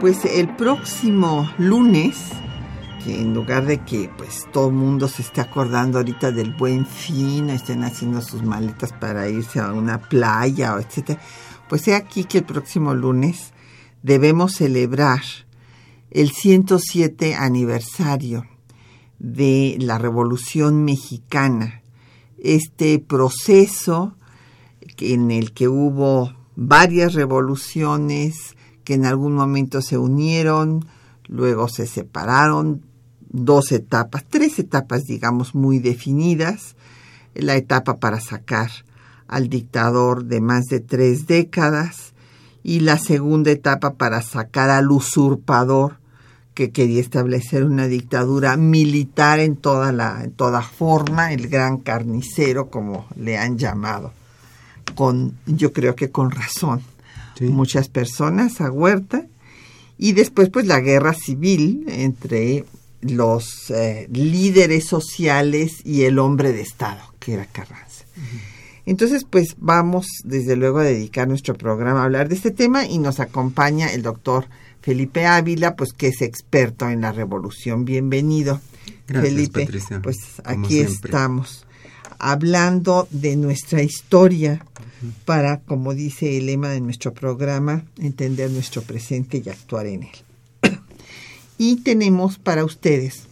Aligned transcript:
Pues 0.00 0.24
el 0.24 0.54
próximo 0.54 1.50
lunes, 1.58 2.28
que 3.04 3.20
en 3.20 3.34
lugar 3.34 3.66
de 3.66 3.78
que 3.84 4.08
pues 4.16 4.46
todo 4.52 4.68
el 4.68 4.74
mundo 4.74 5.08
se 5.08 5.22
esté 5.22 5.40
acordando 5.40 5.98
ahorita 5.98 6.30
del 6.30 6.54
buen 6.54 6.86
fin, 6.86 7.50
estén 7.50 7.82
haciendo 7.82 8.22
sus 8.22 8.44
maletas 8.44 8.92
para 8.92 9.28
irse 9.28 9.58
a 9.58 9.72
una 9.72 9.98
playa 9.98 10.76
o 10.76 10.78
etcétera, 10.78 11.20
pues 11.68 11.88
he 11.88 11.96
aquí 11.96 12.24
que 12.24 12.38
el 12.38 12.44
próximo 12.44 12.94
lunes 12.94 13.52
debemos 14.04 14.52
celebrar 14.52 15.22
el 16.12 16.30
107 16.30 17.34
aniversario 17.34 18.46
de 19.18 19.78
la 19.80 19.98
Revolución 19.98 20.84
Mexicana, 20.84 21.82
este 22.38 23.00
proceso 23.00 24.14
en 24.98 25.32
el 25.32 25.52
que 25.52 25.66
hubo 25.66 26.32
varias 26.54 27.14
revoluciones 27.14 28.54
que 28.88 28.94
en 28.94 29.04
algún 29.04 29.34
momento 29.34 29.82
se 29.82 29.98
unieron, 29.98 30.82
luego 31.26 31.68
se 31.68 31.86
separaron, 31.86 32.80
dos 33.28 33.70
etapas, 33.70 34.24
tres 34.26 34.58
etapas 34.58 35.04
digamos 35.04 35.54
muy 35.54 35.78
definidas, 35.78 36.74
la 37.34 37.56
etapa 37.56 37.98
para 37.98 38.18
sacar 38.18 38.70
al 39.26 39.50
dictador 39.50 40.24
de 40.24 40.40
más 40.40 40.64
de 40.70 40.80
tres 40.80 41.26
décadas 41.26 42.14
y 42.62 42.80
la 42.80 42.96
segunda 42.96 43.50
etapa 43.50 43.92
para 43.92 44.22
sacar 44.22 44.70
al 44.70 44.90
usurpador 44.90 45.98
que 46.54 46.70
quería 46.70 47.02
establecer 47.02 47.64
una 47.64 47.88
dictadura 47.88 48.56
militar 48.56 49.38
en 49.38 49.56
toda 49.56 49.92
la 49.92 50.24
en 50.24 50.30
toda 50.32 50.62
forma, 50.62 51.34
el 51.34 51.48
gran 51.48 51.76
carnicero 51.76 52.70
como 52.70 53.04
le 53.16 53.36
han 53.36 53.58
llamado. 53.58 54.14
Con 54.94 55.36
yo 55.44 55.74
creo 55.74 55.94
que 55.94 56.10
con 56.10 56.30
razón. 56.30 56.80
Muchas 57.40 57.88
personas 57.88 58.60
a 58.60 58.70
Huerta 58.70 59.26
y 59.96 60.12
después 60.12 60.48
pues 60.50 60.66
la 60.66 60.80
guerra 60.80 61.14
civil 61.14 61.84
entre 61.88 62.64
los 63.00 63.70
eh, 63.70 64.08
líderes 64.12 64.86
sociales 64.86 65.84
y 65.84 66.02
el 66.02 66.18
hombre 66.18 66.52
de 66.52 66.62
Estado, 66.62 67.02
que 67.18 67.34
era 67.34 67.46
Carranza. 67.46 68.04
Entonces, 68.86 69.24
pues 69.28 69.54
vamos 69.58 70.06
desde 70.24 70.56
luego 70.56 70.78
a 70.78 70.84
dedicar 70.84 71.28
nuestro 71.28 71.54
programa 71.54 72.00
a 72.00 72.04
hablar 72.04 72.28
de 72.28 72.34
este 72.34 72.50
tema 72.50 72.86
y 72.86 72.98
nos 72.98 73.20
acompaña 73.20 73.92
el 73.92 74.02
doctor 74.02 74.46
Felipe 74.80 75.26
Ávila, 75.26 75.76
pues 75.76 75.92
que 75.92 76.08
es 76.08 76.22
experto 76.22 76.88
en 76.88 77.02
la 77.02 77.12
revolución. 77.12 77.84
Bienvenido, 77.84 78.60
Gracias, 79.06 79.34
Felipe. 79.34 79.64
Patricia, 79.66 80.00
pues 80.02 80.16
aquí 80.44 80.80
estamos 80.80 81.66
hablando 82.18 83.08
de 83.10 83.36
nuestra 83.36 83.82
historia 83.82 84.64
para, 85.24 85.60
como 85.60 85.94
dice 85.94 86.38
el 86.38 86.46
lema 86.46 86.70
de 86.70 86.80
nuestro 86.80 87.14
programa, 87.14 87.84
entender 87.98 88.50
nuestro 88.50 88.82
presente 88.82 89.42
y 89.44 89.48
actuar 89.48 89.86
en 89.86 90.04
él. 90.04 90.10
y 91.58 91.76
tenemos 91.82 92.38
para 92.38 92.64
ustedes 92.64 93.24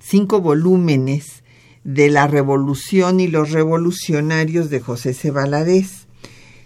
cinco 0.00 0.40
volúmenes 0.40 1.42
de 1.84 2.10
la 2.10 2.26
revolución 2.26 3.20
y 3.20 3.28
los 3.28 3.52
revolucionarios 3.52 4.70
de 4.70 4.80
José 4.80 5.14
C. 5.14 5.30
Valadez. 5.30 6.06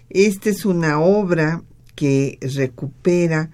Esta 0.09 0.49
es 0.49 0.65
una 0.65 0.99
obra 0.99 1.63
que 1.95 2.37
recupera 2.41 3.51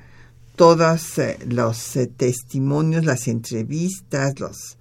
todos 0.56 1.20
eh, 1.20 1.38
los 1.48 1.96
eh, 1.96 2.08
testimonios, 2.08 3.06
las 3.06 3.28
entrevistas, 3.28 4.40
los 4.40 4.78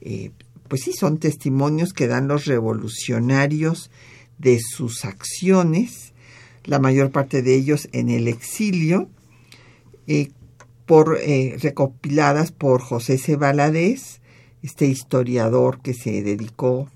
eh, 0.00 0.32
pues 0.72 0.84
sí 0.84 0.94
son 0.94 1.18
testimonios 1.18 1.92
que 1.92 2.06
dan 2.06 2.28
los 2.28 2.46
revolucionarios 2.46 3.90
de 4.38 4.58
sus 4.58 5.04
acciones, 5.04 6.14
la 6.64 6.78
mayor 6.78 7.10
parte 7.10 7.42
de 7.42 7.54
ellos 7.54 7.90
en 7.92 8.08
el 8.08 8.26
exilio, 8.26 9.10
eh, 10.06 10.30
por, 10.86 11.18
eh, 11.20 11.58
recopiladas 11.60 12.52
por 12.52 12.80
José 12.80 13.18
C. 13.18 13.36
Valadez, 13.36 14.22
este 14.62 14.86
historiador 14.86 15.82
que 15.82 15.92
se 15.92 16.22
dedicó, 16.22 16.88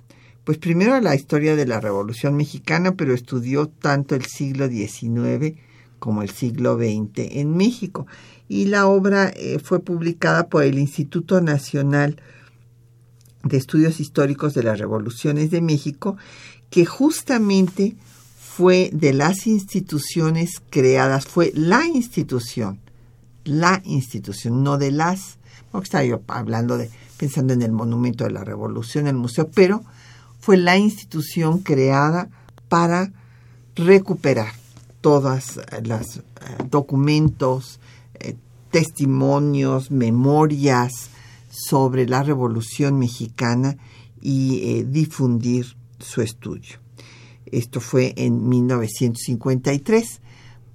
pues 0.45 0.57
primero 0.57 0.95
a 0.95 1.03
la 1.03 1.15
historia 1.15 1.55
de 1.55 1.67
la 1.67 1.79
Revolución 1.79 2.35
Mexicana, 2.35 2.95
pero 2.97 3.13
estudió 3.13 3.69
tanto 3.69 4.15
el 4.15 4.25
siglo 4.25 4.69
XIX 4.69 5.55
como 5.99 6.23
el 6.23 6.31
siglo 6.31 6.79
XX 6.79 7.31
en 7.33 7.55
México. 7.59 8.07
Y 8.49 8.69
la 8.69 8.87
obra 8.87 9.31
eh, 9.37 9.59
fue 9.63 9.81
publicada 9.81 10.49
por 10.49 10.63
el 10.63 10.79
Instituto 10.79 11.43
Nacional 11.43 12.23
de 13.43 13.57
Estudios 13.57 14.01
Históricos 14.01 14.55
de 14.55 14.63
las 14.63 14.79
Revoluciones 14.79 15.51
de 15.51 15.61
México, 15.61 16.17
que 16.71 16.85
justamente 16.85 17.97
fue 18.39 18.91
de 18.93 19.13
las 19.13 19.47
instituciones 19.47 20.63
creadas, 20.71 21.27
fue 21.27 21.53
la 21.55 21.87
institución, 21.87 22.81
la 23.45 23.83
institución, 23.85 24.65
no 24.65 24.79
de 24.79 24.91
las, 24.91 25.39
porque 25.71 25.85
estaba 25.85 26.05
yo 26.05 26.23
hablando 26.29 26.79
de, 26.79 26.91
pensando 27.19 27.53
en 27.53 27.63
el 27.63 27.73
monumento 27.73 28.25
de 28.25 28.31
la 28.31 28.45
revolución, 28.45 29.07
el 29.07 29.17
museo, 29.17 29.51
pero 29.55 29.85
fue 30.41 30.57
la 30.57 30.79
institución 30.79 31.59
creada 31.59 32.29
para 32.69 33.13
recuperar 33.75 34.53
todas 35.01 35.61
los 35.85 36.17
eh, 36.17 36.23
documentos, 36.71 37.79
eh, 38.15 38.37
testimonios, 38.71 39.91
memorias 39.91 41.11
sobre 41.57 42.07
la 42.07 42.23
revolución 42.23 42.99
mexicana 42.99 43.79
y 44.21 44.61
eh, 44.63 44.85
difundir 44.85 45.77
su 45.99 46.21
estudio. 46.21 46.79
Esto 47.47 47.81
fue 47.81 48.13
en 48.17 48.49
1953 48.49 50.21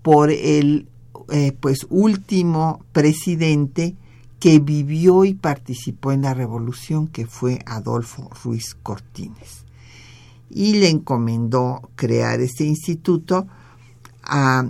por 0.01 0.31
el 0.31 0.87
eh, 1.29 1.51
pues 1.59 1.85
último 1.89 2.83
presidente 2.93 3.95
que 4.39 4.59
vivió 4.59 5.23
y 5.23 5.35
participó 5.35 6.11
en 6.11 6.23
la 6.23 6.33
revolución, 6.33 7.07
que 7.07 7.27
fue 7.27 7.59
Adolfo 7.67 8.29
Ruiz 8.43 8.75
Cortines. 8.81 9.65
Y 10.49 10.79
le 10.79 10.89
encomendó 10.89 11.91
crear 11.95 12.41
este 12.41 12.63
instituto 12.63 13.47
a 14.23 14.65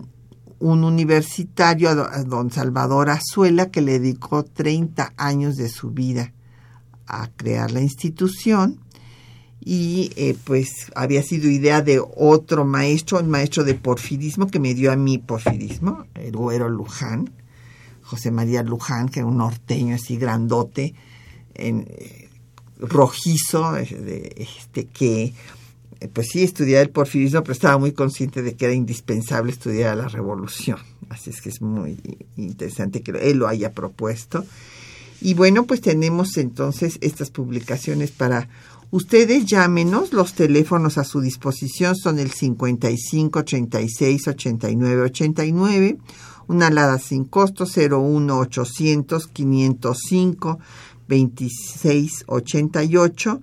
un 0.61 0.83
universitario, 0.83 1.89
a 1.89 2.23
don 2.23 2.51
Salvador 2.51 3.09
Azuela, 3.09 3.71
que 3.71 3.81
le 3.81 3.99
dedicó 3.99 4.43
30 4.43 5.13
años 5.17 5.57
de 5.57 5.67
su 5.69 5.89
vida 5.89 6.33
a 7.07 7.29
crear 7.35 7.71
la 7.71 7.81
institución. 7.81 8.79
Y 9.59 10.11
eh, 10.15 10.35
pues 10.43 10.91
había 10.95 11.23
sido 11.23 11.49
idea 11.49 11.81
de 11.81 11.99
otro 11.99 12.63
maestro, 12.63 13.19
un 13.19 13.29
maestro 13.29 13.63
de 13.63 13.73
porfirismo 13.73 14.47
que 14.47 14.59
me 14.59 14.73
dio 14.73 14.91
a 14.91 14.95
mí 14.95 15.17
porfirismo, 15.17 16.05
el 16.15 16.31
güero 16.31 16.69
Luján, 16.69 17.31
José 18.03 18.31
María 18.31 18.63
Luján, 18.63 19.09
que 19.09 19.19
era 19.19 19.27
un 19.27 19.37
norteño 19.37 19.95
así 19.95 20.17
grandote, 20.17 20.93
en, 21.55 21.87
eh, 21.89 22.29
rojizo, 22.77 23.73
de, 23.73 24.33
este, 24.37 24.85
que 24.85 25.23
eh, 25.23 25.33
pues 26.09 26.29
sí 26.29 26.43
estudiaba 26.43 26.81
el 26.81 26.89
porfirismo, 26.89 27.41
pero 27.41 27.53
estaba 27.53 27.77
muy 27.77 27.91
consciente 27.91 28.41
de 28.41 28.55
que 28.55 28.65
era 28.65 28.73
indispensable 28.73 29.51
estudiar 29.51 29.97
la 29.97 30.07
revolución. 30.07 30.79
Así 31.09 31.29
es 31.29 31.41
que 31.41 31.49
es 31.49 31.61
muy 31.61 31.97
interesante 32.37 33.01
que 33.01 33.11
él 33.11 33.37
lo 33.37 33.47
haya 33.47 33.73
propuesto. 33.73 34.45
Y 35.21 35.35
bueno, 35.35 35.65
pues 35.65 35.81
tenemos 35.81 36.37
entonces 36.37 36.97
estas 37.01 37.29
publicaciones 37.29 38.11
para 38.11 38.49
Ustedes 38.93 39.45
llámenos, 39.45 40.11
los 40.11 40.33
teléfonos 40.33 40.97
a 40.97 41.05
su 41.05 41.21
disposición 41.21 41.95
son 41.95 42.19
el 42.19 42.29
55 42.29 43.45
36 43.45 44.27
89 44.27 45.01
89, 45.03 45.97
una 46.49 46.67
alada 46.67 46.99
sin 46.99 47.23
costo 47.23 47.63
01 47.63 48.37
800 48.37 49.27
505 49.27 50.59
26 51.07 52.23
88 52.27 53.41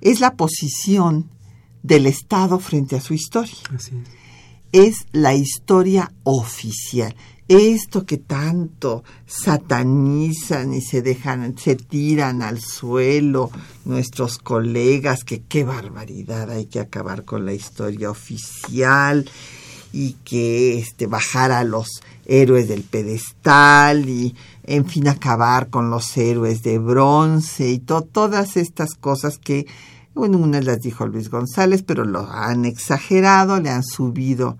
es 0.00 0.20
la 0.20 0.36
posición 0.36 1.28
del 1.82 2.06
Estado 2.06 2.60
frente 2.60 2.94
a 2.94 3.00
su 3.00 3.12
historia. 3.12 3.56
es 4.72 5.06
la 5.12 5.34
historia 5.34 6.12
oficial 6.22 7.14
esto 7.48 8.04
que 8.04 8.16
tanto 8.16 9.04
satanizan 9.26 10.74
y 10.74 10.80
se 10.80 11.02
dejan, 11.02 11.56
se 11.56 11.76
tiran 11.76 12.42
al 12.42 12.60
suelo 12.60 13.50
nuestros 13.84 14.38
colegas, 14.38 15.22
que 15.22 15.42
qué 15.42 15.64
barbaridad, 15.64 16.50
hay 16.50 16.66
que 16.66 16.80
acabar 16.80 17.24
con 17.24 17.46
la 17.46 17.52
historia 17.52 18.10
oficial 18.10 19.30
y 19.92 20.14
que 20.24 20.78
este 20.78 21.06
bajar 21.06 21.52
a 21.52 21.62
los 21.62 22.02
héroes 22.26 22.68
del 22.68 22.82
pedestal 22.82 24.08
y 24.08 24.34
en 24.64 24.84
fin 24.86 25.06
acabar 25.06 25.70
con 25.70 25.90
los 25.90 26.16
héroes 26.16 26.62
de 26.62 26.78
bronce 26.78 27.70
y 27.70 27.78
todas 27.78 28.56
estas 28.56 28.94
cosas 28.94 29.38
que 29.38 29.66
bueno, 30.14 30.38
unas 30.38 30.64
las 30.64 30.80
dijo 30.80 31.06
Luis 31.06 31.28
González, 31.28 31.82
pero 31.82 32.06
lo 32.06 32.26
han 32.30 32.64
exagerado, 32.64 33.60
le 33.60 33.68
han 33.68 33.84
subido 33.84 34.56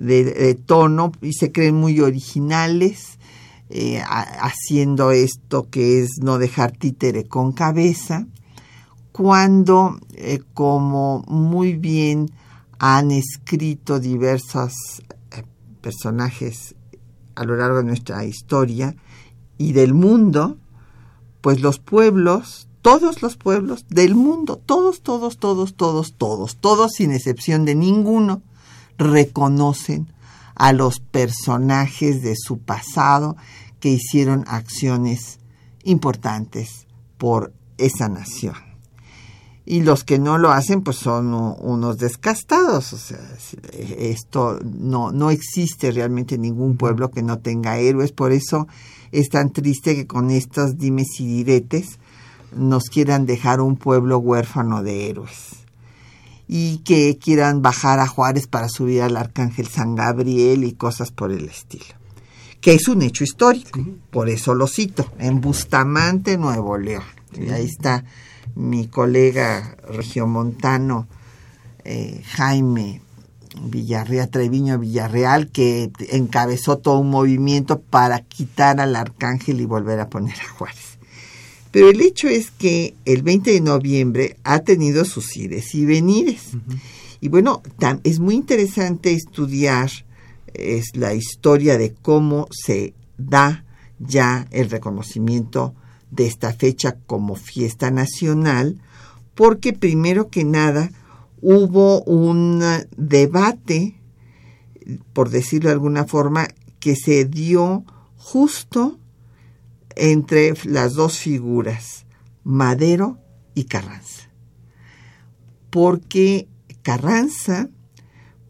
de, 0.00 0.54
tono 0.54 1.12
y 1.20 1.34
se 1.34 1.52
creen 1.52 1.76
muy 1.76 2.00
originales 2.00 3.18
eh, 3.68 4.02
haciendo 4.02 5.12
esto 5.12 5.68
que 5.70 6.00
es 6.00 6.18
no 6.20 6.38
dejar 6.38 6.72
títere 6.72 7.28
con 7.28 7.52
cabeza, 7.52 8.26
cuando, 9.12 10.00
eh, 10.14 10.40
como 10.54 11.22
muy 11.28 11.74
bien 11.74 12.30
han 12.78 13.10
escrito 13.12 14.00
diversos 14.00 14.72
eh, 15.30 15.44
personajes 15.80 16.74
a 17.36 17.44
lo 17.44 17.56
largo 17.56 17.78
de 17.78 17.84
nuestra 17.84 18.24
historia 18.24 18.96
y 19.58 19.72
del 19.72 19.94
mundo, 19.94 20.56
pues 21.42 21.60
los 21.60 21.78
pueblos, 21.78 22.68
todos 22.82 23.22
los 23.22 23.36
pueblos 23.36 23.84
del 23.88 24.14
mundo, 24.14 24.56
todos, 24.56 25.02
todos, 25.02 25.38
todos, 25.38 25.74
todos, 25.74 26.14
todos, 26.14 26.56
todos 26.56 26.92
sin 26.92 27.12
excepción 27.12 27.64
de 27.66 27.74
ninguno, 27.74 28.42
reconocen 29.00 30.12
a 30.54 30.72
los 30.72 31.00
personajes 31.00 32.22
de 32.22 32.34
su 32.36 32.58
pasado 32.58 33.36
que 33.80 33.88
hicieron 33.88 34.44
acciones 34.46 35.38
importantes 35.84 36.86
por 37.16 37.52
esa 37.78 38.08
nación. 38.10 38.54
Y 39.64 39.82
los 39.82 40.04
que 40.04 40.18
no 40.18 40.36
lo 40.36 40.50
hacen, 40.50 40.82
pues 40.82 40.96
son 40.96 41.32
unos 41.32 41.96
descastados. 41.96 42.92
O 42.92 42.98
sea, 42.98 43.20
esto 43.72 44.58
no, 44.62 45.12
no 45.12 45.30
existe 45.30 45.92
realmente 45.92 46.36
ningún 46.36 46.76
pueblo 46.76 47.10
que 47.10 47.22
no 47.22 47.38
tenga 47.38 47.78
héroes. 47.78 48.12
Por 48.12 48.32
eso 48.32 48.66
es 49.12 49.28
tan 49.30 49.50
triste 49.50 49.94
que 49.94 50.06
con 50.06 50.30
estos 50.30 50.76
dimes 50.76 51.20
y 51.20 51.26
diretes 51.26 51.98
nos 52.54 52.90
quieran 52.90 53.26
dejar 53.26 53.60
un 53.60 53.76
pueblo 53.76 54.18
huérfano 54.18 54.82
de 54.82 55.08
héroes 55.08 55.59
y 56.52 56.78
que 56.78 57.16
quieran 57.16 57.62
bajar 57.62 58.00
a 58.00 58.08
Juárez 58.08 58.48
para 58.48 58.68
subir 58.68 59.02
al 59.02 59.16
Arcángel 59.16 59.68
San 59.68 59.94
Gabriel 59.94 60.64
y 60.64 60.72
cosas 60.72 61.12
por 61.12 61.30
el 61.30 61.44
estilo. 61.48 61.94
Que 62.60 62.74
es 62.74 62.88
un 62.88 63.02
hecho 63.02 63.22
histórico, 63.22 63.78
por 64.10 64.28
eso 64.28 64.52
lo 64.56 64.66
cito, 64.66 65.12
en 65.20 65.40
Bustamante, 65.40 66.36
Nuevo 66.36 66.76
León. 66.76 67.04
Y 67.34 67.50
ahí 67.50 67.66
está 67.66 68.04
mi 68.56 68.88
colega 68.88 69.76
regiomontano 69.86 71.06
eh, 71.84 72.20
Jaime 72.32 73.00
Villarreal, 73.62 74.28
Treviño 74.28 74.76
Villarreal, 74.80 75.52
que 75.52 75.92
encabezó 76.10 76.78
todo 76.78 76.98
un 76.98 77.10
movimiento 77.10 77.80
para 77.80 78.22
quitar 78.22 78.80
al 78.80 78.96
arcángel 78.96 79.60
y 79.60 79.66
volver 79.66 80.00
a 80.00 80.08
poner 80.08 80.34
a 80.34 80.48
Juárez. 80.48 80.89
Pero 81.70 81.88
el 81.88 82.00
hecho 82.00 82.28
es 82.28 82.50
que 82.50 82.94
el 83.04 83.22
20 83.22 83.52
de 83.52 83.60
noviembre 83.60 84.36
ha 84.42 84.60
tenido 84.60 85.04
sus 85.04 85.36
ires 85.36 85.74
y 85.74 85.84
venires. 85.84 86.48
Y 87.20 87.28
bueno, 87.28 87.62
es 88.02 88.18
muy 88.18 88.34
interesante 88.34 89.12
estudiar 89.12 89.90
es 90.54 90.96
la 90.96 91.14
historia 91.14 91.78
de 91.78 91.92
cómo 91.92 92.48
se 92.50 92.94
da 93.18 93.64
ya 93.98 94.46
el 94.50 94.70
reconocimiento 94.70 95.74
de 96.10 96.26
esta 96.26 96.52
fecha 96.52 96.96
como 97.06 97.36
fiesta 97.36 97.90
nacional, 97.90 98.80
porque 99.34 99.72
primero 99.72 100.28
que 100.28 100.44
nada 100.44 100.90
hubo 101.40 102.02
un 102.02 102.62
debate, 102.96 103.96
por 105.12 105.30
decirlo 105.30 105.68
de 105.68 105.74
alguna 105.74 106.04
forma, 106.04 106.48
que 106.78 106.96
se 106.96 107.24
dio 107.24 107.84
justo 108.16 108.98
entre 109.96 110.54
las 110.64 110.94
dos 110.94 111.18
figuras, 111.18 112.06
Madero 112.44 113.18
y 113.54 113.64
Carranza. 113.64 114.28
Porque 115.70 116.48
Carranza 116.82 117.68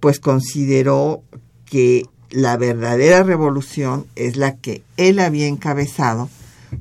pues 0.01 0.21
consideró 0.21 1.23
que 1.67 2.07
la 2.31 2.57
verdadera 2.57 3.23
revolución 3.23 4.07
es 4.17 4.37
la 4.37 4.57
que 4.57 4.83
él 4.97 5.19
había 5.19 5.47
encabezado 5.47 6.31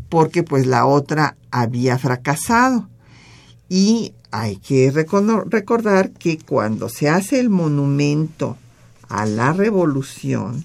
porque 0.09 0.43
pues 0.43 0.67
la 0.67 0.85
otra 0.85 1.35
había 1.51 1.97
fracasado. 1.97 2.87
Y 3.67 4.13
hay 4.31 4.57
que 4.57 4.91
recordar 4.91 6.11
que 6.11 6.37
cuando 6.37 6.89
se 6.89 7.09
hace 7.09 7.39
el 7.39 7.49
monumento 7.49 8.57
a 9.07 9.25
la 9.25 9.53
revolución, 9.53 10.63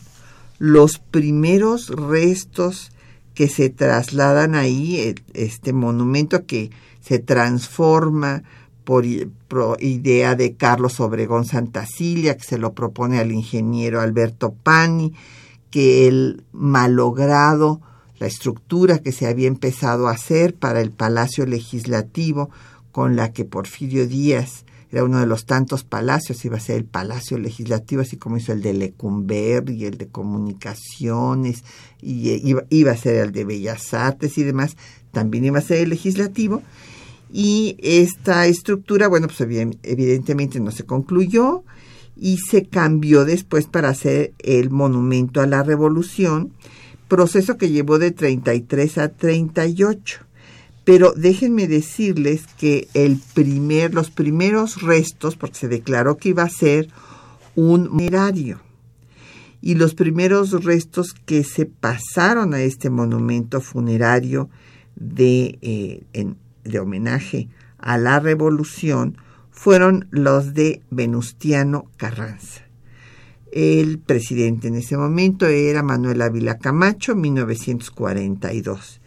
los 0.59 0.99
primeros 0.99 1.89
restos 1.89 2.93
que 3.35 3.49
se 3.49 3.69
trasladan 3.69 4.55
ahí, 4.55 5.15
este 5.35 5.73
monumento 5.73 6.47
que 6.47 6.71
se 7.01 7.19
transforma 7.19 8.45
por, 8.85 9.05
idea 9.81 10.35
de 10.35 10.55
Carlos 10.55 11.01
Obregón 11.01 11.45
Santacilia, 11.45 12.37
que 12.37 12.45
se 12.45 12.59
lo 12.59 12.75
propone 12.75 13.19
al 13.19 13.33
ingeniero 13.33 14.01
Alberto 14.01 14.53
Pani, 14.53 15.15
que 15.71 16.07
el 16.07 16.45
malogrado, 16.53 17.81
la 18.19 18.27
estructura 18.27 18.99
que 18.99 19.13
se 19.13 19.27
había 19.27 19.49
empezado 19.49 20.07
a 20.07 20.13
hacer 20.13 20.55
para 20.55 20.81
el 20.81 20.91
Palacio 20.91 21.47
Legislativo, 21.47 22.51
con 22.93 23.17
la 23.17 23.33
que 23.33 23.45
Porfirio 23.45 24.07
Díaz 24.07 24.65
era 24.95 25.03
uno 25.03 25.19
de 25.19 25.27
los 25.27 25.45
tantos 25.45 25.83
palacios, 25.83 26.45
iba 26.45 26.57
a 26.57 26.61
ser 26.61 26.77
el 26.77 26.85
Palacio 26.85 27.37
Legislativo, 27.37 28.03
así 28.03 28.17
como 28.17 28.37
hizo 28.37 28.53
el 28.53 28.63
de 28.63 28.75
Lecumber 28.75 29.69
y 29.69 29.87
el 29.87 29.99
de 29.99 30.07
Comunicaciones, 30.07 31.65
y 32.01 32.31
eh, 32.31 32.57
iba, 32.71 32.93
a 32.93 32.97
ser 32.97 33.17
el 33.17 33.33
de 33.33 33.45
Bellas 33.45 33.93
Artes 33.93 34.39
y 34.39 34.45
demás, 34.45 34.77
también 35.11 35.47
iba 35.47 35.59
a 35.59 35.63
ser 35.63 35.79
el 35.79 35.91
legislativo. 35.91 36.63
Y 37.33 37.77
esta 37.83 38.47
estructura, 38.47 39.09
bueno, 39.09 39.27
pues 39.27 39.41
evidentemente 39.41 40.61
no 40.61 40.71
se 40.71 40.85
concluyó 40.85 41.65
y 42.17 42.39
se 42.39 42.67
cambió 42.67 43.25
después 43.25 43.67
para 43.67 43.89
hacer 43.89 44.33
el 44.39 44.71
monumento 44.71 45.41
a 45.41 45.49
la 45.49 45.65
revolución, 45.65 46.53
proceso 47.09 47.57
que 47.57 47.71
llevó 47.71 47.99
de 47.99 48.13
33 48.13 48.99
a 48.99 49.09
38. 49.09 50.21
Pero 50.85 51.15
déjenme 51.17 51.67
decirles 51.67 52.47
que 52.59 52.89
el 52.93 53.19
primer, 53.33 53.95
los 53.95 54.11
primeros 54.11 54.83
restos, 54.83 55.35
porque 55.37 55.59
se 55.59 55.69
declaró 55.69 56.19
que 56.19 56.29
iba 56.31 56.43
a 56.43 56.51
ser 56.51 56.89
un 57.55 57.89
funerario, 57.89 58.61
y 59.63 59.77
los 59.77 59.95
primeros 59.95 60.65
restos 60.65 61.15
que 61.15 61.43
se 61.43 61.65
pasaron 61.65 62.53
a 62.53 62.61
este 62.61 62.91
monumento 62.91 63.63
funerario 63.63 64.51
de, 64.95 65.59
eh, 65.63 66.03
de 66.65 66.79
homenaje 66.79 67.49
a 67.79 67.97
la 67.97 68.21
revolución 68.21 69.17
fueron 69.51 70.07
los 70.11 70.53
de 70.53 70.83
Venustiano 70.91 71.87
Carranza. 71.97 72.61
El 73.53 73.99
presidente 74.01 74.69
en 74.69 74.75
ese 74.75 74.99
momento 74.99 75.47
era 75.47 75.83
Manuel 75.83 76.21
Ávila 76.21 76.59
Camacho, 76.59 77.15
1942 77.15 79.01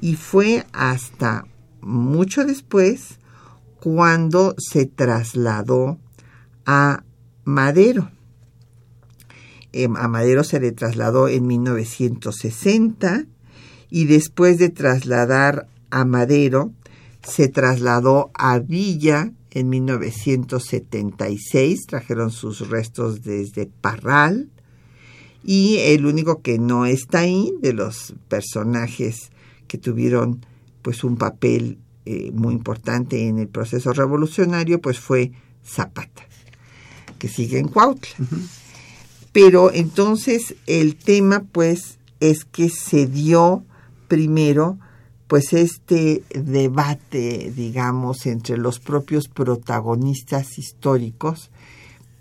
y 0.00 0.14
fue 0.14 0.64
hasta 0.72 1.46
mucho 1.80 2.44
después 2.44 3.18
cuando 3.80 4.54
se 4.58 4.86
trasladó 4.86 5.98
a 6.66 7.02
Madero. 7.44 8.10
Em, 9.72 9.96
a 9.96 10.08
Madero 10.08 10.44
se 10.44 10.60
le 10.60 10.72
trasladó 10.72 11.28
en 11.28 11.46
1960 11.46 13.26
y 13.90 14.04
después 14.06 14.58
de 14.58 14.70
trasladar 14.70 15.68
a 15.90 16.04
Madero, 16.04 16.72
se 17.22 17.48
trasladó 17.48 18.30
a 18.34 18.58
Villa 18.58 19.32
en 19.50 19.70
1976, 19.70 21.86
trajeron 21.86 22.30
sus 22.30 22.68
restos 22.68 23.22
desde 23.22 23.64
Parral 23.66 24.50
y 25.42 25.78
el 25.78 26.04
único 26.06 26.42
que 26.42 26.58
no 26.58 26.84
está 26.86 27.20
ahí 27.20 27.54
de 27.60 27.72
los 27.72 28.14
personajes 28.28 29.30
que 29.68 29.78
tuvieron 29.78 30.44
pues 30.82 31.04
un 31.04 31.16
papel 31.16 31.78
eh, 32.04 32.32
muy 32.32 32.54
importante 32.54 33.28
en 33.28 33.38
el 33.38 33.48
proceso 33.48 33.92
revolucionario 33.92 34.80
pues 34.80 34.98
fue 34.98 35.32
Zapata, 35.64 36.26
que 37.18 37.28
sigue 37.28 37.58
en 37.58 37.68
Cuautla. 37.68 38.16
Pero 39.32 39.70
entonces 39.72 40.56
el 40.66 40.96
tema 40.96 41.44
pues 41.52 41.98
es 42.18 42.44
que 42.44 42.70
se 42.70 43.06
dio 43.06 43.62
primero 44.08 44.78
pues 45.26 45.52
este 45.52 46.24
debate, 46.30 47.52
digamos, 47.54 48.24
entre 48.24 48.56
los 48.56 48.80
propios 48.80 49.28
protagonistas 49.28 50.58
históricos 50.58 51.50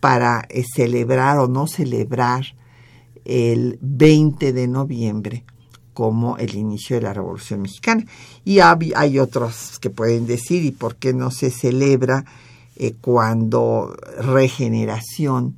para 0.01 0.45
eh, 0.49 0.65
celebrar 0.75 1.37
o 1.37 1.47
no 1.47 1.67
celebrar 1.67 2.43
el 3.23 3.79
20 3.81 4.51
de 4.51 4.67
noviembre 4.67 5.45
como 5.97 6.37
el 6.37 6.53
inicio 6.53 6.95
de 6.95 7.01
la 7.01 7.11
Revolución 7.11 7.63
Mexicana. 7.63 8.05
Y 8.45 8.59
hay 8.59 9.17
otros 9.17 9.79
que 9.81 9.89
pueden 9.89 10.27
decir, 10.27 10.63
¿y 10.63 10.69
por 10.69 10.95
qué 10.95 11.11
no 11.11 11.31
se 11.31 11.49
celebra 11.49 12.23
eh, 12.75 12.93
cuando 13.01 13.97
Regeneración 14.19 15.55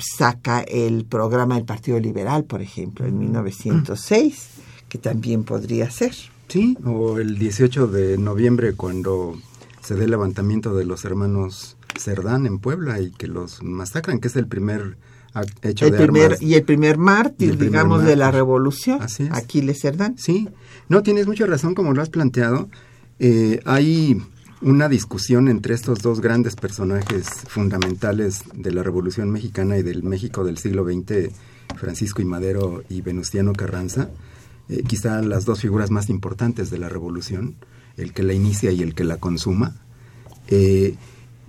saca 0.00 0.62
el 0.62 1.04
programa 1.04 1.54
del 1.54 1.64
Partido 1.64 2.00
Liberal, 2.00 2.42
por 2.42 2.60
ejemplo, 2.60 3.06
en 3.06 3.20
1906, 3.20 4.48
que 4.88 4.98
también 4.98 5.44
podría 5.44 5.92
ser? 5.92 6.12
Sí, 6.48 6.76
o 6.84 7.18
el 7.18 7.38
18 7.38 7.86
de 7.86 8.18
noviembre 8.18 8.72
cuando 8.72 9.38
se 9.80 9.94
dé 9.94 10.06
el 10.06 10.10
levantamiento 10.10 10.74
de 10.74 10.86
los 10.86 11.04
hermanos 11.04 11.76
Cerdán 11.96 12.46
en 12.46 12.58
Puebla 12.58 13.00
y 13.00 13.12
que 13.12 13.28
los 13.28 13.62
masacran, 13.62 14.18
que 14.18 14.26
es 14.26 14.34
el 14.34 14.48
primer 14.48 14.96
hecho 15.62 15.86
el 15.86 15.92
de 15.92 15.98
primer, 15.98 16.36
Y 16.40 16.54
el 16.54 16.62
primer 16.62 16.98
mártir, 16.98 17.58
digamos, 17.58 18.04
de 18.04 18.16
la 18.16 18.30
revolución. 18.30 19.00
Aquiles 19.30 19.80
Cerdán. 19.80 20.16
Sí, 20.18 20.48
no, 20.88 21.02
tienes 21.02 21.26
mucha 21.26 21.46
razón 21.46 21.74
como 21.74 21.92
lo 21.92 22.02
has 22.02 22.10
planteado. 22.10 22.68
Eh, 23.18 23.60
hay 23.64 24.20
una 24.62 24.88
discusión 24.88 25.48
entre 25.48 25.74
estos 25.74 26.00
dos 26.00 26.20
grandes 26.20 26.56
personajes 26.56 27.28
fundamentales 27.48 28.44
de 28.54 28.72
la 28.72 28.82
Revolución 28.82 29.30
Mexicana 29.30 29.78
y 29.78 29.82
del 29.82 30.02
México 30.02 30.44
del 30.44 30.58
siglo 30.58 30.84
XX, 30.84 31.30
Francisco 31.76 32.22
y 32.22 32.24
Madero 32.24 32.82
y 32.88 33.02
Venustiano 33.02 33.52
Carranza, 33.52 34.10
eh, 34.68 34.82
quizá 34.86 35.22
las 35.22 35.44
dos 35.44 35.60
figuras 35.60 35.90
más 35.90 36.08
importantes 36.08 36.70
de 36.70 36.78
la 36.78 36.88
revolución, 36.88 37.54
el 37.96 38.12
que 38.12 38.22
la 38.22 38.32
inicia 38.32 38.70
y 38.70 38.82
el 38.82 38.94
que 38.94 39.04
la 39.04 39.18
consuma, 39.18 39.76
eh, 40.48 40.94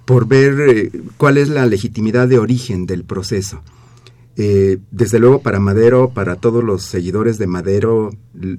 por 0.08 0.28
ver 0.28 0.60
eh, 0.68 0.92
cuál 1.18 1.38
es 1.38 1.50
la 1.50 1.68
legitimidad 1.68 2.28
de 2.28 2.40
origen 2.40 2.88
del 2.88 3.04
proceso. 3.04 3.62
desde 4.36 5.20
luego 5.20 5.42
para 5.42 5.60
Madero, 5.60 6.10
para 6.14 6.36
todos 6.36 6.64
los 6.64 6.84
seguidores 6.84 7.38
de 7.38 7.48
Madero, 7.48 8.12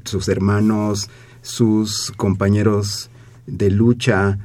sus 0.04 0.28
hermanos, 0.28 1.08
sus 1.42 2.12
compañeros 2.16 3.10
de 3.46 3.70
lucha, 3.70 4.38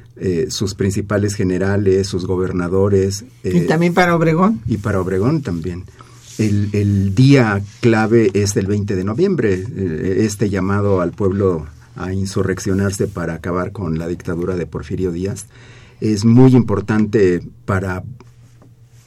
sus 0.49 0.75
principales 0.75 1.33
generales, 1.33 2.07
sus 2.07 2.27
gobernadores. 2.27 3.25
y 3.43 3.61
también 3.61 3.95
para 3.95 4.15
Obregón. 4.15 4.61
Y 4.67 4.77
para 4.77 5.01
Obregón 5.01 5.41
también. 5.41 5.85
El, 6.37 7.13
día 7.13 7.61
clave 7.79 8.31
es 8.33 8.57
el 8.57 8.65
20 8.65 8.95
de 8.95 9.03
noviembre, 9.03 9.63
eh, 9.75 10.15
este 10.21 10.49
llamado 10.49 11.01
al 11.01 11.11
pueblo 11.11 11.67
a 11.95 12.11
insurreccionarse 12.11 13.07
para 13.07 13.35
acabar 13.35 13.71
con 13.71 13.99
la 13.99 14.07
dictadura 14.07 14.55
de 14.55 14.65
Porfirio 14.65 15.11
Díaz. 15.11 15.45
Es 15.99 16.25
muy 16.25 16.55
importante 16.55 17.41
para 17.65 18.03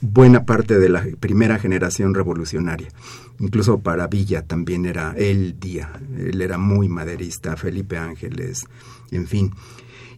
buena 0.01 0.45
parte 0.45 0.79
de 0.79 0.89
la 0.89 1.05
primera 1.21 1.59
generación 1.59 2.15
revolucionaria. 2.15 2.89
Incluso 3.39 3.79
para 3.81 4.07
Villa 4.07 4.43
también 4.43 4.87
era 4.87 5.15
el 5.17 5.59
día. 5.61 5.93
Él 6.17 6.41
era 6.41 6.59
muy 6.59 6.89
maderista, 6.89 7.57
Felipe 7.57 7.99
Ángeles, 7.99 8.65
en 9.11 9.27
fin. 9.27 9.53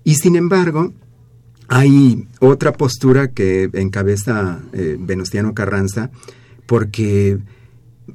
Y 0.05 0.15
sin 0.17 0.37
embargo, 0.37 0.93
hay 1.69 2.27
otra 2.41 2.73
postura 2.73 3.29
que 3.29 3.69
encabeza 3.75 4.61
eh, 4.73 4.97
Venustiano 4.99 5.55
Carranza, 5.55 6.11
porque 6.67 7.39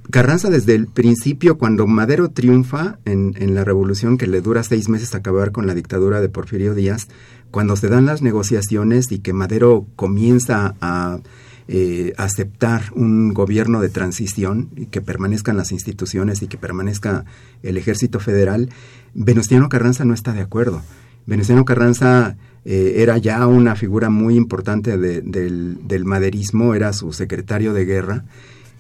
Carranza 0.10 0.50
desde 0.50 0.76
el 0.76 0.88
principio, 0.88 1.58
cuando 1.58 1.88
Madero 1.88 2.30
triunfa 2.30 3.00
en, 3.06 3.34
la 3.54 3.64
revolución 3.64 4.18
que 4.18 4.28
le 4.28 4.42
dura 4.42 4.64
seis 4.64 4.90
meses 4.90 5.16
acabar 5.16 5.52
con 5.52 5.68
la 5.68 5.76
dictadura 5.76 6.22
de 6.22 6.30
Porfirio 6.30 6.74
Díaz, 6.74 7.08
cuando 7.52 7.76
se 7.76 7.88
dan 7.88 8.06
las 8.06 8.22
negociaciones 8.22 9.12
y 9.12 9.20
que 9.20 9.34
Madero 9.34 9.86
comienza 9.96 10.76
a 10.82 11.20
eh, 11.68 12.14
aceptar 12.18 12.92
un 12.96 13.34
gobierno 13.34 13.80
de 13.80 13.90
transición 13.90 14.70
y 14.76 14.88
que 14.88 15.02
permanezcan 15.02 15.58
las 15.58 15.72
instituciones 15.72 16.42
y 16.42 16.48
que 16.48 16.58
permanezca 16.58 17.26
el 17.62 17.78
ejército 17.78 18.20
federal, 18.20 18.70
Venustiano 19.14 19.70
Carranza 19.70 20.06
no 20.06 20.14
está 20.14 20.34
de 20.34 20.42
acuerdo. 20.42 20.82
Venustiano 21.26 21.64
Carranza 21.64 22.36
eh, 22.66 22.96
era 22.98 23.18
ya 23.18 23.46
una 23.48 23.76
figura 23.76 24.10
muy 24.10 24.36
importante 24.36 24.98
del, 24.98 26.06
maderismo, 26.06 26.76
era 26.76 26.94
su 26.94 27.14
secretario 27.14 27.74
de 27.74 27.86
guerra, 27.86 28.26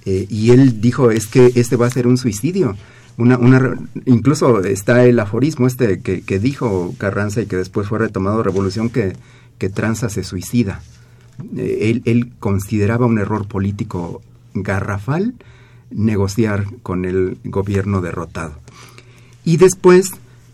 eh, 0.05 0.25
y 0.29 0.51
él 0.51 0.81
dijo, 0.81 1.12
es 1.12 1.27
que 1.27 1.51
este 1.55 1.75
va 1.75 1.88
a 1.88 1.91
ser 1.91 2.07
un 2.07 2.17
suicidio. 2.17 2.75
Una, 3.17 3.38
una, 3.38 3.77
incluso 4.05 4.62
está 4.62 5.05
el 5.05 5.19
aforismo 5.19 5.67
este 5.67 6.00
que, 6.00 6.39
dijo 6.39 6.95
Carranza 6.98 7.41
y 7.41 7.45
que 7.45 7.57
después 7.57 7.88
fue 7.88 8.00
retomado 8.00 8.41
Revolución, 8.41 8.89
que, 8.89 9.13
que 9.60 9.69
Tranza 9.69 10.10
se 10.10 10.24
suicida. 10.24 10.81
Eh, 11.55 11.91
él, 11.91 12.01
él 12.05 12.33
consideraba 12.39 13.05
un 13.05 13.19
error 13.19 13.48
político 13.48 14.22
garrafal 14.53 15.36
negociar 15.91 16.65
con 16.81 17.05
el 17.05 17.38
gobierno 17.43 18.01
derrotado. 18.01 18.55
Y 19.45 19.57
después 19.57 20.13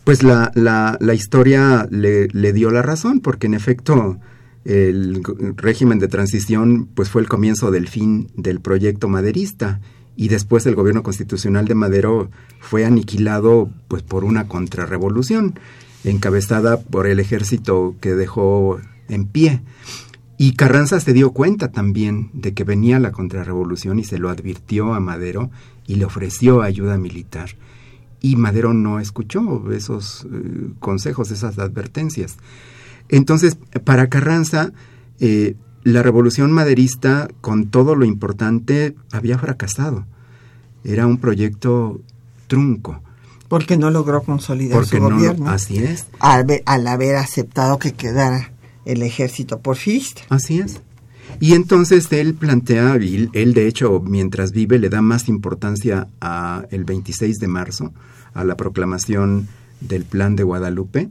pues 0.10 0.24
la, 0.24 0.52
la, 0.56 0.98
la 1.00 1.14
historia 1.14 1.88
le, 1.92 2.30
le, 2.30 2.52
dio 2.52 2.72
la 2.72 2.82
razón, 2.82 3.20
porque 3.20 3.46
en 3.46 3.54
efecto 3.54 4.18
el 4.66 5.24
régimen 5.56 6.00
de 6.00 6.08
transición 6.08 6.88
pues 6.94 7.10
fue 7.10 7.22
el 7.22 7.30
comienzo 7.30 7.72
del 7.72 7.88
fin 7.88 8.30
del 8.36 8.60
proyecto 8.60 9.08
maderista 9.08 9.80
y 10.16 10.28
después 10.28 10.66
el 10.66 10.76
gobierno 10.76 11.04
constitucional 11.04 11.66
de 11.66 11.76
Madero 11.76 12.30
fue 12.60 12.86
aniquilado 12.86 13.70
pues 13.88 14.04
por 14.04 14.24
una 14.24 14.48
contrarrevolución 14.48 15.60
encabezada 16.04 16.82
por 16.82 17.08
el 17.08 17.20
ejército 17.20 17.96
que 18.02 18.16
dejó 18.16 18.80
en 19.08 19.26
pie. 19.26 19.62
Y 20.38 20.54
Carranza 20.54 21.00
se 21.00 21.14
dio 21.14 21.32
cuenta 21.32 21.72
también 21.72 22.30
de 22.34 22.54
que 22.54 22.64
venía 22.64 23.00
la 23.00 23.12
contrarrevolución 23.12 24.00
y 24.00 24.04
se 24.04 24.18
lo 24.18 24.30
advirtió 24.30 24.94
a 24.94 25.00
Madero 25.00 25.52
y 25.86 25.96
le 25.96 26.06
ofreció 26.06 26.62
ayuda 26.62 26.98
militar 26.98 27.50
y 28.22 28.36
Madero 28.36 28.74
no 28.74 29.00
escuchó 29.00 29.72
esos 29.72 30.28
eh, 30.32 30.72
consejos, 30.80 31.32
esas 31.32 31.58
advertencias. 31.60 32.38
Entonces, 33.10 33.58
para 33.84 34.08
Carranza, 34.08 34.72
eh, 35.20 35.56
la 35.84 36.04
revolución 36.04 36.52
maderista, 36.52 37.28
con 37.42 37.70
todo 37.70 37.96
lo 37.96 38.06
importante, 38.06 38.96
había 39.12 39.38
fracasado. 39.38 40.06
Era 40.84 41.08
un 41.08 41.18
proyecto 41.18 42.00
trunco. 42.48 43.02
Porque 43.48 43.78
no 43.78 43.90
logró 43.90 44.22
consolidar 44.22 44.86
su 44.86 45.00
gobierno. 45.00 45.50
Así 45.50 45.80
es. 45.80 46.06
Al, 46.20 46.46
al, 46.66 46.88
haber 46.88 47.16
aceptado 47.16 47.80
que 47.80 47.94
quedara 47.94 48.52
el 48.86 49.02
ejército 49.02 49.60
porfirista. 49.60 50.22
Así 50.30 50.60
es. 50.60 50.82
Y 51.40 51.54
entonces 51.54 52.12
él 52.12 52.34
plantea, 52.34 52.98
y 53.02 53.30
él 53.34 53.54
de 53.54 53.68
hecho 53.68 54.02
mientras 54.06 54.52
vive 54.52 54.78
le 54.78 54.90
da 54.90 55.02
más 55.02 55.30
importancia 55.30 56.08
a 56.22 56.66
el 56.72 56.84
26 56.84 57.38
de 57.38 57.48
marzo, 57.48 57.94
a 58.34 58.44
la 58.44 58.56
proclamación 58.56 59.48
del 59.80 60.06
Plan 60.06 60.36
de 60.36 60.44
Guadalupe, 60.44 61.10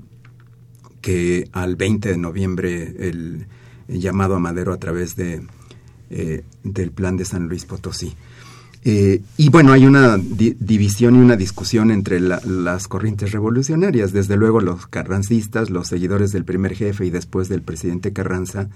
que 1.01 1.49
al 1.53 1.77
20 1.77 2.11
de 2.11 2.19
noviembre 2.19 3.09
el, 3.09 3.47
llamado 3.89 4.35
a 4.35 4.39
Madero 4.39 4.73
a 4.73 4.79
través 4.79 5.17
de, 5.17 5.43
eh, 6.11 6.45
del 6.63 6.91
Plan 6.91 7.17
de 7.17 7.25
San 7.25 7.49
Luis 7.49 7.65
Potosí. 7.65 8.15
Eh, 8.85 9.23
y 9.37 9.49
bueno, 9.49 9.73
hay 9.73 9.87
una 9.87 10.17
división 10.19 11.17
y 11.17 11.19
una 11.19 11.37
discusión 11.37 11.91
entre 11.91 12.21
las 12.21 12.89
corrientes 12.89 13.33
revolucionarias. 13.33 14.13
Desde 14.13 14.37
luego 14.37 14.61
los 14.61 14.87
carrancistas, 14.87 15.71
los 15.71 15.89
seguidores 15.89 16.33
del 16.33 16.45
primer 16.45 16.75
jefe 16.75 17.07
y 17.07 17.11
después 17.11 17.49
del 17.49 17.63
presidente 17.63 18.13
Carranza, 18.13 18.69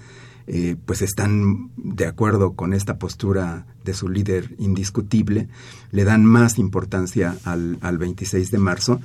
eh, 0.45 0.75
pues 0.85 1.01
están 1.01 1.71
de 1.77 2.05
acuerdo 2.05 2.51
con 2.53 2.73
esta 2.73 2.99
postura 2.99 3.65
de 3.85 3.93
su 3.93 4.09
líder 4.09 4.53
indiscutible, 4.59 5.47
le 5.91 6.03
dan 6.03 6.25
más 6.25 6.59
importancia 6.59 7.37
al, 7.45 7.77
al 7.81 7.97
26 7.97 8.51
de 8.51 8.57
marzo. 8.57 8.99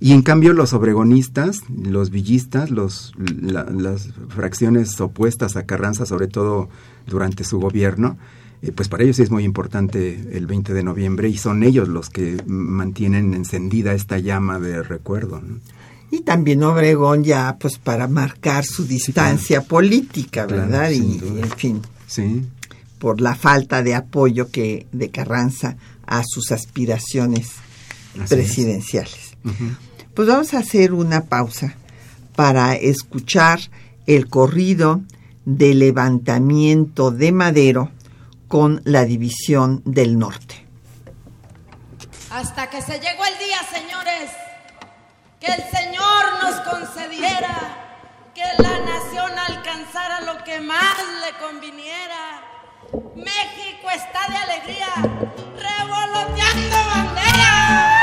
Y 0.00 0.12
en 0.12 0.22
cambio 0.22 0.52
los 0.52 0.72
obregonistas, 0.72 1.60
los 1.70 2.10
villistas, 2.10 2.70
los, 2.70 3.12
las 3.16 4.08
fracciones 4.28 5.00
opuestas 5.00 5.56
a 5.56 5.64
Carranza, 5.64 6.06
sobre 6.06 6.26
todo 6.26 6.68
durante 7.06 7.44
su 7.44 7.60
gobierno, 7.60 8.16
eh, 8.62 8.72
pues 8.72 8.88
para 8.88 9.04
ellos 9.04 9.18
es 9.18 9.30
muy 9.30 9.44
importante 9.44 10.28
el 10.32 10.46
20 10.46 10.72
de 10.72 10.82
noviembre 10.82 11.28
y 11.28 11.36
son 11.36 11.62
ellos 11.62 11.88
los 11.88 12.10
que 12.10 12.42
mantienen 12.46 13.34
encendida 13.34 13.92
esta 13.92 14.18
llama 14.18 14.58
de 14.58 14.82
recuerdo. 14.82 15.42
Y 16.10 16.20
también 16.20 16.62
Obregón 16.62 17.24
ya, 17.24 17.56
pues 17.58 17.78
para 17.78 18.06
marcar 18.08 18.64
su 18.64 18.86
distancia 18.86 19.62
política, 19.62 20.46
¿verdad? 20.46 20.90
y, 20.90 21.20
en 21.40 21.50
fin, 21.56 21.82
sí. 22.06 22.42
por 22.98 23.20
la 23.20 23.34
falta 23.34 23.82
de 23.82 23.94
apoyo 23.94 24.50
que 24.50 24.86
de 24.92 25.10
Carranza 25.10 25.76
a 26.06 26.22
sus 26.24 26.52
aspiraciones 26.52 27.52
presidenciales. 28.28 29.23
Pues 30.14 30.28
vamos 30.28 30.54
a 30.54 30.58
hacer 30.58 30.92
una 30.92 31.24
pausa 31.24 31.74
para 32.36 32.74
escuchar 32.74 33.60
el 34.06 34.28
corrido 34.28 35.02
de 35.44 35.74
levantamiento 35.74 37.10
de 37.10 37.32
Madero 37.32 37.90
con 38.48 38.80
la 38.84 39.04
División 39.04 39.82
del 39.84 40.18
Norte. 40.18 40.64
Hasta 42.30 42.68
que 42.70 42.80
se 42.82 42.98
llegó 42.98 43.24
el 43.24 43.38
día, 43.38 43.58
señores, 43.70 44.30
que 45.40 45.46
el 45.46 45.62
Señor 45.70 46.24
nos 46.42 46.60
concediera 46.62 47.84
que 48.34 48.42
la 48.62 48.78
nación 48.80 49.32
alcanzara 49.48 50.20
lo 50.22 50.42
que 50.42 50.60
más 50.60 50.96
le 51.20 51.46
conviniera. 51.46 52.42
México 53.14 53.88
está 53.94 54.26
de 54.28 54.36
alegría, 54.36 54.88
revoloteando 55.56 56.76
bandera. 56.94 57.94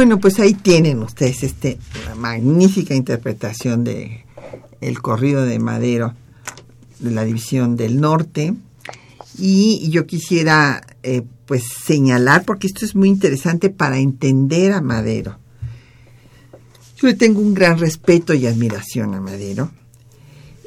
Bueno, 0.00 0.18
pues 0.18 0.40
ahí 0.40 0.54
tienen 0.54 1.02
ustedes 1.02 1.42
este 1.42 1.76
una 2.06 2.14
magnífica 2.14 2.94
interpretación 2.94 3.84
de 3.84 4.24
el 4.80 5.02
corrido 5.02 5.44
de 5.44 5.58
Madero 5.58 6.14
de 7.00 7.10
la 7.10 7.22
División 7.22 7.76
del 7.76 8.00
Norte 8.00 8.54
y 9.36 9.90
yo 9.90 10.06
quisiera 10.06 10.80
eh, 11.02 11.20
pues 11.44 11.64
señalar 11.84 12.46
porque 12.46 12.66
esto 12.66 12.86
es 12.86 12.94
muy 12.94 13.10
interesante 13.10 13.68
para 13.68 13.98
entender 13.98 14.72
a 14.72 14.80
Madero. 14.80 15.36
Yo 16.96 17.06
le 17.06 17.12
tengo 17.12 17.42
un 17.42 17.52
gran 17.52 17.78
respeto 17.78 18.32
y 18.32 18.46
admiración 18.46 19.14
a 19.14 19.20
Madero 19.20 19.70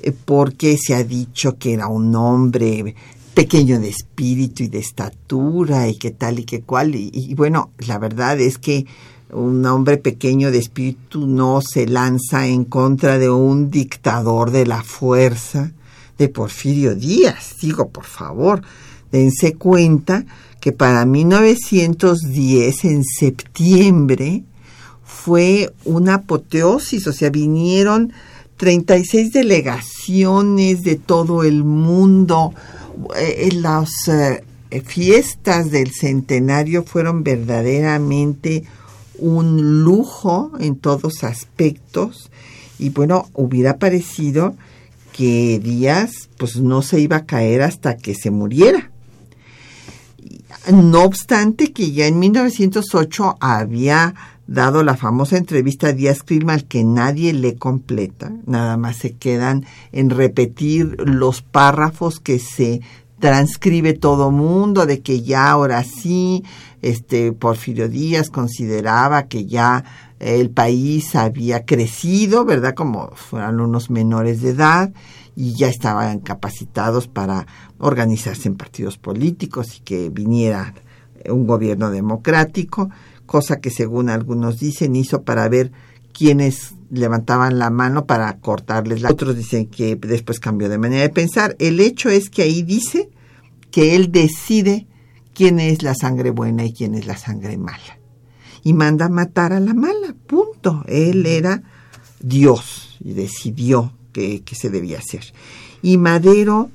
eh, 0.03 0.11
porque 0.11 0.77
se 0.77 0.93
ha 0.93 1.03
dicho 1.03 1.57
que 1.57 1.73
era 1.73 1.87
un 1.87 2.15
hombre 2.15 2.93
pequeño 3.33 3.79
de 3.79 3.89
espíritu 3.89 4.61
y 4.61 4.67
de 4.67 4.77
estatura 4.77 5.87
y 5.87 5.95
que 5.95 6.11
tal 6.11 6.37
y 6.37 6.43
que 6.43 6.61
cual. 6.61 6.93
Y, 6.93 7.09
y 7.11 7.33
bueno, 7.33 7.71
la 7.79 7.97
verdad 7.97 8.39
es 8.39 8.59
que 8.59 8.85
un 9.33 9.65
hombre 9.65 9.97
pequeño 9.97 10.51
de 10.51 10.59
espíritu 10.59 11.27
no 11.27 11.61
se 11.61 11.87
lanza 11.87 12.47
en 12.47 12.65
contra 12.65 13.17
de 13.17 13.29
un 13.29 13.69
dictador 13.69 14.51
de 14.51 14.65
la 14.65 14.83
fuerza 14.83 15.71
de 16.17 16.29
Porfirio 16.29 16.95
Díaz. 16.95 17.55
Digo, 17.61 17.89
por 17.89 18.05
favor, 18.05 18.61
dense 19.11 19.55
cuenta 19.55 20.25
que 20.59 20.71
para 20.71 21.05
1910, 21.05 22.85
en 22.85 23.03
septiembre, 23.03 24.43
fue 25.03 25.73
una 25.85 26.15
apoteosis, 26.15 27.07
o 27.07 27.13
sea, 27.13 27.29
vinieron 27.29 28.13
36 28.57 29.33
delegaciones 29.33 30.83
de 30.83 30.95
todo 30.95 31.43
el 31.43 31.63
mundo. 31.63 32.53
Eh, 33.17 33.49
las 33.53 33.89
eh, 34.07 34.43
fiestas 34.85 35.71
del 35.71 35.91
centenario 35.91 36.83
fueron 36.83 37.23
verdaderamente 37.23 38.63
un 39.19 39.83
lujo 39.83 40.51
en 40.59 40.75
todos 40.75 41.23
aspectos. 41.23 42.29
Y 42.79 42.89
bueno, 42.89 43.29
hubiera 43.33 43.77
parecido 43.77 44.55
que 45.13 45.59
Díaz 45.63 46.29
pues 46.37 46.57
no 46.57 46.81
se 46.81 46.99
iba 46.99 47.17
a 47.17 47.25
caer 47.25 47.61
hasta 47.61 47.97
que 47.97 48.15
se 48.15 48.31
muriera, 48.31 48.91
No 50.71 51.03
obstante 51.03 51.71
que 51.71 51.91
ya 51.91 52.07
en 52.07 52.19
1908 52.19 53.37
había 53.39 54.15
dado 54.47 54.83
la 54.83 54.97
famosa 54.97 55.37
entrevista 55.37 55.87
a 55.87 55.93
Díaz 55.93 56.23
Clima 56.23 56.53
al 56.53 56.65
que 56.65 56.83
nadie 56.83 57.33
le 57.33 57.55
completa, 57.55 58.33
nada 58.45 58.75
más 58.77 58.97
se 58.97 59.13
quedan 59.13 59.65
en 59.91 60.09
repetir 60.09 60.97
los 60.99 61.41
párrafos 61.41 62.19
que 62.19 62.39
se 62.39 62.81
transcribe 63.19 63.93
todo 63.93 64.31
mundo 64.31 64.85
de 64.85 65.01
que 65.01 65.21
ya 65.21 65.49
ahora 65.49 65.83
sí, 65.83 66.43
este 66.83 67.31
Porfirio 67.31 67.87
Díaz 67.87 68.29
consideraba 68.29 69.27
que 69.27 69.45
ya 69.45 69.83
el 70.19 70.51
país 70.51 71.15
había 71.15 71.65
crecido, 71.65 72.45
¿verdad? 72.45 72.75
Como 72.75 73.09
fueran 73.15 73.59
unos 73.59 73.89
menores 73.89 74.41
de 74.41 74.49
edad 74.49 74.93
y 75.35 75.53
ya 75.53 75.67
estaban 75.69 76.19
capacitados 76.19 77.07
para 77.07 77.47
organizarse 77.79 78.49
en 78.49 78.55
partidos 78.55 78.97
políticos 78.97 79.77
y 79.77 79.79
que 79.81 80.09
viniera 80.09 80.73
un 81.25 81.47
gobierno 81.47 81.89
democrático, 81.89 82.89
cosa 83.25 83.61
que 83.61 83.69
según 83.69 84.09
algunos 84.09 84.59
dicen 84.59 84.95
hizo 84.95 85.23
para 85.23 85.47
ver 85.47 85.71
quiénes 86.11 86.75
levantaban 86.91 87.59
la 87.59 87.69
mano 87.69 88.05
para 88.05 88.37
cortarles 88.37 89.01
la. 89.01 89.09
Otros 89.09 89.37
dicen 89.37 89.67
que 89.67 89.95
después 89.95 90.41
cambió 90.41 90.67
de 90.67 90.77
manera 90.77 91.03
de 91.03 91.09
pensar. 91.09 91.55
El 91.59 91.79
hecho 91.79 92.09
es 92.09 92.29
que 92.29 92.43
ahí 92.43 92.61
dice 92.61 93.09
que 93.71 93.95
él 93.95 94.11
decide 94.11 94.85
quién 95.33 95.59
es 95.59 95.83
la 95.83 95.95
sangre 95.95 96.31
buena 96.31 96.65
y 96.65 96.73
quién 96.73 96.95
es 96.95 97.05
la 97.05 97.17
sangre 97.17 97.57
mala. 97.57 97.99
Y 98.63 98.73
manda 98.73 99.09
matar 99.09 99.53
a 99.53 99.59
la 99.59 99.73
mala, 99.73 100.15
punto. 100.27 100.83
Él 100.87 101.25
era 101.25 101.63
Dios 102.21 102.97
y 103.03 103.13
decidió 103.13 103.93
que, 104.13 104.43
se 104.53 104.69
debía 104.69 104.99
hacer. 104.99 105.33
Y 105.81 105.97
Madero 105.97 106.69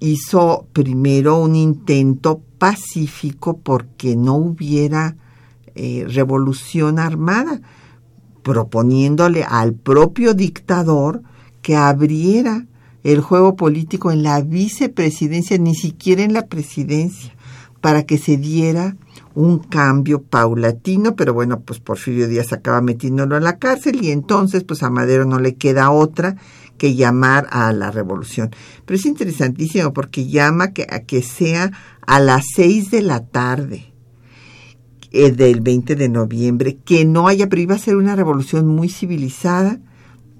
hizo 0.00 0.66
primero 0.72 1.38
un 1.38 1.54
intento 1.54 2.42
pacífico 2.58 3.58
porque 3.58 4.16
no 4.16 4.34
hubiera 4.34 5.16
eh, 5.74 6.04
revolución 6.08 6.98
armada, 6.98 7.60
proponiéndole 8.42 9.44
al 9.44 9.74
propio 9.74 10.34
dictador 10.34 11.22
que 11.60 11.76
abriera 11.76 12.66
el 13.04 13.20
juego 13.20 13.54
político 13.54 14.10
en 14.10 14.22
la 14.22 14.40
vicepresidencia, 14.40 15.58
ni 15.58 15.74
siquiera 15.74 16.22
en 16.22 16.32
la 16.32 16.46
presidencia, 16.46 17.34
para 17.82 18.04
que 18.04 18.16
se 18.16 18.38
diera 18.38 18.96
un 19.34 19.58
cambio 19.58 20.22
paulatino, 20.22 21.16
pero 21.16 21.34
bueno, 21.34 21.60
pues 21.60 21.80
Porfirio 21.80 22.28
Díaz 22.28 22.52
acaba 22.52 22.80
metiéndolo 22.80 23.36
en 23.36 23.44
la 23.44 23.58
cárcel 23.58 24.02
y 24.02 24.12
entonces 24.12 24.62
pues 24.64 24.82
a 24.82 24.88
Madero 24.88 25.26
no 25.26 25.40
le 25.40 25.56
queda 25.56 25.90
otra 25.90 26.36
que 26.78 26.94
llamar 26.94 27.48
a 27.50 27.72
la 27.72 27.90
revolución. 27.90 28.50
Pero 28.86 28.96
es 28.96 29.04
interesantísimo 29.04 29.92
porque 29.92 30.28
llama 30.28 30.72
que, 30.72 30.86
a 30.88 31.00
que 31.00 31.22
sea 31.22 31.72
a 32.06 32.20
las 32.20 32.44
seis 32.54 32.90
de 32.92 33.02
la 33.02 33.26
tarde 33.26 33.92
eh, 35.10 35.32
del 35.32 35.60
20 35.60 35.96
de 35.96 36.08
noviembre, 36.08 36.78
que 36.84 37.04
no 37.04 37.26
haya, 37.26 37.48
pero 37.48 37.62
iba 37.62 37.74
a 37.74 37.78
ser 37.78 37.96
una 37.96 38.14
revolución 38.14 38.68
muy 38.68 38.88
civilizada, 38.88 39.80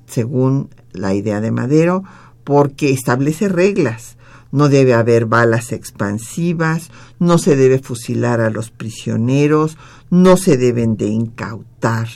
según 0.06 0.70
la 0.92 1.12
idea 1.12 1.40
de 1.40 1.50
Madero, 1.50 2.04
porque 2.44 2.92
establece 2.92 3.48
reglas. 3.48 4.16
No 4.52 4.68
debe 4.68 4.94
haber 4.94 5.26
balas 5.26 5.72
expansivas, 5.72 6.90
no 7.18 7.38
se 7.38 7.56
debe 7.56 7.80
fusilar 7.80 8.40
a 8.40 8.50
los 8.50 8.70
prisioneros, 8.70 9.76
no 10.10 10.36
se 10.36 10.56
deben 10.56 10.96
de 10.96 11.06
incautar 11.06 12.08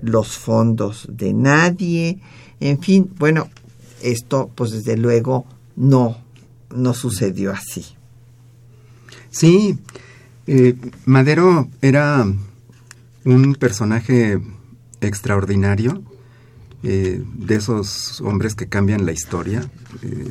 los 0.00 0.36
fondos 0.36 1.08
de 1.10 1.32
nadie, 1.32 2.20
en 2.60 2.80
fin, 2.80 3.10
bueno, 3.18 3.48
esto 4.02 4.50
pues 4.54 4.70
desde 4.70 4.96
luego 4.96 5.46
no, 5.76 6.18
no 6.74 6.94
sucedió 6.94 7.52
así. 7.52 7.84
Sí, 9.30 9.78
eh, 10.46 10.76
Madero 11.04 11.68
era 11.82 12.26
un 13.24 13.54
personaje 13.54 14.40
extraordinario, 15.00 16.02
eh, 16.82 17.22
de 17.34 17.54
esos 17.56 18.20
hombres 18.20 18.54
que 18.54 18.68
cambian 18.68 19.04
la 19.04 19.12
historia. 19.12 19.68
Eh, 20.02 20.30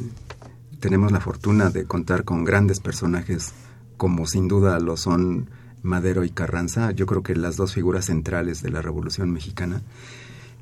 tenemos 0.79 1.11
la 1.11 1.19
fortuna 1.19 1.69
de 1.69 1.85
contar 1.85 2.23
con 2.23 2.43
grandes 2.43 2.79
personajes 2.79 3.53
como 3.97 4.25
sin 4.27 4.47
duda 4.47 4.79
lo 4.79 4.97
son 4.97 5.49
Madero 5.83 6.23
y 6.23 6.29
Carranza, 6.29 6.91
yo 6.91 7.05
creo 7.05 7.23
que 7.23 7.35
las 7.35 7.55
dos 7.55 7.73
figuras 7.73 8.05
centrales 8.05 8.61
de 8.61 8.69
la 8.69 8.81
Revolución 8.81 9.31
Mexicana. 9.31 9.81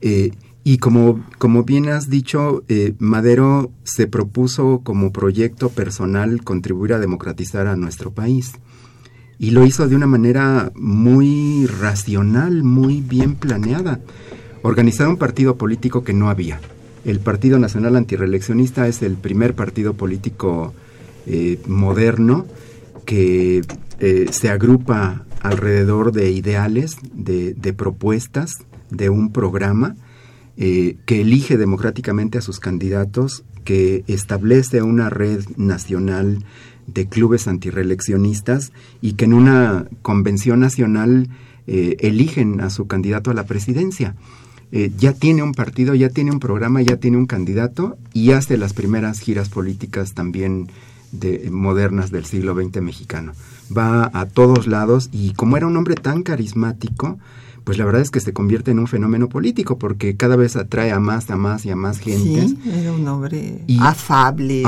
Eh, 0.02 0.32
y 0.64 0.78
como, 0.78 1.24
como 1.38 1.64
bien 1.64 1.90
has 1.90 2.10
dicho, 2.10 2.64
Madero 2.98 3.72
se 3.84 4.08
propuso 4.08 4.82
como 4.84 5.12
proyecto 5.12 5.70
personal 5.70 6.44
contribuir 6.44 6.94
a 6.94 7.00
democratizar 7.00 7.68
a 7.68 7.76
nuestro 7.76 8.12
país. 8.12 8.54
Y 9.38 9.52
lo 9.52 9.66
hizo 9.66 9.88
de 9.88 9.96
una 9.96 10.08
manera 10.08 10.72
muy 10.76 11.68
racional, 11.68 12.64
muy 12.64 13.02
bien 13.02 13.36
planeada 13.36 14.00
organizar 14.64 15.08
un 15.08 15.18
partido 15.18 15.58
político 15.58 16.04
que 16.04 16.14
no 16.14 16.30
había. 16.30 16.60
El 17.06 17.20
Partido 17.20 17.60
Nacional 17.60 17.96
Antireeleccionista 17.96 18.88
es 18.88 19.04
el 19.04 19.14
primer 19.14 19.54
partido 19.54 19.94
político 19.94 20.74
eh, 21.28 21.60
moderno 21.68 22.48
que 23.06 23.62
eh, 24.00 24.26
se 24.32 24.50
agrupa 24.50 25.24
alrededor 25.42 26.12
de 26.12 26.32
ideales, 26.32 26.98
de, 27.14 27.74
propuestas, 27.74 28.54
de 28.90 29.12
un 29.12 29.32
programa 29.32 29.96
eh, 30.58 30.98
que 31.06 31.22
elige 31.22 31.58
democráticamente 31.58 32.40
a 32.40 32.42
sus 32.42 32.60
candidatos, 32.60 33.44
que 33.64 34.04
establece 34.08 34.82
una 34.82 35.12
red 35.12 35.46
nacional 35.58 36.44
de 36.88 37.08
clubes 37.08 37.48
antireeleccionistas 37.48 38.74
y 39.00 39.14
que 39.14 39.26
en 39.26 39.34
una 39.34 39.88
convención 40.02 40.60
nacional 40.60 41.30
eligen 41.68 42.62
a 42.62 42.70
su 42.70 42.86
candidato 42.86 43.32
a 43.32 43.34
la 43.34 43.46
presidencia. 43.46 44.16
Eh, 44.78 44.92
ya 44.98 45.14
tiene 45.14 45.42
un 45.42 45.54
partido, 45.54 45.96
ya 45.96 46.10
tiene 46.10 46.32
un 46.32 46.42
programa, 46.42 46.82
ya 46.82 46.98
tiene 46.98 47.16
un 47.16 47.28
candidato 47.28 47.98
y 48.12 48.32
hace 48.32 48.58
las 48.58 48.74
primeras 48.74 49.22
giras 49.22 49.48
políticas 49.48 50.14
también 50.14 50.68
de, 51.14 51.50
modernas 51.50 52.12
del 52.12 52.26
siglo 52.26 52.54
XX 52.54 52.82
mexicano. 52.82 53.32
Va 53.76 54.12
a 54.14 54.26
todos 54.26 54.68
lados 54.68 55.08
y 55.14 55.32
como 55.32 55.56
era 55.56 55.66
un 55.66 55.78
hombre 55.78 55.96
tan 55.96 56.24
carismático, 56.24 57.18
pues 57.64 57.78
la 57.78 57.86
verdad 57.86 58.02
es 58.02 58.12
que 58.12 58.20
se 58.20 58.34
convierte 58.34 58.72
en 58.72 58.80
un 58.80 58.88
fenómeno 58.88 59.30
político 59.30 59.78
porque 59.78 60.18
cada 60.18 60.36
vez 60.36 60.58
atrae 60.58 60.92
a 60.92 61.00
más, 61.00 61.32
a 61.32 61.38
más 61.38 61.66
y 61.66 61.70
a 61.70 61.78
más 61.78 62.00
gente. 62.00 62.50
Sí, 62.50 62.60
era 62.70 62.92
un 62.92 63.08
hombre 63.08 63.62
afable, 63.80 64.62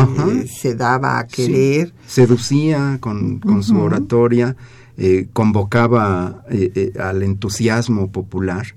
se 0.48 0.76
daba 0.76 1.20
a 1.20 1.28
querer. 1.28 1.93
Seducía 2.06 2.98
con, 3.02 3.41
su 3.62 3.78
oratoria, 3.78 4.56
eh, 4.96 5.28
convocaba 5.34 6.46
eh, 6.50 6.93
al 6.98 7.24
entusiasmo 7.24 8.10
popular. 8.10 8.67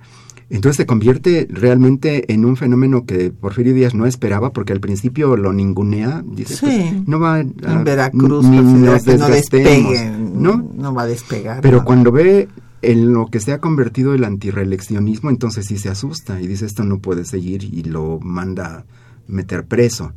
Entonces 0.50 0.78
se 0.78 0.86
convierte 0.86 1.46
realmente 1.48 2.32
en 2.32 2.44
un 2.44 2.56
fenómeno 2.56 3.06
que 3.06 3.30
Porfirio 3.30 3.72
Díaz 3.72 3.94
no 3.94 4.04
esperaba 4.04 4.52
porque 4.52 4.72
al 4.72 4.80
principio 4.80 5.36
lo 5.36 5.52
ningunea, 5.52 6.24
dice, 6.26 6.56
pues, 6.60 7.06
no 7.06 7.20
va 7.20 7.36
a, 7.36 7.40
en 7.40 7.84
Veracruz 7.84 8.44
ni 8.46 8.60
no 8.60 8.92
despegue, 8.92 10.10
¿no? 10.10 10.68
no 10.74 10.92
va 10.92 11.02
a 11.02 11.06
despegar. 11.06 11.60
Pero 11.60 11.84
cuando 11.84 12.10
ve 12.10 12.48
en 12.82 13.12
lo 13.12 13.26
que 13.26 13.38
se 13.38 13.52
ha 13.52 13.58
convertido 13.58 14.12
el 14.12 14.24
antireeleccionismo, 14.24 15.30
entonces 15.30 15.66
sí 15.66 15.78
se 15.78 15.88
asusta 15.88 16.40
y 16.40 16.48
dice 16.48 16.66
esto 16.66 16.82
no 16.82 16.98
puede 16.98 17.24
seguir 17.24 17.62
y 17.62 17.84
lo 17.84 18.18
manda 18.20 18.84
meter 19.28 19.64
preso. 19.66 20.12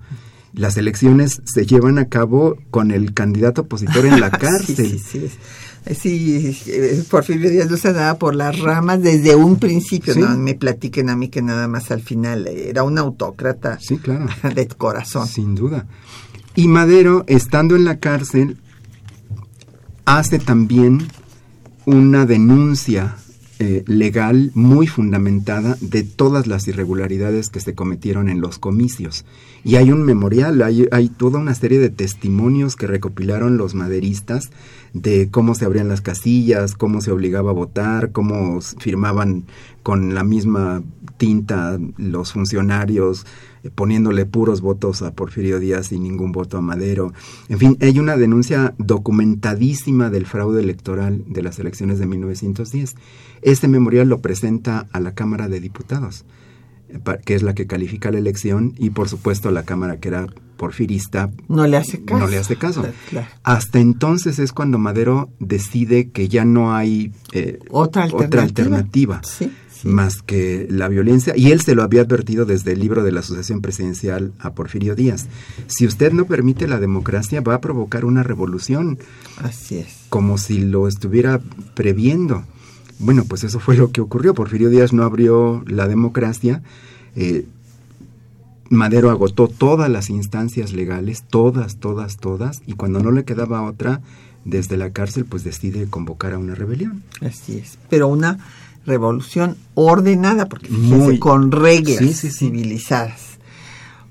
Las 0.53 0.77
elecciones 0.77 1.41
se 1.45 1.65
llevan 1.65 1.97
a 1.97 2.09
cabo 2.09 2.57
con 2.69 2.91
el 2.91 3.13
candidato 3.13 3.63
opositor 3.63 4.05
en 4.05 4.19
la 4.19 4.29
cárcel. 4.31 4.99
sí, 4.99 4.99
Sí, 4.99 5.29
eh, 5.85 7.03
Porfirio 7.09 7.49
Díaz 7.49 7.69
no 7.69 7.77
se 7.77 7.93
daba 7.93 8.17
por 8.17 8.35
las 8.35 8.59
ramas 8.59 9.01
desde 9.01 9.35
un 9.35 9.57
principio. 9.57 10.15
No 10.15 10.37
me 10.37 10.55
platiquen 10.55 11.09
a 11.09 11.15
mí 11.15 11.29
que 11.29 11.41
nada 11.41 11.67
más 11.67 11.91
al 11.91 12.01
final 12.01 12.47
era 12.47 12.83
un 12.83 12.97
autócrata 12.97 13.77
sí, 13.79 13.97
claro. 13.97 14.27
de 14.55 14.67
corazón. 14.67 15.27
Sin 15.27 15.55
duda. 15.55 15.85
Y 16.55 16.67
Madero, 16.67 17.23
estando 17.27 17.75
en 17.75 17.85
la 17.85 17.99
cárcel, 17.99 18.57
hace 20.05 20.39
también 20.39 21.07
una 21.85 22.25
denuncia 22.25 23.17
eh, 23.59 23.83
legal 23.85 24.51
muy 24.55 24.87
fundamentada 24.87 25.77
de 25.79 26.03
todas 26.03 26.47
las 26.47 26.67
irregularidades 26.67 27.49
que 27.49 27.59
se 27.59 27.75
cometieron 27.75 28.27
en 28.27 28.41
los 28.41 28.57
comicios. 28.57 29.25
Y 29.63 29.75
hay 29.75 29.91
un 29.91 30.03
memorial, 30.03 30.61
hay, 30.61 30.87
hay 30.91 31.07
toda 31.07 31.39
una 31.39 31.53
serie 31.53 31.79
de 31.79 31.89
testimonios 31.89 32.75
que 32.75 32.87
recopilaron 32.87 33.57
los 33.57 33.75
maderistas 33.75 34.49
de 34.93 35.29
cómo 35.29 35.55
se 35.55 35.65
abrían 35.65 35.87
las 35.87 36.01
casillas, 36.01 36.73
cómo 36.73 36.99
se 36.99 37.11
obligaba 37.11 37.51
a 37.51 37.53
votar, 37.53 38.11
cómo 38.11 38.59
firmaban 38.61 39.45
con 39.83 40.13
la 40.13 40.23
misma 40.23 40.81
tinta 41.17 41.79
los 41.97 42.33
funcionarios, 42.33 43.25
poniéndole 43.71 44.25
puros 44.25 44.61
votos 44.61 45.01
a 45.01 45.13
Porfirio 45.13 45.59
Díaz 45.59 45.91
y 45.91 45.99
ningún 45.99 46.31
voto 46.31 46.57
a 46.57 46.61
Madero. 46.61 47.13
En 47.49 47.59
fin, 47.59 47.77
hay 47.81 47.99
una 47.99 48.17
denuncia 48.17 48.73
documentadísima 48.77 50.09
del 50.09 50.25
fraude 50.25 50.61
electoral 50.61 51.23
de 51.27 51.43
las 51.43 51.59
elecciones 51.59 51.99
de 51.99 52.05
1910. 52.05 52.95
Este 53.41 53.67
memorial 53.67 54.09
lo 54.09 54.21
presenta 54.21 54.87
a 54.91 54.99
la 54.99 55.13
Cámara 55.13 55.47
de 55.47 55.59
Diputados, 55.59 56.25
eh, 56.89 56.99
que 57.25 57.35
es 57.35 57.43
la 57.43 57.53
que 57.53 57.67
califica 57.67 58.11
la 58.11 58.19
elección, 58.19 58.73
y 58.77 58.89
por 58.89 59.09
supuesto 59.09 59.51
la 59.51 59.63
Cámara 59.63 59.99
que 59.99 60.09
era 60.09 60.27
porfirista 60.57 61.29
no 61.49 61.67
le 61.67 61.77
hace 61.77 62.03
caso. 62.05 62.19
No 62.19 62.27
le 62.27 62.37
hace 62.37 62.55
caso. 62.55 62.85
Claro. 63.09 63.27
Hasta 63.43 63.79
entonces 63.79 64.39
es 64.39 64.53
cuando 64.53 64.77
Madero 64.77 65.29
decide 65.39 66.09
que 66.11 66.29
ya 66.29 66.45
no 66.45 66.73
hay 66.73 67.11
eh, 67.33 67.59
otra 67.69 68.03
alternativa, 68.03 68.43
alternativa 68.43 69.21
sí, 69.23 69.45
sí. 69.45 69.51
Más 69.83 70.21
que 70.21 70.67
la 70.69 70.87
violencia. 70.87 71.33
Y 71.35 71.51
él 71.51 71.61
se 71.61 71.75
lo 71.75 71.83
había 71.83 72.01
advertido 72.01 72.45
desde 72.45 72.73
el 72.73 72.79
libro 72.79 73.03
de 73.03 73.11
la 73.11 73.19
Asociación 73.21 73.61
Presidencial 73.61 74.33
a 74.39 74.53
Porfirio 74.53 74.95
Díaz. 74.95 75.27
Si 75.67 75.85
usted 75.85 76.11
no 76.11 76.25
permite 76.25 76.67
la 76.67 76.79
democracia, 76.79 77.41
va 77.41 77.55
a 77.55 77.61
provocar 77.61 78.05
una 78.05 78.23
revolución. 78.23 78.99
Así 79.37 79.77
es. 79.77 79.87
Como 80.09 80.37
si 80.37 80.59
lo 80.59 80.87
estuviera 80.87 81.41
previendo. 81.75 82.43
Bueno, 82.99 83.25
pues 83.27 83.43
eso 83.43 83.59
fue 83.59 83.75
lo 83.75 83.91
que 83.91 84.01
ocurrió. 84.01 84.33
Porfirio 84.33 84.69
Díaz 84.69 84.93
no 84.93 85.03
abrió 85.03 85.63
la 85.67 85.87
democracia. 85.87 86.61
Eh, 87.15 87.45
Madero 88.69 89.09
agotó 89.09 89.47
todas 89.47 89.89
las 89.89 90.09
instancias 90.09 90.73
legales, 90.73 91.23
todas, 91.29 91.77
todas, 91.77 92.17
todas, 92.17 92.61
y 92.65 92.73
cuando 92.73 93.01
no 93.01 93.11
le 93.11 93.23
quedaba 93.23 93.61
otra, 93.61 94.01
desde 94.45 94.77
la 94.77 94.91
cárcel, 94.91 95.25
pues 95.25 95.43
decide 95.43 95.87
convocar 95.87 96.33
a 96.33 96.37
una 96.37 96.55
rebelión. 96.55 97.03
Así 97.21 97.57
es, 97.57 97.77
pero 97.89 98.07
una 98.07 98.39
revolución 98.85 99.57
ordenada, 99.75 100.47
porque 100.47 100.69
Muy, 100.69 101.19
con 101.19 101.51
reglas 101.51 101.97
sí, 101.97 102.13
sí, 102.13 102.31
sí. 102.31 102.45
civilizadas. 102.45 103.33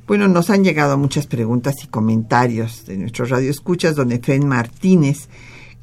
Bueno, 0.06 0.28
nos 0.28 0.50
han 0.50 0.64
llegado 0.64 0.98
muchas 0.98 1.26
preguntas 1.26 1.76
y 1.84 1.86
comentarios 1.86 2.84
de 2.86 2.98
nuestros 2.98 3.30
radioescuchas. 3.30 3.94
Don 3.94 4.12
Efren 4.12 4.46
Martínez 4.46 5.28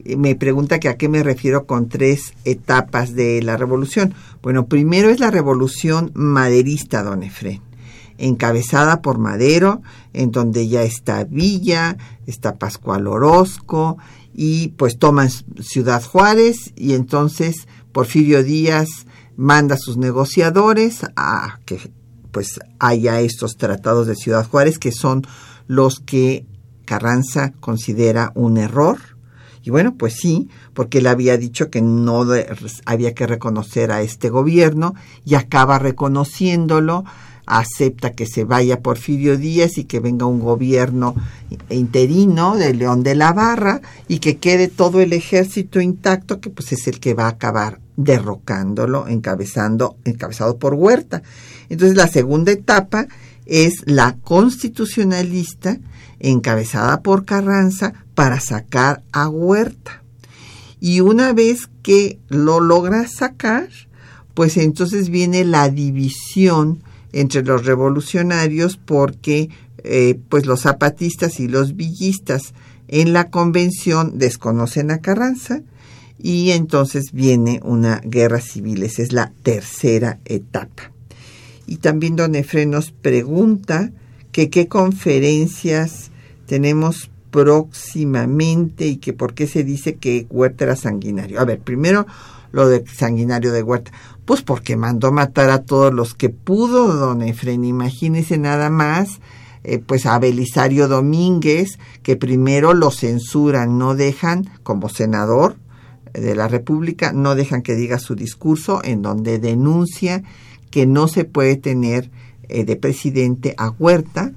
eh, 0.04 0.15
me 0.17 0.36
pregunta 0.36 0.80
que 0.80 0.89
a 0.89 0.97
qué 0.97 1.10
me 1.10 1.23
refiero 1.23 1.65
con 1.65 1.89
tres 1.89 2.34
etapas 2.45 3.15
de 3.15 3.41
la 3.41 3.58
revolución. 3.58 4.13
Bueno, 4.41 4.67
primero 4.67 5.10
es 5.10 5.19
la 5.19 5.32
revolución 5.32 6.12
maderista, 6.13 7.04
don 7.04 7.23
Efren 7.23 7.62
encabezada 8.19 9.02
por 9.02 9.17
Madero, 9.17 9.82
en 10.13 10.32
donde 10.32 10.67
ya 10.67 10.84
está 10.84 11.23
Villa, 11.23 11.97
está 12.28 12.58
Pascual 12.58 13.08
Orozco, 13.08 13.97
y 14.34 14.69
pues 14.69 14.99
toman 14.99 15.30
Ciudad 15.62 16.04
Juárez, 16.04 16.73
y 16.75 16.93
entonces 16.93 17.67
Porfirio 17.91 18.43
Díaz 18.43 18.89
manda 19.36 19.75
a 19.75 19.80
sus 19.80 19.97
negociadores 19.97 21.02
a 21.15 21.60
que 21.65 21.91
pues 22.32 22.60
haya 22.80 23.21
estos 23.21 23.58
tratados 23.58 24.08
de 24.08 24.15
Ciudad 24.15 24.47
Juárez, 24.47 24.80
que 24.80 24.91
son 24.91 25.23
los 25.67 25.99
que 25.99 26.45
Carranza 26.86 27.54
considera 27.60 28.32
un 28.36 28.58
error. 28.58 28.97
Y 29.62 29.71
bueno, 29.71 29.95
pues 29.97 30.15
sí, 30.15 30.49
porque 30.73 30.99
él 30.99 31.08
había 31.08 31.38
dicho 31.38 31.69
que 31.69 31.82
no 31.82 32.25
había 32.86 33.13
que 33.13 33.28
reconocer 33.28 33.91
a 33.91 34.02
este 34.02 34.30
gobierno 34.30 34.95
y 35.25 35.36
acaba 35.36 35.80
reconociéndolo 35.80 37.04
acepta 37.50 38.14
que 38.14 38.28
se 38.28 38.44
vaya 38.44 38.82
Porfirio 38.82 39.38
Díaz 39.38 39.78
y 39.78 39.86
que 39.86 40.00
venga 40.00 40.28
un 40.28 40.40
gobierno 40.40 41.16
interino 41.70 42.56
de 42.56 42.74
León 42.76 43.02
de 43.02 43.16
la 43.16 43.34
Barra 43.34 43.82
y 44.08 44.20
que 44.20 44.38
quede 44.38 44.68
todo 44.68 45.02
el 45.02 45.14
ejército 45.14 45.82
intacto, 45.82 46.40
que 46.40 46.52
pues 46.52 46.72
es 46.72 46.88
el 46.88 47.00
que 47.00 47.16
va 47.16 47.26
a 47.26 47.30
acabar 47.30 47.82
derrocándolo, 47.98 49.08
encabezando, 49.08 49.98
encabezado 50.06 50.58
por 50.58 50.76
Huerta. 50.76 51.24
Entonces 51.70 51.98
la 51.98 52.08
segunda 52.08 52.52
etapa 52.52 53.08
es 53.46 53.82
la 53.86 54.16
constitucionalista 54.22 55.80
encabezada 56.20 57.02
por 57.02 57.26
Carranza 57.26 57.94
para 58.14 58.40
sacar 58.40 59.02
a 59.12 59.28
Huerta. 59.28 60.04
Y 60.80 61.02
una 61.02 61.34
vez 61.34 61.68
que 61.82 62.20
lo 62.30 62.60
logra 62.60 63.08
sacar, 63.08 63.70
pues 64.36 64.56
entonces 64.56 65.10
viene 65.10 65.44
la 65.44 65.70
división 65.70 66.84
entre 67.13 67.43
los 67.43 67.65
revolucionarios 67.65 68.78
porque 68.78 69.50
eh, 69.84 70.19
pues 70.30 70.45
los 70.45 70.62
zapatistas 70.62 71.39
y 71.39 71.48
los 71.48 71.76
villistas 71.76 72.54
en 72.88 73.13
la 73.13 73.30
convención 73.30 74.17
desconocen 74.17 74.91
a 74.91 75.00
Carranza 75.00 75.62
y 76.22 76.52
entonces 76.52 77.12
viene 77.13 77.62
una 77.63 78.02
guerra 78.04 78.41
civil. 78.41 78.84
Esa 78.84 79.04
es 79.04 79.13
la 79.13 79.32
tercera 79.43 80.19
etapa. 80.26 80.91
Y 81.65 81.78
también 81.78 82.15
don 82.15 82.36
Efren 82.36 82.72
nos 82.72 82.91
pregunta 82.91 83.91
que 84.32 84.50
qué 84.50 84.67
conferencias 84.67 86.12
tenemos 86.45 87.10
próximamente 87.32 88.88
y 88.88 88.98
que 88.98 89.13
por 89.13 89.34
qué 89.34 89.48
se 89.48 89.63
dice 89.63 89.95
que 89.95 90.26
Huerta 90.30 90.65
era 90.65 90.76
sanguinario. 90.76 91.39
A 91.39 91.45
ver, 91.45 91.60
primero 91.60 92.08
lo 92.52 92.67
de 92.67 92.84
sanguinario 92.88 93.52
de 93.52 93.63
Huerta. 93.63 93.91
Pues 94.30 94.44
porque 94.44 94.78
mandó 94.78 95.12
matar 95.12 95.50
a 95.50 95.63
todos 95.63 95.92
los 95.92 96.13
que 96.13 96.30
pudo, 96.30 96.94
don 96.94 97.24
Efren. 97.24 97.65
Imagínese 97.65 98.38
nada 98.38 98.70
más, 98.70 99.22
eh, 99.63 99.80
pues 99.80 100.06
a 100.06 100.20
Belisario 100.20 100.88
Domínguez, 100.88 101.80
que 102.04 102.15
primero 102.15 102.76
lo 102.76 102.92
censuran, 102.92 103.80
no 103.80 103.96
dejan, 103.96 104.48
como 104.62 104.88
senador 104.88 105.56
de 106.13 106.36
la 106.36 106.48
República, 106.48 107.12
no 107.12 107.34
dejan 107.34 107.63
que 107.63 107.74
diga 107.74 107.98
su 107.98 108.13
discurso 108.13 108.82
en 108.84 109.02
donde 109.02 109.39
denuncia 109.39 110.22
que 110.70 110.86
no 110.86 111.08
se 111.08 111.26
puede 111.26 111.56
tener 111.56 112.12
eh, 112.50 112.65
de 112.65 112.76
presidente 112.76 113.56
a 113.58 113.72
Huerta, 113.72 114.34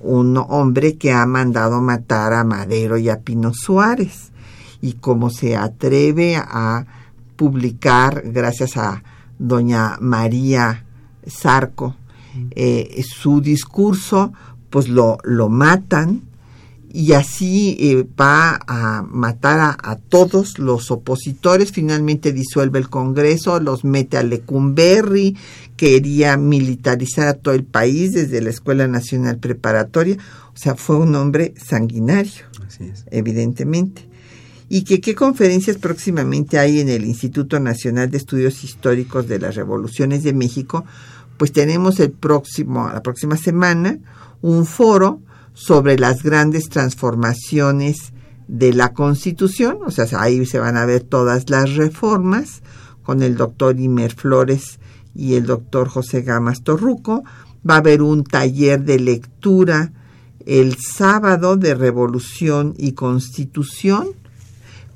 un 0.00 0.36
hombre 0.36 0.98
que 0.98 1.12
ha 1.12 1.24
mandado 1.24 1.80
matar 1.80 2.34
a 2.34 2.44
Madero 2.44 2.98
y 2.98 3.08
a 3.08 3.20
Pino 3.20 3.54
Suárez. 3.54 4.32
Y 4.82 4.92
como 5.00 5.30
se 5.30 5.56
atreve 5.56 6.36
a 6.36 6.84
publicar, 7.36 8.22
gracias 8.26 8.76
a 8.76 9.02
doña 9.40 9.96
María 10.00 10.84
Zarco, 11.28 11.96
eh, 12.52 13.02
su 13.02 13.40
discurso, 13.40 14.32
pues 14.68 14.88
lo, 14.88 15.18
lo 15.24 15.48
matan 15.48 16.22
y 16.92 17.12
así 17.12 17.76
eh, 17.80 18.06
va 18.20 18.60
a 18.66 19.02
matar 19.02 19.60
a, 19.60 19.76
a, 19.82 19.96
todos 19.96 20.58
los 20.58 20.90
opositores, 20.90 21.72
finalmente 21.72 22.32
disuelve 22.32 22.78
el 22.78 22.88
Congreso, 22.88 23.60
los 23.60 23.84
mete 23.84 24.16
a 24.18 24.22
Lecumberri, 24.22 25.36
quería 25.76 26.36
militarizar 26.36 27.28
a 27.28 27.34
todo 27.34 27.54
el 27.54 27.64
país 27.64 28.12
desde 28.12 28.40
la 28.42 28.50
Escuela 28.50 28.86
Nacional 28.86 29.38
Preparatoria, 29.38 30.18
o 30.52 30.56
sea, 30.56 30.74
fue 30.74 30.96
un 30.96 31.14
hombre 31.14 31.54
sanguinario, 31.56 32.44
evidentemente 33.10 34.09
y 34.72 34.84
que 34.84 35.00
qué 35.00 35.16
conferencias 35.16 35.78
próximamente 35.78 36.56
hay 36.56 36.78
en 36.78 36.88
el 36.88 37.04
Instituto 37.04 37.58
Nacional 37.58 38.08
de 38.08 38.18
Estudios 38.18 38.62
Históricos 38.62 39.26
de 39.26 39.40
las 39.40 39.56
Revoluciones 39.56 40.22
de 40.22 40.32
México, 40.32 40.84
pues 41.36 41.50
tenemos 41.50 41.98
el 41.98 42.12
próximo, 42.12 42.88
la 42.88 43.02
próxima 43.02 43.36
semana 43.36 43.98
un 44.42 44.64
foro 44.66 45.20
sobre 45.54 45.98
las 45.98 46.22
grandes 46.22 46.68
transformaciones 46.68 48.12
de 48.46 48.72
la 48.72 48.92
Constitución, 48.92 49.78
o 49.84 49.90
sea, 49.90 50.06
ahí 50.20 50.46
se 50.46 50.60
van 50.60 50.76
a 50.76 50.86
ver 50.86 51.02
todas 51.02 51.50
las 51.50 51.74
reformas 51.74 52.62
con 53.02 53.24
el 53.24 53.36
doctor 53.36 53.80
Imer 53.80 54.14
Flores 54.14 54.78
y 55.16 55.34
el 55.34 55.46
doctor 55.46 55.88
José 55.88 56.22
Gamas 56.22 56.62
Torruco. 56.62 57.24
Va 57.68 57.74
a 57.74 57.78
haber 57.78 58.02
un 58.02 58.22
taller 58.22 58.84
de 58.84 59.00
lectura 59.00 59.92
el 60.46 60.76
sábado 60.76 61.56
de 61.56 61.74
Revolución 61.74 62.74
y 62.78 62.92
Constitución 62.92 64.19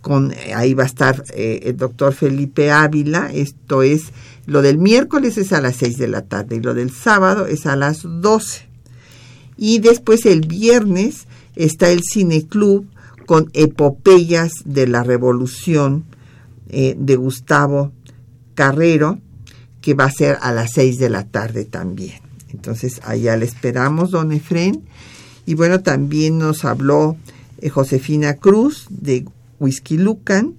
con, 0.05 0.35
ahí 0.55 0.75
va 0.75 0.83
a 0.83 0.87
estar 0.87 1.25
eh, 1.35 1.61
el 1.63 1.79
doctor 1.79 2.13
Felipe 2.13 2.71
Ávila, 2.71 3.31
esto 3.33 3.83
es, 3.83 4.13
lo 4.45 4.61
del 4.61 4.77
miércoles 4.77 5.39
es 5.39 5.55
a 5.55 5.63
las 5.63 5.77
6 5.77 5.97
de 5.97 6.09
la 6.09 6.21
tarde 6.21 6.57
y 6.57 6.61
lo 6.61 6.75
del 6.75 6.91
sábado 6.91 7.47
es 7.47 7.65
a 7.65 7.75
las 7.75 8.03
12. 8.03 8.69
Y 9.57 9.79
después 9.79 10.27
el 10.27 10.43
viernes 10.43 11.27
está 11.57 11.89
el 11.89 12.03
cineclub 12.05 12.87
con 13.25 13.49
epopeyas 13.55 14.53
de 14.67 14.87
la 14.87 15.05
revolución 15.05 16.05
eh, 16.69 16.95
de 16.99 17.17
Gustavo 17.17 17.91
Carrero, 18.55 19.19
que 19.81 19.95
va 19.95 20.05
a 20.05 20.11
ser 20.11 20.37
a 20.43 20.53
las 20.53 20.73
6 20.73 20.99
de 20.99 21.09
la 21.09 21.25
tarde 21.25 21.65
también. 21.65 22.21
Entonces 22.53 23.01
allá 23.05 23.39
le 23.39 23.47
esperamos, 23.47 24.11
don 24.11 24.33
Efren. 24.33 24.85
Y 25.47 25.55
bueno, 25.55 25.81
también 25.81 26.37
nos 26.37 26.67
habló 26.67 27.17
eh, 27.63 27.71
Josefina 27.71 28.35
Cruz 28.35 28.87
de 28.91 29.25
Whisky 29.65 29.97
Lucan 29.97 30.55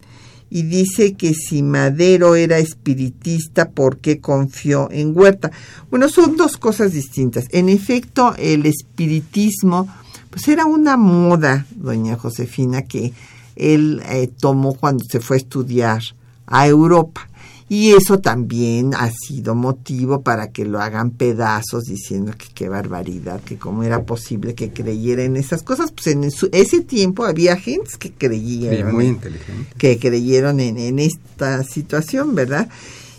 y 0.49 0.63
dice 0.63 1.13
que 1.13 1.33
si 1.33 1.63
Madero 1.63 2.35
era 2.35 2.59
espiritista, 2.59 3.71
¿por 3.71 3.97
qué 3.97 4.19
confió 4.19 4.89
en 4.91 5.17
Huerta? 5.17 5.51
Bueno, 5.89 6.07
son 6.09 6.37
dos 6.37 6.57
cosas 6.57 6.93
distintas. 6.93 7.47
En 7.51 7.67
efecto, 7.69 8.35
el 8.37 8.65
espiritismo, 8.65 9.87
pues 10.29 10.47
era 10.47 10.65
una 10.65 10.97
moda, 10.97 11.65
doña 11.75 12.17
Josefina, 12.17 12.83
que 12.83 13.13
él 13.55 14.01
eh, 14.07 14.29
tomó 14.39 14.73
cuando 14.73 15.03
se 15.09 15.19
fue 15.19 15.37
a 15.37 15.39
estudiar 15.39 16.01
a 16.45 16.67
Europa. 16.67 17.27
Y 17.67 17.93
eso 17.93 18.19
también 18.19 18.93
ha 18.93 19.09
sido 19.09 19.55
motivo 19.55 20.21
para 20.21 20.51
que 20.51 20.65
lo 20.65 20.79
hagan 20.79 21.09
pedazos 21.09 21.85
diciendo 21.85 22.33
que 22.37 22.45
qué 22.53 22.69
barbaridad, 22.69 23.41
que 23.41 23.57
cómo 23.57 23.81
era 23.83 24.03
posible 24.03 24.53
que 24.53 24.71
creyera 24.71 25.23
en 25.23 25.35
esas 25.35 25.63
cosas. 25.63 25.91
Pues 25.91 26.07
en 26.07 26.23
ese 26.23 26.81
tiempo 26.81 27.25
había 27.25 27.57
gente 27.57 27.91
que 27.97 28.11
creían. 28.11 28.93
muy 28.93 29.07
inteligente. 29.07 29.73
Que 29.79 29.97
creyeron 29.97 30.59
en, 30.59 30.77
en 30.77 30.99
esta 30.99 31.63
situación, 31.63 32.35
¿verdad? 32.35 32.69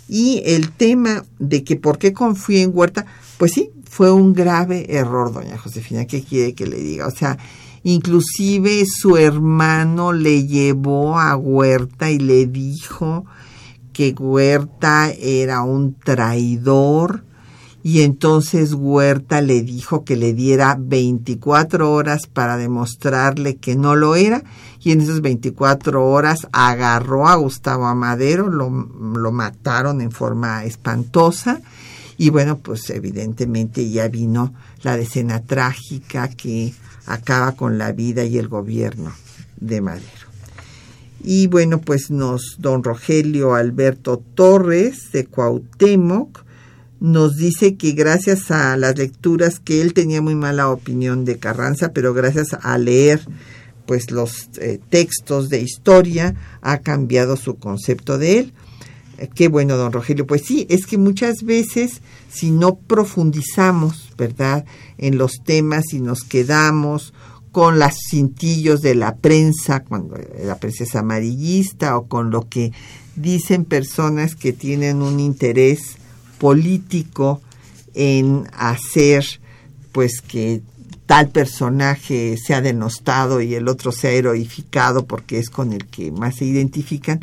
Y 0.07 0.41
el 0.45 0.71
tema 0.71 1.25
de 1.39 1.65
que 1.65 1.75
por 1.75 1.97
qué 1.97 2.13
confío 2.13 2.63
en 2.63 2.71
Huerta, 2.73 3.05
pues 3.37 3.51
sí, 3.51 3.71
fue 3.83 4.13
un 4.13 4.33
grave 4.33 4.85
error, 4.95 5.33
doña 5.33 5.57
Josefina. 5.57 6.05
¿Qué 6.05 6.23
quiere 6.23 6.53
que 6.53 6.67
le 6.67 6.77
diga? 6.77 7.07
O 7.07 7.11
sea, 7.11 7.37
inclusive 7.83 8.85
su 8.85 9.17
hermano 9.17 10.13
le 10.13 10.47
llevó 10.47 11.19
a 11.19 11.35
Huerta 11.35 12.09
y 12.09 12.19
le 12.19 12.45
dijo 12.45 13.25
que 13.97 14.11
Huerta 14.11 15.09
era 15.09 15.63
un 15.63 15.95
traidor 15.95 17.23
y 17.81 18.03
entonces 18.03 18.75
Huerta 18.75 19.41
le 19.41 19.63
dijo 19.63 20.03
que 20.03 20.15
le 20.15 20.35
diera 20.35 20.77
24 20.79 21.91
horas 21.91 22.27
para 22.27 22.57
demostrarle 22.57 23.55
que 23.55 23.75
no 23.75 23.95
lo 23.95 24.15
era 24.15 24.43
y 24.81 24.91
en 24.91 25.01
esas 25.01 25.21
24 25.21 26.05
horas 26.05 26.47
agarró 26.51 27.27
a 27.27 27.37
Gustavo 27.37 27.87
Amadero, 27.87 28.49
lo, 28.49 28.69
lo 28.69 29.31
mataron 29.31 30.01
en 30.01 30.11
forma 30.11 30.63
espantosa 30.63 31.59
y 32.19 32.29
bueno, 32.29 32.59
pues 32.59 32.91
evidentemente 32.91 33.89
ya 33.89 34.09
vino 34.09 34.53
la 34.83 34.95
decena 34.95 35.41
trágica 35.41 36.27
que 36.27 36.71
acaba 37.07 37.53
con 37.53 37.79
la 37.79 37.93
vida 37.93 38.23
y 38.25 38.37
el 38.37 38.47
gobierno 38.47 39.11
de 39.59 39.81
Madero. 39.81 40.16
Y 41.23 41.47
bueno, 41.47 41.81
pues 41.81 42.11
nos, 42.11 42.57
don 42.59 42.83
Rogelio 42.83 43.55
Alberto 43.55 44.21
Torres 44.35 45.11
de 45.11 45.25
Cuauhtémoc, 45.25 46.45
nos 46.99 47.35
dice 47.35 47.75
que 47.75 47.91
gracias 47.91 48.49
a 48.49 48.75
las 48.77 48.97
lecturas 48.97 49.59
que 49.59 49.81
él 49.81 49.93
tenía 49.93 50.21
muy 50.21 50.35
mala 50.35 50.69
opinión 50.69 51.25
de 51.25 51.37
Carranza, 51.37 51.91
pero 51.93 52.13
gracias 52.13 52.55
a 52.61 52.77
leer 52.77 53.21
pues 53.87 54.11
los 54.11 54.49
eh, 54.59 54.79
textos 54.89 55.49
de 55.49 55.61
historia 55.61 56.35
ha 56.61 56.79
cambiado 56.79 57.37
su 57.37 57.55
concepto 57.55 58.17
de 58.17 58.39
él. 58.39 58.53
Eh, 59.17 59.29
qué 59.33 59.47
bueno, 59.47 59.77
don 59.77 59.93
Rogelio. 59.93 60.27
Pues 60.27 60.43
sí, 60.45 60.67
es 60.69 60.85
que 60.85 60.97
muchas 60.97 61.43
veces 61.43 62.01
si 62.29 62.51
no 62.51 62.75
profundizamos, 62.75 64.09
¿verdad?, 64.17 64.65
en 64.97 65.17
los 65.17 65.41
temas 65.43 65.93
y 65.93 66.01
nos 66.01 66.23
quedamos 66.23 67.13
con 67.51 67.79
los 67.79 67.95
cintillos 68.09 68.81
de 68.81 68.95
la 68.95 69.15
prensa, 69.15 69.83
cuando 69.83 70.17
la 70.43 70.57
prensa 70.57 70.83
es 70.83 70.95
amarillista, 70.95 71.97
o 71.97 72.07
con 72.07 72.29
lo 72.31 72.47
que 72.47 72.71
dicen 73.15 73.65
personas 73.65 74.35
que 74.35 74.53
tienen 74.53 75.01
un 75.01 75.19
interés 75.19 75.97
político 76.37 77.41
en 77.93 78.47
hacer 78.53 79.25
pues 79.91 80.21
que 80.21 80.61
tal 81.07 81.29
personaje 81.29 82.37
sea 82.37 82.61
denostado 82.61 83.41
y 83.41 83.55
el 83.55 83.67
otro 83.67 83.91
sea 83.91 84.11
heroificado 84.11 85.05
porque 85.05 85.39
es 85.39 85.49
con 85.49 85.73
el 85.73 85.87
que 85.87 86.11
más 86.11 86.35
se 86.35 86.45
identifican 86.45 87.21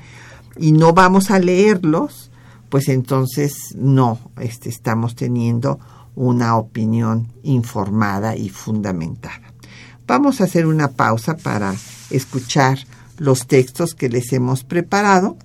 y 0.56 0.72
no 0.72 0.92
vamos 0.92 1.30
a 1.30 1.38
leerlos, 1.38 2.30
pues 2.70 2.88
entonces 2.88 3.74
no 3.76 4.18
este, 4.40 4.68
estamos 4.68 5.14
teniendo 5.14 5.78
una 6.16 6.56
opinión 6.56 7.28
informada 7.42 8.36
y 8.36 8.48
fundamentada. 8.48 9.53
Vamos 10.06 10.40
a 10.40 10.44
hacer 10.44 10.66
una 10.66 10.88
pausa 10.88 11.36
para 11.36 11.74
escuchar 12.10 12.78
los 13.18 13.46
textos 13.46 13.94
que 13.94 14.08
les 14.08 14.32
hemos 14.32 14.62
preparado, 14.62 15.38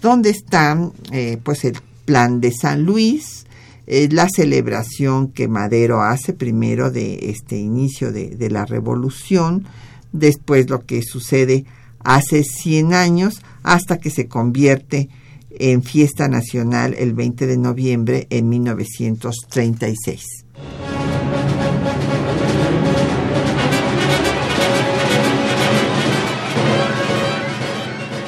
donde 0.00 0.30
están 0.30 0.92
eh, 1.10 1.38
pues 1.42 1.64
el 1.64 1.78
plan 2.04 2.40
de 2.40 2.52
San 2.52 2.84
Luis, 2.84 3.46
eh, 3.86 4.08
la 4.10 4.28
celebración 4.28 5.28
que 5.28 5.48
Madero 5.48 6.02
hace 6.02 6.32
primero 6.32 6.90
de 6.90 7.30
este 7.30 7.56
inicio 7.56 8.12
de, 8.12 8.36
de, 8.36 8.50
la 8.50 8.64
revolución, 8.66 9.66
después 10.12 10.70
lo 10.70 10.84
que 10.84 11.02
sucede 11.02 11.64
hace 12.00 12.44
100 12.44 12.94
años 12.94 13.42
hasta 13.62 13.98
que 13.98 14.10
se 14.10 14.28
convierte 14.28 15.08
en 15.50 15.82
fiesta 15.82 16.28
nacional 16.28 16.94
el 16.98 17.14
20 17.14 17.46
de 17.46 17.56
noviembre 17.56 18.26
en 18.30 18.48
1936. 18.48 20.43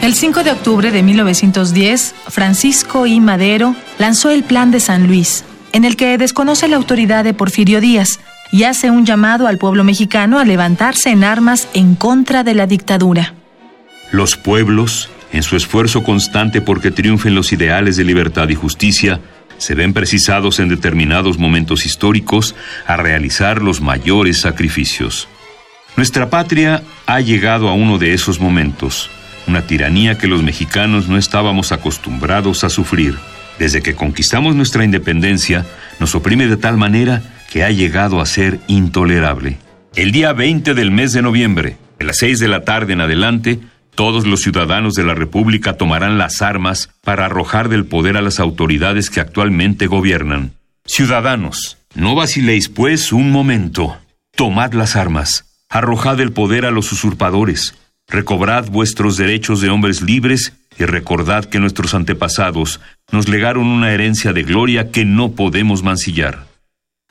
El 0.07 0.15
5 0.15 0.45
de 0.45 0.53
octubre 0.53 0.93
de 0.93 1.03
1910, 1.03 2.15
Francisco 2.29 3.09
I. 3.09 3.19
Madero 3.19 3.75
lanzó 3.99 4.31
el 4.31 4.45
Plan 4.45 4.71
de 4.71 4.79
San 4.79 5.09
Luis, 5.09 5.43
en 5.73 5.85
el 5.85 5.97
que 5.97 6.17
desconoce 6.17 6.69
la 6.69 6.77
autoridad 6.77 7.25
de 7.25 7.35
Porfirio 7.35 7.81
Díaz 7.81 8.21
y 8.53 8.63
hace 8.63 8.89
un 8.89 9.05
llamado 9.05 9.49
al 9.49 9.59
pueblo 9.59 9.83
mexicano 9.83 10.39
a 10.39 10.45
levantarse 10.45 11.11
en 11.11 11.25
armas 11.25 11.67
en 11.75 11.97
contra 11.97 12.45
de 12.45 12.55
la 12.55 12.69
dictadura. 12.69 13.35
Los 14.13 14.37
pueblos, 14.37 15.11
en 15.33 15.43
su 15.43 15.57
esfuerzo 15.57 16.05
constante 16.05 16.61
porque 16.61 16.93
triunfen 16.93 17.35
los 17.35 17.53
ideales 17.53 17.97
de 17.97 18.05
libertad 18.05 18.49
y 18.49 18.55
justicia, 18.55 19.19
se 19.59 19.75
ven 19.75 19.93
precisados 19.93 20.61
en 20.61 20.69
determinados 20.69 21.37
momentos 21.37 21.85
históricos 21.85 22.55
a 22.87 22.97
realizar 22.97 23.61
los 23.61 23.81
mayores 23.81 24.41
sacrificios. 24.41 25.27
Nuestra 25.97 26.31
patria 26.31 26.85
ha 27.07 27.19
llegado 27.19 27.69
a 27.69 27.73
uno 27.73 27.99
de 27.99 28.15
esos 28.15 28.39
momentos 28.39 29.11
una 29.47 29.67
tiranía 29.67 30.19
que 30.19 30.27
los 30.27 30.43
mexicanos 30.43 31.09
no 31.09 31.17
estábamos 31.17 31.73
acostumbrados 31.73 32.65
a 32.65 32.71
sufrir. 32.71 33.17
Desde 33.59 33.83
que 33.83 33.95
conquistamos 33.95 34.55
nuestra 34.55 34.85
independencia, 34.85 35.65
nos 35.99 36.15
oprime 36.15 36.47
de 36.47 36.57
tal 36.57 36.77
manera 36.77 37.23
que 37.51 37.65
ha 37.65 37.71
llegado 37.71 38.21
a 38.21 38.27
ser 38.27 38.59
intolerable. 38.67 39.59
El 39.95 40.13
día 40.13 40.33
20 40.33 40.75
del 40.75 40.91
mes 40.91 41.13
de 41.13 41.23
noviembre, 41.23 41.79
a 42.01 42.05
las 42.05 42.19
6 42.19 42.39
de 42.39 42.49
la 42.49 42.65
tarde 42.65 42.93
en 42.93 43.01
adelante, 43.01 43.61
todos 43.95 44.27
los 44.27 44.43
ciudadanos 44.43 44.95
de 44.95 45.05
la 45.05 45.15
República 45.15 45.79
tomarán 45.79 46.19
las 46.19 46.43
armas 46.43 46.91
para 47.03 47.25
arrojar 47.25 47.71
del 47.71 47.87
poder 47.87 48.19
a 48.19 48.23
las 48.23 48.41
autoridades 48.41 49.09
que 49.09 49.21
actualmente 49.21 49.87
gobiernan. 49.87 50.53
Ciudadanos, 50.85 51.79
no 51.95 52.15
vaciléis 52.15 52.69
pues 52.69 53.11
un 53.11 53.31
momento. 53.31 53.97
Tomad 54.37 54.75
las 54.75 54.97
armas, 54.97 55.47
arrojad 55.71 56.21
el 56.21 56.33
poder 56.33 56.67
a 56.67 56.71
los 56.71 56.93
usurpadores, 56.93 57.75
Recobrad 58.09 58.69
vuestros 58.71 59.17
derechos 59.17 59.61
de 59.61 59.71
hombres 59.71 60.01
libres 60.01 60.53
y 60.79 60.85
recordad 60.85 61.45
que 61.45 61.59
nuestros 61.59 61.95
antepasados 61.95 62.81
nos 63.11 63.29
legaron 63.29 63.67
una 63.67 63.93
herencia 63.93 64.33
de 64.33 64.43
gloria 64.43 64.91
que 64.91 65.05
no 65.05 65.33
podemos 65.33 65.83
mancillar. 65.83 66.47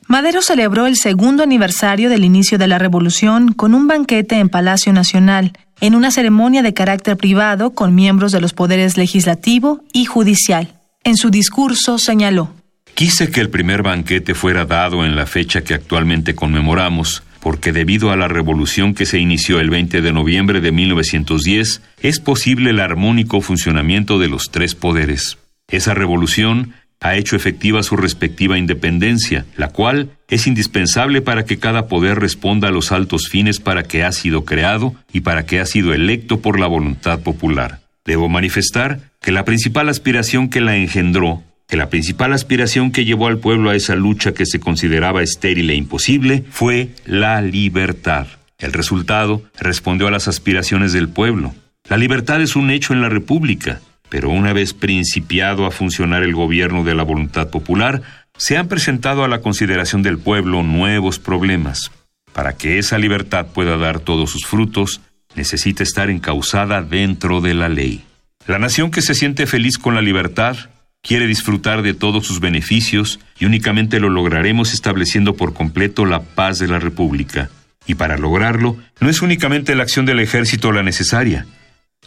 Madero 0.07 0.41
celebró 0.41 0.85
el 0.85 0.95
segundo 0.95 1.41
aniversario 1.43 2.09
del 2.09 2.23
inicio 2.23 2.57
de 2.57 2.67
la 2.67 2.77
revolución 2.77 3.53
con 3.53 3.73
un 3.73 3.87
banquete 3.87 4.35
en 4.35 4.49
Palacio 4.49 4.93
Nacional, 4.93 5.53
en 5.81 5.95
una 5.95 6.11
ceremonia 6.11 6.61
de 6.61 6.75
carácter 6.75 7.17
privado 7.17 7.71
con 7.71 7.95
miembros 7.95 8.31
de 8.31 8.39
los 8.39 8.53
poderes 8.53 8.97
legislativo 8.97 9.83
y 9.93 10.05
judicial. 10.05 10.79
En 11.03 11.17
su 11.17 11.29
discurso 11.29 11.97
señaló, 11.97 12.51
Quise 12.93 13.29
que 13.29 13.41
el 13.41 13.49
primer 13.49 13.83
banquete 13.83 14.35
fuera 14.35 14.65
dado 14.65 15.03
en 15.03 15.17
la 15.17 15.25
fecha 15.25 15.63
que 15.63 15.73
actualmente 15.73 16.33
conmemoramos, 16.33 17.23
porque 17.45 17.71
debido 17.71 18.09
a 18.09 18.15
la 18.15 18.27
revolución 18.27 18.95
que 18.95 19.05
se 19.05 19.19
inició 19.19 19.59
el 19.59 19.69
20 19.69 20.01
de 20.01 20.11
noviembre 20.11 20.61
de 20.61 20.71
1910, 20.71 21.79
es 22.01 22.19
posible 22.19 22.71
el 22.71 22.79
armónico 22.79 23.39
funcionamiento 23.39 24.17
de 24.17 24.27
los 24.27 24.49
tres 24.49 24.73
poderes. 24.73 25.37
Esa 25.67 25.93
revolución 25.93 26.73
ha 27.01 27.15
hecho 27.15 27.35
efectiva 27.35 27.83
su 27.83 27.97
respectiva 27.97 28.57
independencia, 28.57 29.45
la 29.57 29.67
cual 29.67 30.09
es 30.27 30.47
indispensable 30.47 31.21
para 31.21 31.45
que 31.45 31.59
cada 31.59 31.85
poder 31.87 32.19
responda 32.19 32.69
a 32.69 32.71
los 32.71 32.91
altos 32.91 33.29
fines 33.29 33.59
para 33.59 33.83
que 33.83 34.03
ha 34.03 34.11
sido 34.11 34.43
creado 34.43 34.95
y 35.13 35.19
para 35.19 35.45
que 35.45 35.59
ha 35.59 35.67
sido 35.67 35.93
electo 35.93 36.41
por 36.41 36.59
la 36.59 36.65
voluntad 36.65 37.19
popular. 37.19 37.79
Debo 38.05 38.27
manifestar 38.27 39.01
que 39.21 39.31
la 39.31 39.45
principal 39.45 39.89
aspiración 39.89 40.49
que 40.49 40.61
la 40.61 40.77
engendró 40.77 41.43
que 41.67 41.77
la 41.77 41.89
principal 41.89 42.33
aspiración 42.33 42.91
que 42.91 43.05
llevó 43.05 43.27
al 43.27 43.39
pueblo 43.39 43.69
a 43.69 43.75
esa 43.75 43.95
lucha 43.95 44.33
que 44.33 44.45
se 44.45 44.59
consideraba 44.59 45.23
estéril 45.23 45.69
e 45.69 45.75
imposible 45.75 46.43
fue 46.49 46.89
la 47.05 47.41
libertad. 47.41 48.27
El 48.57 48.73
resultado 48.73 49.41
respondió 49.59 50.07
a 50.07 50.11
las 50.11 50.27
aspiraciones 50.27 50.93
del 50.93 51.09
pueblo. 51.09 51.53
La 51.89 51.97
libertad 51.97 52.41
es 52.41 52.55
un 52.55 52.69
hecho 52.69 52.93
en 52.93 53.01
la 53.01 53.09
República, 53.09 53.81
pero 54.09 54.29
una 54.29 54.53
vez 54.53 54.73
principiado 54.73 55.65
a 55.65 55.71
funcionar 55.71 56.23
el 56.23 56.33
gobierno 56.33 56.83
de 56.83 56.95
la 56.95 57.03
voluntad 57.03 57.49
popular, 57.49 58.01
se 58.37 58.57
han 58.57 58.67
presentado 58.67 59.23
a 59.23 59.27
la 59.27 59.41
consideración 59.41 60.03
del 60.03 60.17
pueblo 60.17 60.63
nuevos 60.63 61.19
problemas. 61.19 61.91
Para 62.33 62.53
que 62.53 62.77
esa 62.77 62.97
libertad 62.97 63.47
pueda 63.47 63.77
dar 63.77 63.99
todos 63.99 64.29
sus 64.29 64.45
frutos, 64.45 65.01
necesita 65.35 65.83
estar 65.83 66.09
encausada 66.09 66.81
dentro 66.81 67.41
de 67.41 67.53
la 67.53 67.69
ley. 67.69 68.03
La 68.47 68.59
nación 68.59 68.91
que 68.91 69.01
se 69.01 69.15
siente 69.15 69.47
feliz 69.47 69.77
con 69.77 69.95
la 69.95 70.01
libertad 70.01 70.57
quiere 71.05 71.27
disfrutar 71.27 71.81
de 71.81 71.93
todos 71.93 72.25
sus 72.25 72.39
beneficios 72.39 73.19
y 73.39 73.45
únicamente 73.45 73.99
lo 73.99 74.09
lograremos 74.09 74.73
estableciendo 74.73 75.35
por 75.35 75.53
completo 75.53 76.05
la 76.05 76.21
paz 76.21 76.59
de 76.59 76.67
la 76.67 76.79
República. 76.79 77.49
Y 77.85 77.95
para 77.95 78.17
lograrlo, 78.17 78.77
no 78.99 79.09
es 79.09 79.21
únicamente 79.21 79.75
la 79.75 79.83
acción 79.83 80.05
del 80.05 80.19
ejército 80.19 80.71
la 80.71 80.81
necesaria, 80.81 81.45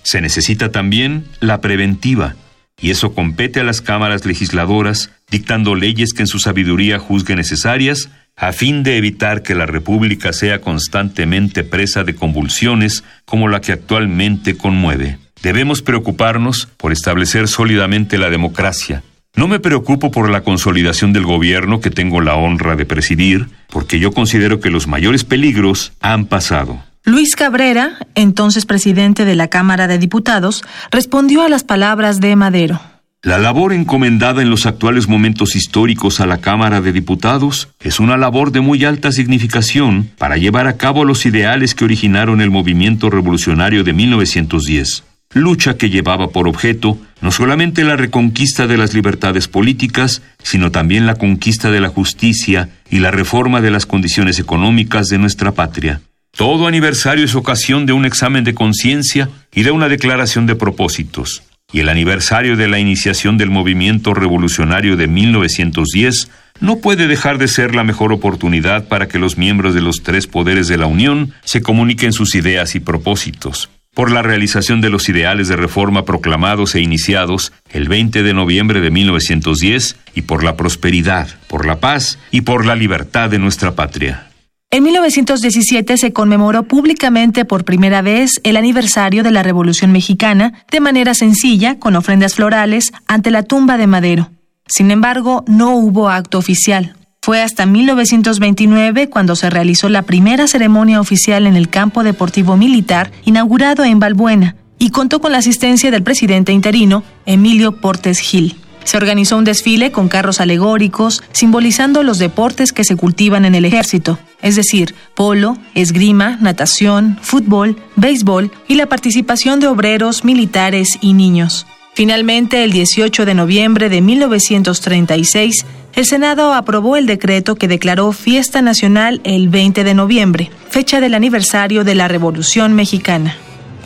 se 0.03 0.20
necesita 0.20 0.70
también 0.72 1.24
la 1.40 1.61
preventiva, 1.61 2.34
y 2.80 2.90
eso 2.90 3.14
compete 3.14 3.61
a 3.61 3.64
las 3.64 3.80
cámaras 3.80 4.24
legisladoras, 4.24 5.11
dictando 5.30 5.74
leyes 5.74 6.12
que 6.12 6.22
en 6.22 6.28
su 6.28 6.38
sabiduría 6.38 6.99
juzgue 6.99 7.36
necesarias, 7.36 8.09
a 8.36 8.53
fin 8.53 8.84
de 8.84 8.96
evitar 8.96 9.42
que 9.42 9.55
la 9.55 9.66
República 9.66 10.32
sea 10.32 10.61
constantemente 10.61 11.64
presa 11.64 12.05
de 12.05 12.14
convulsiones 12.14 13.03
como 13.24 13.49
la 13.49 13.61
que 13.61 13.72
actualmente 13.72 14.57
conmueve. 14.57 15.18
Debemos 15.43 15.82
preocuparnos 15.82 16.68
por 16.76 16.93
establecer 16.93 17.49
sólidamente 17.49 18.18
la 18.18 18.30
democracia, 18.30 19.03
No 19.36 19.47
me 19.47 19.61
preocupo 19.61 20.11
por 20.11 20.30
la 20.30 20.41
consolidación 20.41 21.12
del 21.12 21.24
gobierno 21.24 21.80
que 21.80 21.91
tengo 21.91 22.20
la 22.20 22.34
honra 22.34 22.74
de 22.74 22.86
presidir, 22.86 23.49
porque 23.68 24.01
yo 24.01 24.11
considero 24.11 24.59
que 24.59 24.70
los 24.70 24.89
mayores 24.89 25.22
peligros 25.22 25.93
han 26.01 26.26
pasado. 26.26 26.82
Luis 27.05 27.36
Cabrera, 27.36 27.99
entonces 28.16 28.66
presidente 28.66 29.24
de 29.24 29.36
la 29.36 29.47
Cámara 29.47 29.86
de 29.86 29.99
Diputados, 29.99 30.64
respondió 30.91 31.43
a 31.43 31.49
las 31.49 31.62
palabras 31.62 32.20
de 32.20 32.34
Madero. 32.34 32.80
La 33.22 33.39
labor 33.39 33.72
encomendada 33.72 34.43
en 34.43 34.51
los 34.51 34.66
actuales 34.66 35.09
momentos 35.09 35.55
históricos 35.55 36.20
a 36.20 36.26
la 36.26 36.39
Cámara 36.39 36.80
de 36.80 36.93
Diputados 36.93 37.68
es 37.80 38.01
una 38.01 38.16
labor 38.16 38.51
de 38.51 38.61
muy 38.61 38.84
alta 38.84 39.12
significación 39.12 40.11
para 40.18 40.36
llevar 40.36 40.66
a 40.66 40.76
cabo 40.76 41.05
los 41.05 41.26
ideales 41.26 41.74
que 41.74 41.84
originaron 41.84 42.41
el 42.41 42.51
movimiento 42.51 43.09
revolucionario 43.09 43.84
de 43.84 43.93
1910 43.93 45.05
lucha 45.34 45.76
que 45.76 45.90
llevaba 45.90 46.30
por 46.30 46.48
objeto 46.48 46.98
no 47.20 47.32
solamente 47.32 47.84
la 47.84 47.96
reconquista 47.96 48.66
de 48.66 48.76
las 48.78 48.94
libertades 48.94 49.48
políticas, 49.48 50.22
sino 50.42 50.70
también 50.70 51.06
la 51.06 51.16
conquista 51.16 51.70
de 51.70 51.80
la 51.80 51.88
justicia 51.88 52.70
y 52.90 53.00
la 53.00 53.10
reforma 53.10 53.60
de 53.60 53.70
las 53.70 53.86
condiciones 53.86 54.38
económicas 54.38 55.08
de 55.08 55.18
nuestra 55.18 55.52
patria. 55.52 56.00
Todo 56.36 56.66
aniversario 56.66 57.24
es 57.24 57.34
ocasión 57.34 57.86
de 57.86 57.92
un 57.92 58.04
examen 58.04 58.44
de 58.44 58.54
conciencia 58.54 59.28
y 59.52 59.62
de 59.64 59.72
una 59.72 59.88
declaración 59.88 60.46
de 60.46 60.54
propósitos. 60.54 61.42
Y 61.72 61.80
el 61.80 61.88
aniversario 61.88 62.56
de 62.56 62.68
la 62.68 62.78
iniciación 62.78 63.36
del 63.36 63.50
movimiento 63.50 64.14
revolucionario 64.14 64.96
de 64.96 65.08
1910 65.08 66.30
no 66.60 66.78
puede 66.78 67.08
dejar 67.08 67.38
de 67.38 67.48
ser 67.48 67.74
la 67.74 67.84
mejor 67.84 68.12
oportunidad 68.12 68.88
para 68.88 69.08
que 69.08 69.18
los 69.18 69.36
miembros 69.36 69.74
de 69.74 69.82
los 69.82 70.02
tres 70.02 70.26
poderes 70.26 70.68
de 70.68 70.78
la 70.78 70.86
Unión 70.86 71.34
se 71.44 71.60
comuniquen 71.60 72.12
sus 72.12 72.34
ideas 72.34 72.74
y 72.74 72.80
propósitos 72.80 73.68
por 73.99 74.12
la 74.12 74.22
realización 74.22 74.80
de 74.80 74.90
los 74.90 75.09
ideales 75.09 75.49
de 75.49 75.57
reforma 75.57 76.05
proclamados 76.05 76.76
e 76.76 76.80
iniciados 76.80 77.53
el 77.68 77.88
20 77.88 78.22
de 78.22 78.32
noviembre 78.32 78.80
de 78.80 78.92
1910 78.92 79.96
y 80.14 80.22
por 80.22 80.44
la 80.44 80.55
prosperidad, 80.55 81.26
por 81.49 81.66
la 81.66 81.80
paz 81.80 82.16
y 82.30 82.42
por 82.42 82.64
la 82.64 82.76
libertad 82.76 83.28
de 83.28 83.40
nuestra 83.40 83.74
patria. 83.74 84.30
En 84.70 84.84
1917 84.84 85.96
se 85.96 86.12
conmemoró 86.12 86.62
públicamente 86.62 87.44
por 87.44 87.64
primera 87.64 88.01
vez 88.01 88.40
el 88.44 88.57
aniversario 88.57 89.24
de 89.24 89.32
la 89.32 89.42
Revolución 89.42 89.90
Mexicana 89.90 90.64
de 90.70 90.78
manera 90.78 91.12
sencilla, 91.14 91.80
con 91.80 91.96
ofrendas 91.96 92.36
florales, 92.36 92.92
ante 93.09 93.32
la 93.32 93.42
tumba 93.42 93.78
de 93.78 93.88
Madero. 93.88 94.30
Sin 94.68 94.92
embargo, 94.92 95.44
no 95.49 95.74
hubo 95.74 96.09
acto 96.09 96.38
oficial. 96.38 96.94
Fue 97.28 97.42
hasta 97.42 97.66
1929 97.66 99.10
cuando 99.10 99.36
se 99.36 99.50
realizó 99.50 99.90
la 99.90 100.00
primera 100.00 100.48
ceremonia 100.48 100.98
oficial 100.98 101.46
en 101.46 101.56
el 101.56 101.68
campo 101.68 102.02
deportivo 102.02 102.56
militar 102.56 103.12
inaugurado 103.26 103.84
en 103.84 104.00
Balbuena 104.00 104.56
y 104.78 104.88
contó 104.88 105.20
con 105.20 105.32
la 105.32 105.36
asistencia 105.36 105.90
del 105.90 106.02
presidente 106.02 106.52
interino, 106.52 107.04
Emilio 107.26 107.82
Portes 107.82 108.20
Gil. 108.20 108.56
Se 108.84 108.96
organizó 108.96 109.36
un 109.36 109.44
desfile 109.44 109.92
con 109.92 110.08
carros 110.08 110.40
alegóricos 110.40 111.22
simbolizando 111.32 112.02
los 112.02 112.18
deportes 112.18 112.72
que 112.72 112.84
se 112.84 112.96
cultivan 112.96 113.44
en 113.44 113.54
el 113.54 113.66
ejército, 113.66 114.18
es 114.40 114.56
decir, 114.56 114.94
polo, 115.14 115.58
esgrima, 115.74 116.38
natación, 116.40 117.18
fútbol, 117.20 117.76
béisbol 117.96 118.50
y 118.68 118.76
la 118.76 118.86
participación 118.86 119.60
de 119.60 119.66
obreros, 119.66 120.24
militares 120.24 120.96
y 121.02 121.12
niños. 121.12 121.66
Finalmente, 121.99 122.62
el 122.62 122.70
18 122.70 123.26
de 123.26 123.34
noviembre 123.34 123.88
de 123.88 124.01
1936, 124.01 125.66
el 125.96 126.07
Senado 126.07 126.55
aprobó 126.55 126.96
el 126.96 127.07
decreto 127.07 127.57
que 127.57 127.66
declaró 127.66 128.12
fiesta 128.12 128.62
nacional 128.62 129.20
el 129.24 129.49
20 129.49 129.82
de 129.82 129.94
noviembre, 129.94 130.49
fecha 130.70 131.01
del 131.01 131.14
aniversario 131.14 131.82
de 131.82 131.96
la 131.96 132.07
Revolución 132.07 132.74
Mexicana. 132.74 133.36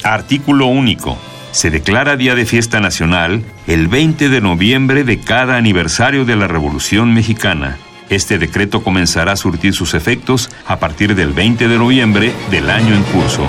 Artículo 0.02 0.66
único. 0.66 1.16
Se 1.52 1.70
declara 1.70 2.18
Día 2.18 2.34
de 2.34 2.44
Fiesta 2.44 2.80
Nacional 2.80 3.44
el 3.66 3.88
20 3.88 4.28
de 4.28 4.42
noviembre 4.42 5.04
de 5.04 5.18
cada 5.18 5.56
aniversario 5.56 6.26
de 6.26 6.36
la 6.36 6.48
Revolución 6.48 7.14
Mexicana. 7.14 7.78
Este 8.10 8.38
decreto 8.38 8.82
comenzará 8.82 9.32
a 9.32 9.36
surtir 9.36 9.72
sus 9.72 9.94
efectos 9.94 10.50
a 10.66 10.78
partir 10.78 11.14
del 11.14 11.32
20 11.32 11.66
de 11.66 11.78
noviembre 11.78 12.30
del 12.50 12.68
año 12.68 12.94
en 12.94 13.04
curso. 13.04 13.48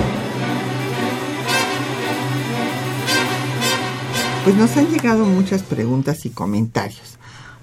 Pues 4.44 4.56
nos 4.56 4.76
han 4.76 4.90
llegado 4.90 5.24
muchas 5.24 5.62
preguntas 5.62 6.26
y 6.26 6.28
comentarios. 6.28 7.16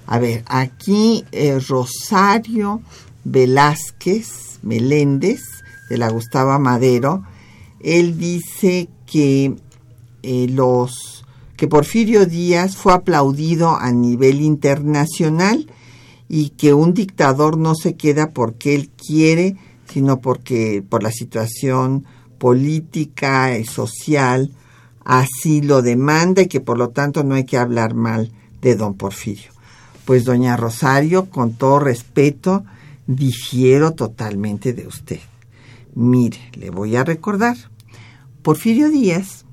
A 0.04 0.18
ver, 0.18 0.42
aquí 0.48 1.24
eh, 1.30 1.60
Rosario 1.60 2.82
Velázquez 3.22 4.58
Meléndez, 4.62 5.42
de 5.88 5.98
la 5.98 6.10
Gustava 6.10 6.58
Madero, 6.58 7.22
él 7.78 8.18
dice 8.18 8.88
que 9.06 9.54
eh, 10.24 10.48
los 10.48 11.24
que 11.56 11.68
Porfirio 11.68 12.26
Díaz 12.26 12.76
fue 12.76 12.94
aplaudido 12.94 13.76
a 13.76 13.92
nivel 13.92 14.40
internacional 14.40 15.70
y 16.28 16.48
que 16.48 16.74
un 16.74 16.94
dictador 16.94 17.58
no 17.58 17.76
se 17.76 17.94
queda 17.94 18.32
porque 18.32 18.74
él 18.74 18.90
quiere, 18.90 19.56
sino 19.86 20.20
porque 20.20 20.82
por 20.88 21.04
la 21.04 21.12
situación 21.12 22.06
política 22.38 23.56
y 23.56 23.66
social 23.66 24.50
así 25.04 25.62
lo 25.62 25.82
demanda 25.82 26.42
y 26.42 26.46
que 26.46 26.60
por 26.60 26.78
lo 26.78 26.90
tanto 26.90 27.24
no 27.24 27.34
hay 27.34 27.44
que 27.44 27.58
hablar 27.58 27.94
mal 27.94 28.32
de 28.60 28.76
don 28.76 28.94
Porfirio. 28.94 29.50
Pues 30.04 30.24
doña 30.24 30.56
Rosario, 30.56 31.30
con 31.30 31.54
todo 31.54 31.78
respeto, 31.78 32.64
difiero 33.06 33.92
totalmente 33.92 34.72
de 34.72 34.86
usted. 34.86 35.20
Mire, 35.94 36.38
le 36.54 36.70
voy 36.70 36.96
a 36.96 37.04
recordar. 37.04 37.56
Porfirio 38.42 38.90
Díaz, 38.90 39.44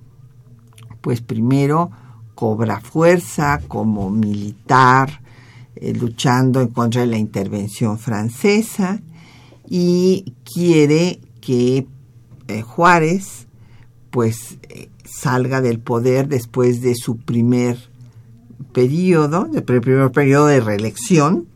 pues 1.02 1.22
primero 1.22 1.92
cobra 2.36 2.80
fuerza 2.80 3.62
como 3.68 4.10
militar, 4.10 5.22
eh, 5.76 5.94
luchando 5.94 6.62
en 6.62 6.70
contra 6.70 7.02
de 7.02 7.08
la 7.08 7.18
intervención 7.18 8.00
francesa 8.00 9.02
y 9.68 10.34
quiere 10.44 11.20
que 11.42 11.86
eh, 12.48 12.62
Juárez, 12.62 13.48
pues 14.10 14.58
eh, 14.70 14.89
salga 15.10 15.62
del 15.62 15.80
poder 15.80 16.28
después 16.28 16.82
de 16.82 16.96
su 16.96 17.18
primer 17.18 17.90
periodo, 18.74 19.46
del 19.46 19.64
primer 19.64 20.12
periodo 20.12 20.48
de 20.48 20.62
reelección. 20.62 21.48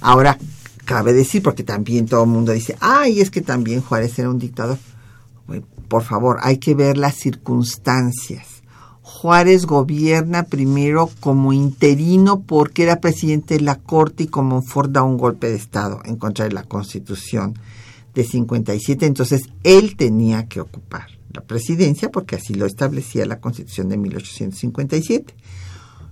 Ahora, 0.00 0.38
cabe 0.84 1.12
decir, 1.12 1.42
porque 1.42 1.64
también 1.64 2.06
todo 2.06 2.24
el 2.24 2.30
mundo 2.30 2.52
dice, 2.52 2.76
ay, 2.80 3.20
es 3.20 3.30
que 3.30 3.40
también 3.40 3.80
Juárez 3.80 4.18
era 4.18 4.30
un 4.30 4.38
dictador. 4.38 4.78
Por 5.88 6.02
favor, 6.02 6.38
hay 6.42 6.58
que 6.58 6.74
ver 6.74 6.96
las 6.96 7.16
circunstancias. 7.16 8.46
Juárez 9.02 9.66
gobierna 9.66 10.44
primero 10.44 11.10
como 11.20 11.52
interino 11.52 12.40
porque 12.40 12.82
era 12.84 13.00
presidente 13.00 13.54
de 13.54 13.60
la 13.60 13.76
Corte 13.76 14.24
y 14.24 14.26
como 14.28 14.62
Ford 14.62 14.90
da 14.90 15.02
un 15.02 15.18
golpe 15.18 15.48
de 15.48 15.56
Estado 15.56 16.00
en 16.04 16.16
contra 16.16 16.46
de 16.46 16.52
la 16.52 16.64
Constitución 16.64 17.58
de 18.14 18.24
57. 18.24 19.04
Entonces, 19.04 19.42
él 19.62 19.96
tenía 19.96 20.46
que 20.46 20.60
ocupar 20.60 21.08
la 21.34 21.42
presidencia, 21.42 22.10
porque 22.10 22.36
así 22.36 22.54
lo 22.54 22.64
establecía 22.64 23.26
la 23.26 23.40
Constitución 23.40 23.88
de 23.88 23.96
1857. 23.96 25.34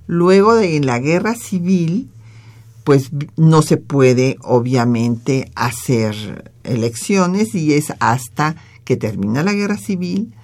Luego 0.07 0.55
de 0.55 0.81
la 0.81 0.99
guerra 0.99 1.35
civil, 1.35 2.11
pues 2.85 3.11
no 3.37 3.63
se 3.63 3.77
puede 3.77 4.37
obviamente 4.43 5.51
hacer 5.55 6.53
elecciones 6.65 7.55
y 7.55 7.75
es 7.75 7.93
hasta 8.01 8.57
que 8.85 8.97
termina 8.97 9.43
la 9.43 9.53
guerra 9.53 9.79
civil 9.79 10.35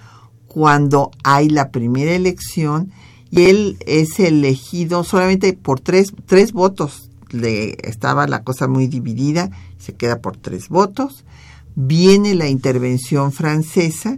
cuando 0.47 1.11
hay 1.25 1.49
la 1.49 1.71
primera 1.71 2.13
elección 2.13 2.93
y 3.31 3.43
él 3.47 3.79
es 3.87 4.19
elegido 4.21 5.05
solamente 5.05 5.53
por 5.53 5.81
tres, 5.81 6.13
tres 6.27 6.53
votos. 6.53 7.11
Le 7.31 7.77
estaba 7.87 8.27
la 8.27 8.43
cosa 8.43 8.69
muy 8.69 8.87
dividida, 8.87 9.51
se 9.79 9.95
queda 9.95 10.21
por 10.21 10.37
tres 10.37 10.69
votos. 10.69 11.25
Viene 11.75 12.35
la 12.35 12.49
intervención 12.49 13.33
francesa 13.33 14.17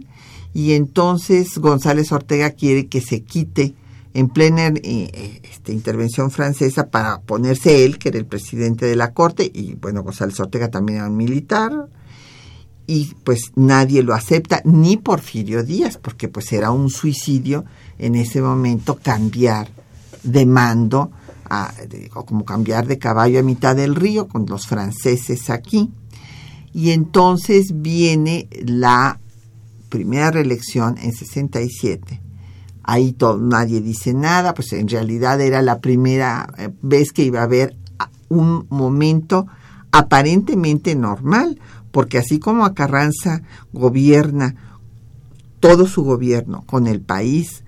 y 0.53 0.73
entonces 0.73 1.57
González 1.57 2.11
Ortega 2.11 2.51
quiere 2.51 2.87
que 2.87 3.01
se 3.01 3.23
quite 3.23 3.73
en 4.13 4.29
plena 4.29 4.67
eh, 4.67 5.41
este, 5.43 5.71
intervención 5.71 6.31
francesa 6.31 6.89
para 6.89 7.21
ponerse 7.21 7.85
él, 7.85 7.97
que 7.97 8.09
era 8.09 8.17
el 8.17 8.25
presidente 8.25 8.85
de 8.85 8.95
la 8.95 9.13
corte, 9.13 9.49
y 9.53 9.75
bueno, 9.75 10.03
González 10.03 10.39
Ortega 10.39 10.69
también 10.69 10.99
era 10.99 11.07
un 11.07 11.15
militar, 11.15 11.87
y 12.87 13.13
pues 13.23 13.53
nadie 13.55 14.03
lo 14.03 14.13
acepta, 14.13 14.61
ni 14.65 14.97
Porfirio 14.97 15.63
Díaz, 15.63 15.97
porque 15.97 16.27
pues 16.27 16.51
era 16.51 16.71
un 16.71 16.89
suicidio 16.89 17.63
en 17.97 18.15
ese 18.15 18.41
momento 18.41 18.99
cambiar 19.01 19.69
de 20.23 20.45
mando, 20.45 21.11
o 22.13 22.25
como 22.25 22.43
cambiar 22.43 22.87
de 22.87 22.97
caballo 22.97 23.39
a 23.39 23.43
mitad 23.43 23.75
del 23.75 23.95
río 23.95 24.27
con 24.27 24.45
los 24.45 24.67
franceses 24.67 25.49
aquí. 25.49 25.89
Y 26.73 26.91
entonces 26.91 27.81
viene 27.81 28.47
la 28.65 29.20
primera 29.91 30.31
reelección 30.31 30.97
en 30.97 31.11
67. 31.11 32.19
Ahí 32.81 33.11
todo, 33.11 33.37
nadie 33.37 33.81
dice 33.81 34.15
nada, 34.15 34.55
pues 34.55 34.73
en 34.73 34.87
realidad 34.87 35.39
era 35.39 35.61
la 35.61 35.81
primera 35.81 36.51
eh, 36.57 36.69
vez 36.81 37.11
que 37.11 37.23
iba 37.23 37.41
a 37.41 37.43
haber 37.43 37.77
un 38.29 38.65
momento 38.69 39.45
aparentemente 39.91 40.95
normal, 40.95 41.59
porque 41.91 42.17
así 42.17 42.39
como 42.39 42.65
a 42.65 42.73
Carranza 42.73 43.43
gobierna 43.73 44.55
todo 45.59 45.85
su 45.85 46.03
gobierno 46.03 46.63
con 46.65 46.87
el 46.87 47.01
país 47.01 47.63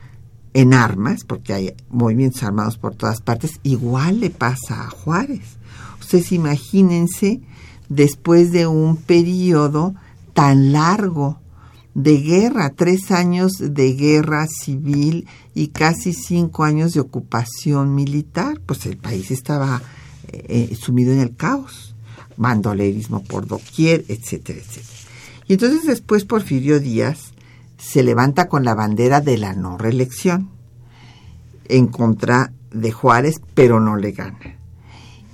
en 0.54 0.74
armas, 0.74 1.26
porque 1.26 1.54
hay 1.54 1.76
movimientos 1.90 2.42
armados 2.42 2.78
por 2.78 2.96
todas 2.96 3.22
partes, 3.22 3.60
igual 3.62 4.22
le 4.22 4.30
pasa 4.32 4.86
a 4.86 4.90
Juárez. 4.90 5.58
Ustedes 6.00 6.32
imagínense, 6.32 7.42
después 7.90 8.52
de 8.52 8.66
un 8.66 8.98
periodo 8.98 9.94
tan 10.34 10.72
largo 10.72 11.43
de 11.96 12.18
guerra, 12.18 12.72
tres 12.72 13.12
años 13.12 13.54
de 13.60 13.94
guerra 13.94 14.48
civil 14.48 15.28
y 15.54 15.68
casi 15.68 16.14
cinco 16.14 16.64
años 16.64 16.94
de 16.94 17.00
ocupación 17.00 17.94
militar, 17.94 18.60
pues 18.66 18.86
el 18.86 18.98
país 18.98 19.30
estaba 19.32 19.82
eh, 20.28 20.76
sumido 20.80 21.14
en 21.14 21.20
el 21.20 21.36
caos, 21.36 21.96
mandolerismo 22.38 23.24
por 23.24 23.46
doquier, 23.46 24.06
etcétera, 24.08 24.60
etcétera. 24.60 25.00
Y 25.48 25.54
entonces 25.54 25.86
después 25.86 26.26
Porfirio 26.26 26.80
Díaz 26.80 27.34
se 27.78 28.02
levanta 28.02 28.48
con 28.48 28.64
la 28.64 28.74
bandera 28.74 29.22
de 29.22 29.38
la 29.38 29.54
no 29.54 29.78
reelección 29.78 30.50
en 31.66 31.88
contra 31.88 32.54
de 32.72 32.92
Juárez, 32.92 33.36
pero 33.54 33.80
no 33.80 33.98
le 33.98 34.14
gana. 34.14 34.58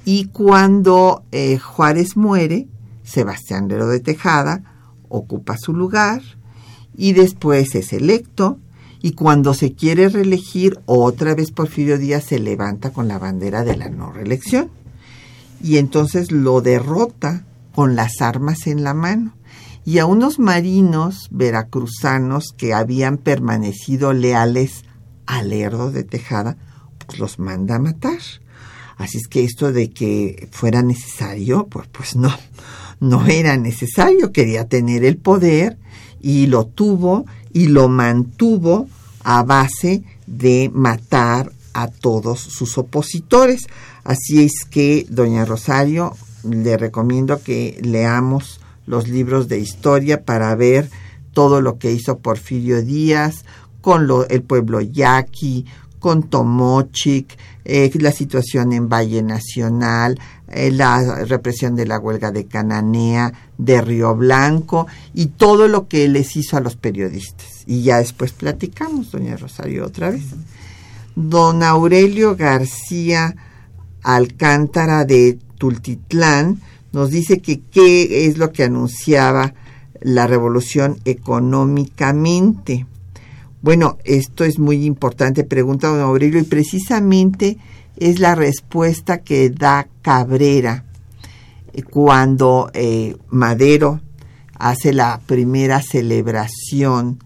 Y 0.04 0.26
cuando 0.26 1.24
eh, 1.32 1.58
Juárez 1.58 2.18
muere, 2.18 2.68
Sebastián 3.04 3.68
Lero 3.68 3.88
de 3.88 4.00
Tejada 4.00 4.64
ocupa 5.08 5.58
su 5.58 5.74
lugar 5.74 6.22
y 6.96 7.14
después 7.14 7.76
es 7.76 7.94
electo 7.94 8.60
y 9.02 9.14
cuando 9.14 9.54
se 9.54 9.74
quiere 9.74 10.10
reelegir, 10.10 10.80
otra 10.86 11.34
vez 11.34 11.52
Porfirio 11.52 11.98
Díaz 11.98 12.26
se 12.26 12.40
levanta 12.40 12.92
con 12.92 13.08
la 13.08 13.18
bandera 13.18 13.64
de 13.64 13.78
la 13.78 13.90
no 13.90 14.12
reelección. 14.12 14.70
Y 15.64 15.78
entonces 15.78 16.32
lo 16.32 16.62
derrota 16.62 17.46
con 17.74 17.96
las 17.96 18.22
armas 18.22 18.68
en 18.68 18.84
la 18.84 18.94
mano. 18.94 19.34
Y 19.86 20.00
a 20.00 20.06
unos 20.06 20.38
marinos 20.38 21.30
veracruzanos 21.32 22.54
que 22.58 22.74
habían 22.74 23.18
permanecido 23.18 24.12
leales 24.12 24.84
al 25.26 25.50
Lerdo 25.50 25.92
de 25.92 26.04
Tejada, 26.04 26.58
pues 27.06 27.20
los 27.20 27.40
manda 27.40 27.76
a 27.76 27.80
matar. 27.80 28.20
Así 28.98 29.18
es 29.18 29.28
que 29.30 29.46
esto 29.46 29.72
de 29.72 29.92
que 29.92 30.50
fuera 30.52 30.82
necesario, 30.82 31.68
pues, 31.68 31.88
pues 31.88 32.18
no, 32.18 32.34
no 33.00 33.26
era 33.28 33.56
necesario, 33.56 34.34
quería 34.34 34.68
tener 34.68 35.06
el 35.06 35.18
poder 35.18 35.78
y 36.22 36.48
lo 36.48 36.66
tuvo 36.66 37.26
y 37.54 37.68
lo 37.68 37.90
mantuvo 37.90 38.88
a 39.24 39.44
base 39.44 40.04
de 40.28 40.70
matar 40.74 41.52
a 41.74 41.88
todos 41.88 42.40
sus 42.40 42.78
opositores. 42.78 43.68
Así 44.04 44.44
es 44.44 44.66
que, 44.70 45.06
doña 45.10 45.46
Rosario, 45.46 46.16
le 46.44 46.78
recomiendo 46.78 47.42
que 47.42 47.80
leamos 47.82 48.60
los 48.86 49.08
libros 49.08 49.48
de 49.48 49.60
historia 49.60 50.24
para 50.24 50.56
ver 50.56 50.90
todo 51.34 51.62
lo 51.62 51.78
que 51.78 51.92
hizo 51.92 52.18
Porfirio 52.18 52.82
Díaz 52.82 53.46
con 53.82 54.08
lo, 54.08 54.28
el 54.28 54.42
pueblo 54.42 54.82
yaqui, 54.82 55.66
con 56.00 56.24
Tomochic, 56.24 57.38
eh, 57.66 57.92
la 58.00 58.12
situación 58.12 58.74
en 58.74 58.90
Valle 58.90 59.22
Nacional, 59.22 60.20
eh, 60.48 60.72
la 60.72 61.26
represión 61.26 61.76
de 61.76 61.86
la 61.86 62.00
huelga 62.00 62.32
de 62.32 62.46
Cananea, 62.46 63.34
de 63.58 63.82
Río 63.82 64.16
Blanco 64.16 64.88
y 65.14 65.28
todo 65.28 65.68
lo 65.68 65.88
que 65.88 66.08
les 66.08 66.36
hizo 66.36 66.58
a 66.58 66.62
los 66.62 66.76
periodistas. 66.76 67.64
Y 67.68 67.84
ya 67.84 67.98
después 67.98 68.32
platicamos, 68.32 69.12
doña 69.12 69.38
Rosario, 69.38 69.86
otra 69.86 70.10
vez. 70.10 70.24
Don 71.16 71.64
Aurelio 71.64 72.36
García 72.36 73.36
Alcántara 74.02 75.06
de 75.06 75.38
Tultitlán 75.58 76.62
nos 76.92 77.12
dice 77.12 77.42
que 77.42 77.60
qué 77.60 78.26
es 78.26 78.38
lo 78.38 78.52
que 78.52 78.64
anunciaba 78.64 79.54
la 80.02 80.28
revolución 80.28 80.98
económicamente. 81.06 82.88
Bueno, 83.62 83.98
esto 84.06 84.46
es 84.46 84.58
muy 84.58 84.86
importante, 84.86 85.44
pregunta 85.44 85.90
don 85.90 86.00
Aurelio, 86.00 86.40
y 86.40 86.44
precisamente 86.44 87.58
es 87.98 88.20
la 88.20 88.36
respuesta 88.36 89.18
que 89.20 89.50
da 89.50 89.88
Cabrera 90.02 90.86
eh, 91.74 91.84
cuando 91.84 92.72
eh, 92.74 93.18
Madero 93.30 94.00
hace 94.56 94.94
la 94.94 95.20
primera 95.26 95.82
celebración, 95.82 97.22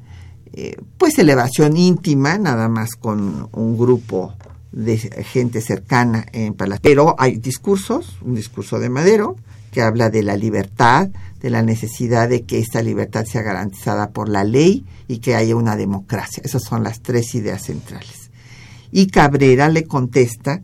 eh, 0.53 0.77
pues 0.97 1.15
celebración 1.15 1.77
íntima, 1.77 2.37
nada 2.37 2.67
más 2.67 2.95
con 2.95 3.49
un 3.51 3.77
grupo 3.77 4.33
de 4.71 4.97
gente 4.97 5.61
cercana 5.61 6.25
en 6.31 6.55
Palacio. 6.55 6.81
Pero 6.81 7.15
hay 7.19 7.37
discursos, 7.37 8.17
un 8.23 8.33
discurso 8.33 8.79
de 8.79 8.89
Madero, 8.89 9.35
que 9.71 9.81
habla 9.81 10.09
de 10.09 10.23
la 10.23 10.35
libertad, 10.35 11.09
de 11.43 11.49
la 11.49 11.61
necesidad 11.61 12.29
de 12.29 12.43
que 12.43 12.57
esta 12.57 12.81
libertad 12.81 13.25
sea 13.25 13.41
garantizada 13.41 14.11
por 14.11 14.29
la 14.29 14.45
ley 14.45 14.85
y 15.09 15.19
que 15.19 15.35
haya 15.35 15.57
una 15.57 15.75
democracia. 15.75 16.41
Esas 16.43 16.63
son 16.63 16.83
las 16.83 17.01
tres 17.01 17.35
ideas 17.35 17.63
centrales. 17.63 18.31
Y 18.91 19.07
Cabrera 19.07 19.67
le 19.67 19.83
contesta 19.83 20.61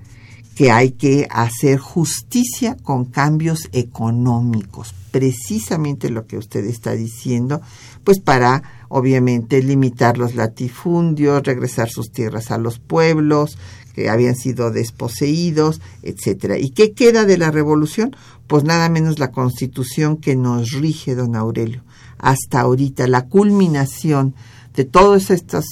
que 0.55 0.71
hay 0.71 0.91
que 0.91 1.27
hacer 1.30 1.80
justicia 1.80 2.77
con 2.82 3.05
cambios 3.05 3.67
económicos, 3.73 4.93
precisamente 5.11 6.09
lo 6.09 6.27
que 6.27 6.38
usted 6.38 6.63
está 6.65 6.93
diciendo, 6.93 7.61
pues 8.05 8.19
para 8.19 8.63
obviamente 8.88 9.61
limitar 9.61 10.17
los 10.17 10.36
latifundios, 10.36 11.43
regresar 11.43 11.89
sus 11.89 12.11
tierras 12.11 12.51
a 12.51 12.57
los 12.57 12.80
pueblos 12.80 13.57
que 13.93 14.09
habían 14.09 14.35
sido 14.35 14.71
desposeídos, 14.71 15.81
etcétera. 16.03 16.57
¿Y 16.57 16.71
qué 16.71 16.93
queda 16.93 17.25
de 17.25 17.37
la 17.37 17.51
revolución? 17.51 18.15
pues 18.49 18.63
nada 18.63 18.89
menos 18.89 19.19
la 19.19 19.31
constitución 19.31 20.17
que 20.17 20.35
nos 20.35 20.71
rige, 20.71 21.13
don 21.13 21.35
Aurelio. 21.35 21.83
Hasta 22.17 22.61
ahorita, 22.61 23.07
la 23.07 23.27
culminación 23.27 24.33
de 24.73 24.85
todos 24.85 25.29
estos 25.29 25.65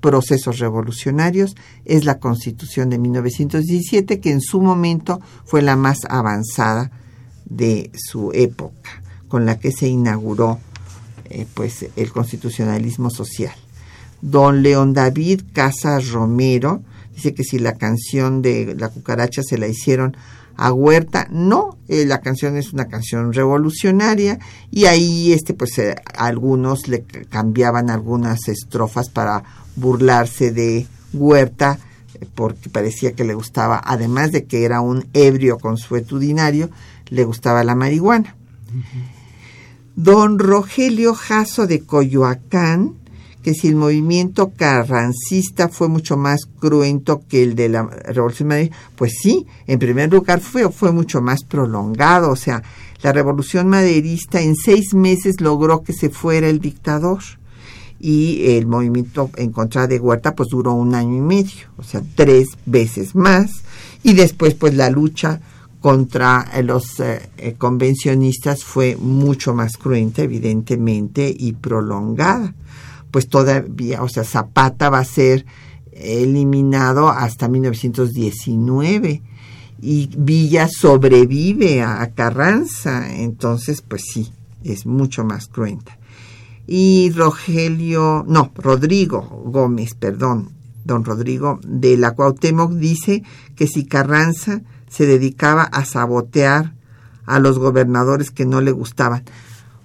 procesos 0.00 0.58
revolucionarios 0.58 1.54
es 1.84 2.06
la 2.06 2.18
constitución 2.18 2.88
de 2.88 2.96
1917, 2.96 4.18
que 4.18 4.30
en 4.30 4.40
su 4.40 4.62
momento 4.62 5.20
fue 5.44 5.60
la 5.60 5.76
más 5.76 5.98
avanzada 6.08 6.90
de 7.44 7.90
su 7.94 8.32
época, 8.32 9.02
con 9.28 9.44
la 9.44 9.58
que 9.58 9.70
se 9.70 9.88
inauguró 9.88 10.58
eh, 11.26 11.46
pues 11.52 11.84
el 11.96 12.12
constitucionalismo 12.12 13.10
social. 13.10 13.54
Don 14.22 14.62
León 14.62 14.94
David 14.94 15.42
Casas 15.52 16.08
Romero 16.08 16.82
dice 17.22 17.34
que 17.34 17.44
si 17.44 17.58
la 17.60 17.74
canción 17.74 18.42
de 18.42 18.74
la 18.76 18.88
cucaracha 18.88 19.42
se 19.42 19.56
la 19.56 19.68
hicieron 19.68 20.16
a 20.56 20.72
Huerta. 20.72 21.28
No, 21.30 21.78
eh, 21.88 22.04
la 22.04 22.20
canción 22.20 22.56
es 22.56 22.72
una 22.72 22.86
canción 22.86 23.32
revolucionaria 23.32 24.38
y 24.70 24.86
ahí 24.86 25.32
este 25.32 25.54
pues 25.54 25.78
eh, 25.78 25.94
algunos 26.16 26.88
le 26.88 27.04
cambiaban 27.30 27.90
algunas 27.90 28.48
estrofas 28.48 29.08
para 29.08 29.44
burlarse 29.76 30.50
de 30.50 30.86
Huerta 31.12 31.78
eh, 32.20 32.26
porque 32.34 32.68
parecía 32.68 33.12
que 33.12 33.24
le 33.24 33.34
gustaba, 33.34 33.80
además 33.84 34.32
de 34.32 34.44
que 34.44 34.64
era 34.64 34.80
un 34.80 35.06
ebrio 35.12 35.58
consuetudinario, 35.58 36.70
le 37.08 37.24
gustaba 37.24 37.62
la 37.62 37.76
marihuana. 37.76 38.34
Don 39.94 40.38
Rogelio 40.38 41.14
Jasso 41.14 41.66
de 41.66 41.82
Coyoacán 41.82 43.01
que 43.42 43.54
si 43.54 43.68
el 43.68 43.76
movimiento 43.76 44.52
carrancista 44.56 45.68
fue 45.68 45.88
mucho 45.88 46.16
más 46.16 46.46
cruento 46.60 47.22
que 47.28 47.42
el 47.42 47.54
de 47.54 47.68
la 47.68 47.82
Revolución 47.82 48.48
Madrid, 48.48 48.72
pues 48.96 49.14
sí, 49.20 49.46
en 49.66 49.78
primer 49.78 50.10
lugar 50.10 50.40
fue, 50.40 50.70
fue 50.70 50.92
mucho 50.92 51.20
más 51.20 51.42
prolongado, 51.44 52.30
o 52.30 52.36
sea, 52.36 52.62
la 53.02 53.12
Revolución 53.12 53.68
Maderista 53.68 54.40
en 54.40 54.54
seis 54.54 54.94
meses 54.94 55.40
logró 55.40 55.82
que 55.82 55.92
se 55.92 56.08
fuera 56.08 56.48
el 56.48 56.60
dictador 56.60 57.20
y 57.98 58.56
el 58.56 58.66
movimiento 58.66 59.30
en 59.36 59.50
contra 59.50 59.88
de 59.88 59.98
Huerta 59.98 60.34
pues 60.34 60.50
duró 60.50 60.72
un 60.72 60.94
año 60.94 61.16
y 61.16 61.20
medio, 61.20 61.66
o 61.76 61.82
sea, 61.82 62.02
tres 62.14 62.48
veces 62.64 63.14
más, 63.14 63.50
y 64.04 64.14
después 64.14 64.54
pues 64.54 64.74
la 64.74 64.88
lucha 64.88 65.40
contra 65.80 66.48
los 66.62 67.00
eh, 67.00 67.28
eh, 67.38 67.54
convencionistas 67.58 68.62
fue 68.62 68.96
mucho 68.96 69.52
más 69.52 69.76
cruenta, 69.76 70.22
evidentemente, 70.22 71.34
y 71.36 71.54
prolongada 71.54 72.54
pues 73.12 73.28
todavía, 73.28 74.02
o 74.02 74.08
sea, 74.08 74.24
Zapata 74.24 74.90
va 74.90 74.98
a 74.98 75.04
ser 75.04 75.46
eliminado 75.92 77.08
hasta 77.08 77.46
1919 77.46 79.22
y 79.80 80.10
Villa 80.16 80.68
sobrevive 80.68 81.82
a 81.82 82.10
Carranza, 82.14 83.14
entonces 83.14 83.82
pues 83.82 84.02
sí, 84.12 84.32
es 84.64 84.86
mucho 84.86 85.24
más 85.24 85.46
cruenta. 85.46 85.98
Y 86.66 87.10
Rogelio, 87.10 88.24
no, 88.26 88.50
Rodrigo 88.56 89.20
Gómez, 89.46 89.94
perdón, 89.94 90.50
don 90.84 91.04
Rodrigo 91.04 91.60
de 91.64 91.96
la 91.96 92.12
Cuauhtémoc 92.12 92.72
dice 92.72 93.22
que 93.54 93.66
si 93.66 93.84
Carranza 93.84 94.62
se 94.88 95.06
dedicaba 95.06 95.62
a 95.62 95.84
sabotear 95.84 96.74
a 97.26 97.38
los 97.38 97.58
gobernadores 97.58 98.30
que 98.30 98.46
no 98.46 98.60
le 98.60 98.72
gustaban. 98.72 99.24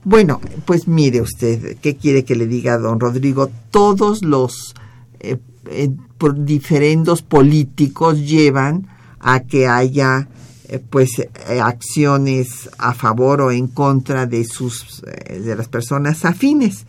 Bueno, 0.09 0.39
pues 0.63 0.87
mire 0.87 1.19
usted, 1.19 1.79
¿qué 1.81 1.97
quiere 1.97 2.23
que 2.23 2.37
le 2.37 2.47
diga 2.47 2.77
don 2.77 2.97
Rodrigo? 2.97 3.51
Todos 3.71 4.23
los 4.23 4.73
eh, 5.19 5.35
eh, 5.69 5.89
diferendos 6.37 7.23
políticos 7.23 8.19
llevan 8.19 8.87
a 9.19 9.41
que 9.41 9.67
haya 9.67 10.29
eh, 10.69 10.79
pues 10.79 11.27
acciones 11.61 12.69
a 12.77 12.93
favor 12.93 13.41
o 13.41 13.51
en 13.51 13.67
contra 13.67 14.25
de 14.27 14.45
sus 14.45 15.03
de 15.27 15.55
las 15.57 15.67
personas 15.67 16.23
afines. 16.23 16.85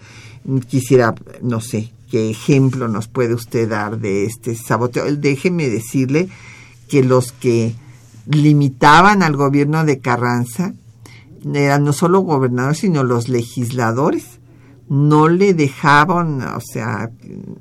Quisiera, 0.68 1.12
no 1.42 1.60
sé, 1.60 1.90
qué 2.12 2.30
ejemplo 2.30 2.86
nos 2.86 3.08
puede 3.08 3.34
usted 3.34 3.68
dar 3.68 3.98
de 3.98 4.26
este 4.26 4.54
saboteo. 4.54 5.12
Déjeme 5.16 5.68
decirle 5.68 6.28
que 6.88 7.02
los 7.02 7.32
que 7.32 7.74
limitaban 8.26 9.24
al 9.24 9.34
gobierno 9.34 9.84
de 9.84 9.98
Carranza 9.98 10.72
eran 11.54 11.84
no 11.84 11.92
solo 11.92 12.20
gobernadores, 12.20 12.78
sino 12.78 13.04
los 13.04 13.28
legisladores. 13.28 14.40
No 14.88 15.28
le 15.28 15.52
dejaban, 15.52 16.40
o 16.40 16.60
sea, 16.60 17.10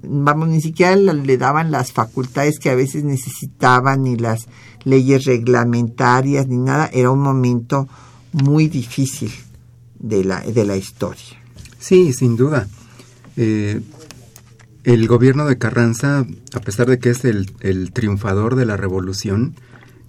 vamos, 0.02 0.48
ni 0.48 0.62
siquiera 0.62 0.96
le 0.96 1.38
daban 1.38 1.72
las 1.72 1.92
facultades 1.92 2.58
que 2.58 2.70
a 2.70 2.76
veces 2.76 3.04
necesitaban, 3.04 4.04
ni 4.04 4.16
las 4.16 4.48
leyes 4.86 5.26
reglamentarias, 5.26 6.48
ni 6.48 6.58
nada. 6.58 6.90
Era 6.94 7.12
un 7.12 7.20
momento 7.20 7.90
muy 8.32 8.70
difícil 8.70 9.32
de 10.00 10.24
la, 10.24 10.40
de 10.40 10.64
la 10.64 10.78
historia. 10.78 11.42
Sí, 11.80 12.14
sin 12.14 12.38
duda. 12.38 12.68
Eh, 13.36 13.82
el 14.84 15.08
gobierno 15.08 15.46
de 15.46 15.58
Carranza, 15.58 16.26
a 16.54 16.60
pesar 16.62 16.88
de 16.88 16.98
que 16.98 17.10
es 17.10 17.26
el, 17.26 17.52
el 17.60 17.92
triunfador 17.92 18.56
de 18.56 18.66
la 18.66 18.78
revolución, 18.78 19.54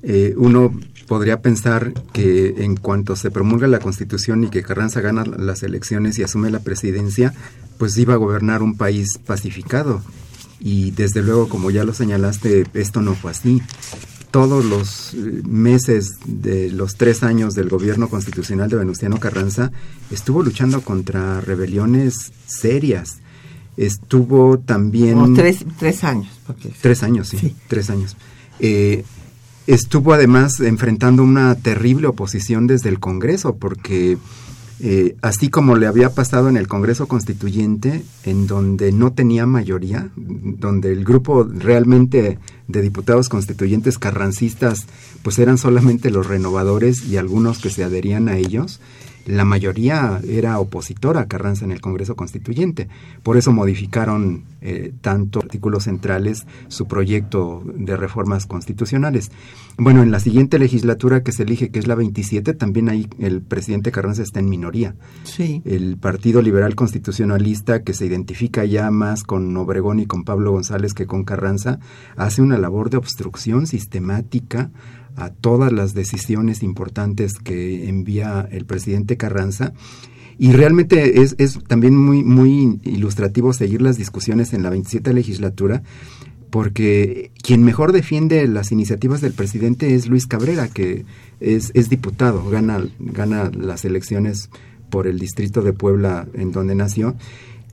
eh, 0.04 0.34
uno 0.36 0.72
podría 1.08 1.40
pensar 1.40 1.92
que 2.12 2.54
en 2.58 2.76
cuanto 2.76 3.16
se 3.16 3.30
promulga 3.30 3.66
la 3.66 3.80
constitución 3.80 4.44
y 4.44 4.50
que 4.50 4.62
Carranza 4.62 5.00
gana 5.00 5.24
las 5.24 5.62
elecciones 5.62 6.18
y 6.18 6.22
asume 6.22 6.50
la 6.50 6.60
presidencia, 6.60 7.34
pues 7.78 7.96
iba 7.96 8.14
a 8.14 8.18
gobernar 8.18 8.62
un 8.62 8.76
país 8.76 9.18
pacificado. 9.26 10.02
Y 10.60 10.90
desde 10.92 11.22
luego, 11.22 11.48
como 11.48 11.70
ya 11.70 11.84
lo 11.84 11.94
señalaste, 11.94 12.66
esto 12.74 13.00
no 13.00 13.14
fue 13.14 13.30
así. 13.30 13.62
Todos 14.30 14.64
los 14.64 15.14
eh, 15.14 15.42
meses 15.44 16.18
de 16.26 16.70
los 16.70 16.96
tres 16.96 17.22
años 17.22 17.54
del 17.54 17.68
gobierno 17.68 18.08
constitucional 18.08 18.68
de 18.68 18.76
Venustiano 18.76 19.18
Carranza 19.18 19.72
estuvo 20.10 20.42
luchando 20.42 20.82
contra 20.82 21.40
rebeliones 21.40 22.32
serias 22.46 23.20
Estuvo 23.78 24.58
también... 24.58 25.34
tres, 25.34 25.64
tres 25.78 26.02
años. 26.02 26.28
Tres 26.82 27.04
años, 27.04 27.28
sí, 27.28 27.54
tres 27.68 27.90
años. 27.90 28.16
Eh, 28.58 29.04
estuvo 29.68 30.14
además 30.14 30.60
enfrentando 30.60 31.22
una 31.22 31.54
terrible 31.54 32.06
oposición 32.06 32.66
desde 32.66 32.88
el 32.88 32.98
Congreso, 33.00 33.56
porque 33.56 34.16
eh, 34.80 35.16
así 35.20 35.50
como 35.50 35.76
le 35.76 35.86
había 35.86 36.14
pasado 36.14 36.48
en 36.48 36.56
el 36.56 36.68
Congreso 36.68 37.06
Constituyente, 37.06 38.02
en 38.24 38.46
donde 38.46 38.92
no 38.92 39.12
tenía 39.12 39.44
mayoría, 39.44 40.08
donde 40.16 40.90
el 40.90 41.04
grupo 41.04 41.44
realmente 41.44 42.38
de 42.66 42.80
diputados 42.80 43.28
constituyentes 43.28 43.98
carrancistas, 43.98 44.86
pues 45.22 45.38
eran 45.38 45.58
solamente 45.58 46.10
los 46.10 46.26
renovadores 46.26 47.04
y 47.04 47.18
algunos 47.18 47.58
que 47.58 47.68
se 47.68 47.84
adherían 47.84 48.30
a 48.30 48.38
ellos, 48.38 48.80
la 49.28 49.44
mayoría 49.44 50.20
era 50.26 50.58
opositora 50.58 51.20
a 51.20 51.28
Carranza 51.28 51.66
en 51.66 51.70
el 51.70 51.82
Congreso 51.82 52.16
Constituyente. 52.16 52.88
Por 53.22 53.36
eso 53.36 53.52
modificaron 53.52 54.44
eh, 54.62 54.92
tanto 55.02 55.38
artículos 55.38 55.84
centrales 55.84 56.46
su 56.68 56.86
proyecto 56.86 57.62
de 57.74 57.96
reformas 57.98 58.46
constitucionales. 58.46 59.30
Bueno, 59.76 60.02
en 60.02 60.10
la 60.10 60.18
siguiente 60.18 60.58
legislatura 60.58 61.22
que 61.22 61.32
se 61.32 61.42
elige, 61.42 61.70
que 61.70 61.78
es 61.78 61.86
la 61.86 61.94
27, 61.94 62.54
también 62.54 62.88
ahí 62.88 63.06
el 63.18 63.42
presidente 63.42 63.92
Carranza 63.92 64.22
está 64.22 64.40
en 64.40 64.48
minoría. 64.48 64.94
Sí. 65.24 65.60
El 65.66 65.98
Partido 65.98 66.40
Liberal 66.40 66.74
Constitucionalista, 66.74 67.82
que 67.82 67.92
se 67.92 68.06
identifica 68.06 68.64
ya 68.64 68.90
más 68.90 69.24
con 69.24 69.54
Obregón 69.58 70.00
y 70.00 70.06
con 70.06 70.24
Pablo 70.24 70.52
González 70.52 70.94
que 70.94 71.06
con 71.06 71.24
Carranza, 71.24 71.80
hace 72.16 72.40
una 72.40 72.56
labor 72.56 72.88
de 72.88 72.96
obstrucción 72.96 73.66
sistemática 73.66 74.70
a 75.18 75.30
todas 75.30 75.72
las 75.72 75.94
decisiones 75.94 76.62
importantes 76.62 77.34
que 77.38 77.88
envía 77.88 78.48
el 78.50 78.64
presidente 78.64 79.16
Carranza. 79.16 79.72
Y 80.38 80.52
realmente 80.52 81.22
es, 81.22 81.34
es 81.38 81.58
también 81.66 81.96
muy, 81.96 82.22
muy 82.22 82.78
ilustrativo 82.84 83.52
seguir 83.52 83.82
las 83.82 83.96
discusiones 83.96 84.52
en 84.52 84.62
la 84.62 84.70
27 84.70 85.12
legislatura, 85.12 85.82
porque 86.50 87.32
quien 87.42 87.64
mejor 87.64 87.92
defiende 87.92 88.46
las 88.46 88.70
iniciativas 88.70 89.20
del 89.20 89.32
presidente 89.32 89.94
es 89.94 90.06
Luis 90.06 90.26
Cabrera, 90.26 90.68
que 90.68 91.04
es, 91.40 91.72
es 91.74 91.90
diputado, 91.90 92.48
gana, 92.48 92.84
gana 93.00 93.50
las 93.50 93.84
elecciones 93.84 94.48
por 94.90 95.06
el 95.06 95.18
distrito 95.18 95.62
de 95.62 95.72
Puebla 95.72 96.26
en 96.34 96.52
donde 96.52 96.74
nació 96.74 97.16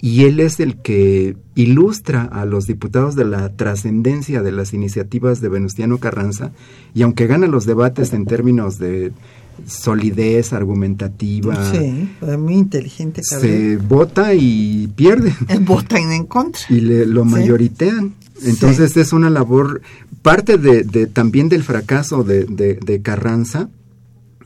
y 0.06 0.26
él 0.26 0.39
es 0.39 0.60
el 0.60 0.76
que 0.76 1.36
ilustra 1.56 2.26
a 2.26 2.45
los 2.45 2.68
diputados 2.68 3.16
de 3.16 3.26
la 3.26 3.49
trascendencia 3.56 4.43
de 4.43 4.51
las 4.51 4.72
iniciativas 4.76 5.41
de 5.41 5.49
Venustiano 5.49 5.97
Carranza 5.97 6.51
y 6.93 7.01
aunque 7.01 7.26
gana 7.26 7.47
los 7.47 7.66
debates 7.66 8.14
en 8.14 8.28
términos 8.28 8.78
de 8.78 9.14
solidez 9.66 10.53
argumentativa. 10.53 11.72
Sí, 11.72 12.08
muy 12.38 12.53
inteligente. 12.53 13.24
Se 13.24 13.78
vota 13.78 14.36
y 14.36 14.93
pierde. 14.95 15.34
Vota 15.62 15.97
en 15.97 16.26
contra. 16.26 16.62
Y 16.70 16.82
le, 16.82 17.08
lo 17.08 17.26
mayoritean. 17.26 18.14
Entonces 18.43 18.95
es 18.97 19.12
una 19.12 19.32
labor, 19.32 19.82
parte 20.22 20.60
de, 20.60 20.84
de 20.84 21.08
también 21.08 21.49
del 21.49 21.64
fracaso 21.64 22.24
de, 22.24 22.45
de, 22.45 23.01
Carranza, 23.01 23.70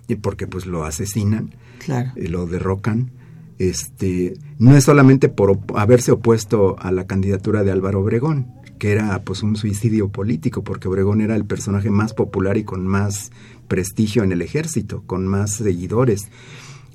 y 0.07 0.16
porque 0.16 0.47
pues 0.47 0.66
lo 0.66 0.86
asesinan, 0.86 1.53
claro. 1.84 2.12
y 2.16 2.28
lo 2.28 2.45
derrocan, 2.45 3.12
este, 3.60 4.39
no 4.57 4.76
es 4.76 4.86
solamente 4.86 5.30
por 5.30 5.60
haberse 5.76 6.12
opuesto 6.12 6.78
a 6.80 6.91
la 6.91 7.05
candidatura 7.05 7.64
de 7.64 7.72
Álvaro 7.72 7.99
Obregón, 7.99 8.47
que 8.80 8.93
era 8.93 9.22
pues 9.24 9.43
un 9.43 9.57
suicidio 9.57 10.07
político, 10.07 10.64
porque 10.64 10.88
Obregón 10.88 11.22
era 11.22 11.36
el 11.36 11.45
personaje 11.45 11.91
más 11.91 12.14
popular 12.14 12.57
y 12.57 12.64
con 12.64 12.88
más 12.88 13.32
prestigio 13.68 14.24
en 14.24 14.32
el 14.32 14.41
ejército, 14.41 15.03
con 15.05 15.28
más 15.28 15.51
seguidores. 15.51 16.30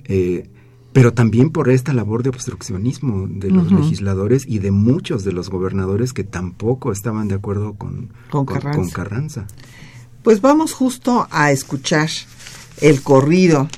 Eh, 0.07 0.49
pero 0.95 1.13
también 1.13 1.51
por 1.51 1.69
esta 1.71 1.93
labor 1.93 2.23
de 2.23 2.31
obstruccionismo 2.31 3.27
de 3.29 3.51
los 3.51 3.71
legisladores 3.71 4.45
y 4.47 4.61
de 4.61 4.71
muchos 4.71 5.25
de 5.25 5.33
los 5.33 5.51
gobernadores 5.51 6.13
que 6.13 6.25
tampoco 6.25 6.93
estaban 6.93 7.29
de 7.29 7.35
acuerdo 7.35 7.75
con, 7.75 8.13
con, 8.31 8.47
Carranza. 8.47 8.79
con 8.79 8.91
Carranza. 8.91 9.47
Pues 10.23 10.41
vamos 10.41 10.73
justo 10.73 11.27
a 11.31 11.51
escuchar 11.51 12.09
el 12.81 13.03
corrido 13.03 13.69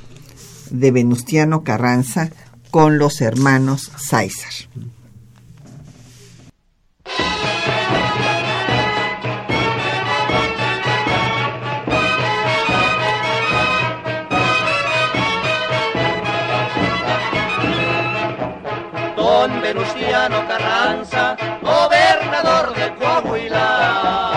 de 0.70 0.90
Venustiano 0.90 1.64
Carranza 1.64 2.30
con 2.70 2.98
los 2.98 3.20
hermanos 3.20 3.90
César. 3.96 4.52
Don 19.16 19.60
Venustiano 19.62 20.46
Carranza, 20.46 21.36
gobernador 21.62 22.74
de 22.74 22.94
Coahuila. 22.96 24.35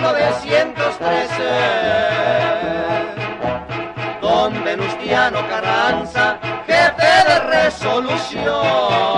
1913. 0.00 1.42
Don 4.22 4.64
Venustiano 4.64 5.46
Carranza, 5.48 6.38
jefe 6.66 7.24
de 7.28 7.38
resolución. 7.40 9.09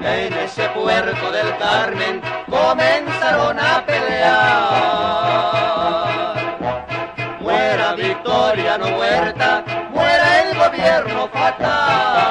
En 0.00 0.32
ese 0.32 0.66
puerto 0.70 1.30
del 1.30 1.56
Carmen 1.58 2.22
comenzaron 2.48 3.58
a 3.58 3.84
pelear. 3.84 4.74
Muera 7.40 7.92
Victoriano 7.94 8.86
Huerta, 8.98 9.62
muera 9.90 10.42
el 10.42 10.56
gobierno 10.56 11.28
fatal. 11.28 12.30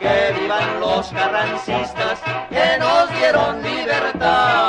Que 0.00 0.34
vivan 0.38 0.80
los 0.80 1.08
carrancistas 1.12 2.20
que 2.50 2.78
nos 2.78 3.08
dieron 3.12 3.62
libertad. 3.62 4.67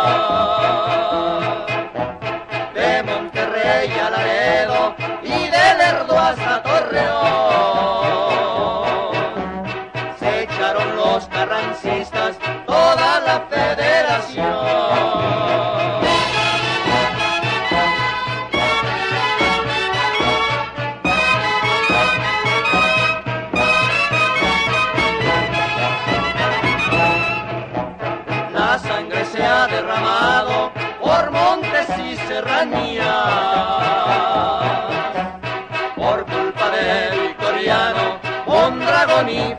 derramado 29.82 30.71
por 31.01 31.32
montes 31.32 31.88
y 31.97 32.17
serranías. 32.27 33.05
Por 35.95 36.25
culpa 36.25 36.69
del 36.69 37.19
victoriano, 37.27 38.19
un 38.45 38.80
dragón 38.80 39.30
y 39.30 39.55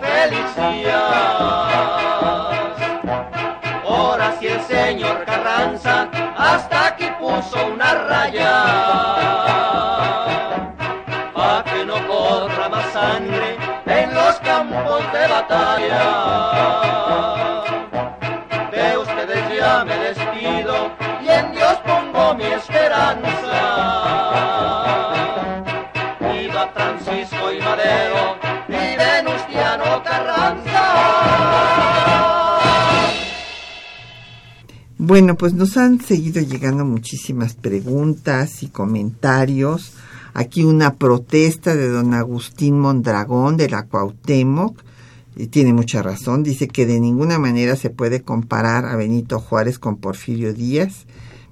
Bueno, 35.11 35.37
pues 35.37 35.55
nos 35.55 35.77
han 35.77 36.01
seguido 36.01 36.41
llegando 36.41 36.85
muchísimas 36.85 37.55
preguntas 37.55 38.63
y 38.63 38.69
comentarios. 38.69 39.95
Aquí 40.35 40.63
una 40.63 40.95
protesta 40.95 41.75
de 41.75 41.89
don 41.89 42.15
Agustín 42.15 42.79
Mondragón 42.79 43.57
de 43.57 43.69
la 43.69 43.87
Cuauhtémoc. 43.87 44.81
Y 45.35 45.49
tiene 45.49 45.73
mucha 45.73 46.01
razón. 46.01 46.45
Dice 46.45 46.69
que 46.69 46.87
de 46.87 47.01
ninguna 47.01 47.41
manera 47.41 47.75
se 47.75 47.91
puede 47.91 48.23
comparar 48.23 48.85
a 48.85 48.95
Benito 48.95 49.41
Juárez 49.41 49.81
con 49.81 49.97
Porfirio 49.97 50.55
Díaz. 50.55 51.07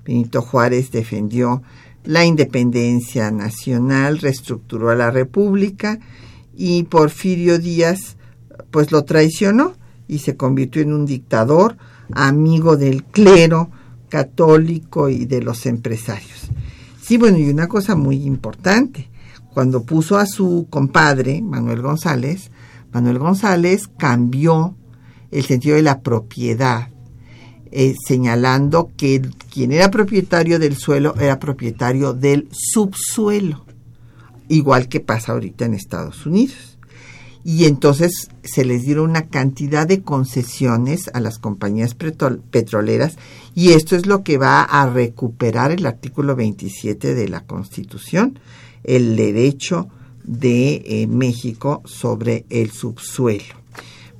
Benito 0.06 0.40
Juárez 0.40 0.92
defendió 0.92 1.64
la 2.04 2.24
independencia 2.24 3.32
nacional, 3.32 4.20
reestructuró 4.20 4.90
a 4.90 4.94
la 4.94 5.10
República 5.10 5.98
y 6.56 6.84
Porfirio 6.84 7.58
Díaz 7.58 8.18
pues 8.70 8.92
lo 8.92 9.02
traicionó 9.02 9.74
y 10.06 10.20
se 10.20 10.36
convirtió 10.36 10.80
en 10.80 10.92
un 10.92 11.06
dictador, 11.06 11.76
amigo 12.12 12.76
del 12.76 13.04
clero 13.04 13.70
católico 14.08 15.08
y 15.08 15.26
de 15.26 15.42
los 15.42 15.66
empresarios. 15.66 16.48
Sí, 17.00 17.16
bueno, 17.16 17.38
y 17.38 17.48
una 17.48 17.68
cosa 17.68 17.94
muy 17.94 18.24
importante, 18.24 19.08
cuando 19.52 19.82
puso 19.82 20.18
a 20.18 20.26
su 20.26 20.66
compadre, 20.70 21.42
Manuel 21.42 21.82
González, 21.82 22.50
Manuel 22.92 23.18
González 23.18 23.88
cambió 23.98 24.74
el 25.30 25.44
sentido 25.44 25.76
de 25.76 25.82
la 25.82 26.00
propiedad, 26.00 26.88
eh, 27.70 27.94
señalando 28.06 28.90
que 28.96 29.22
quien 29.52 29.72
era 29.72 29.90
propietario 29.90 30.58
del 30.58 30.76
suelo 30.76 31.14
era 31.18 31.38
propietario 31.38 32.14
del 32.14 32.48
subsuelo, 32.52 33.66
igual 34.48 34.88
que 34.88 35.00
pasa 35.00 35.32
ahorita 35.32 35.66
en 35.66 35.74
Estados 35.74 36.24
Unidos. 36.24 36.77
Y 37.44 37.64
entonces 37.64 38.28
se 38.42 38.64
les 38.64 38.82
dieron 38.82 39.10
una 39.10 39.28
cantidad 39.28 39.86
de 39.86 40.02
concesiones 40.02 41.10
a 41.14 41.20
las 41.20 41.38
compañías 41.38 41.94
petroleras 41.94 43.16
y 43.54 43.70
esto 43.70 43.96
es 43.96 44.06
lo 44.06 44.22
que 44.22 44.38
va 44.38 44.62
a 44.62 44.88
recuperar 44.88 45.72
el 45.72 45.86
artículo 45.86 46.36
27 46.36 47.14
de 47.14 47.28
la 47.28 47.44
Constitución, 47.46 48.38
el 48.84 49.16
derecho 49.16 49.88
de 50.24 50.82
eh, 50.84 51.06
México 51.06 51.82
sobre 51.86 52.44
el 52.50 52.70
subsuelo. 52.70 53.54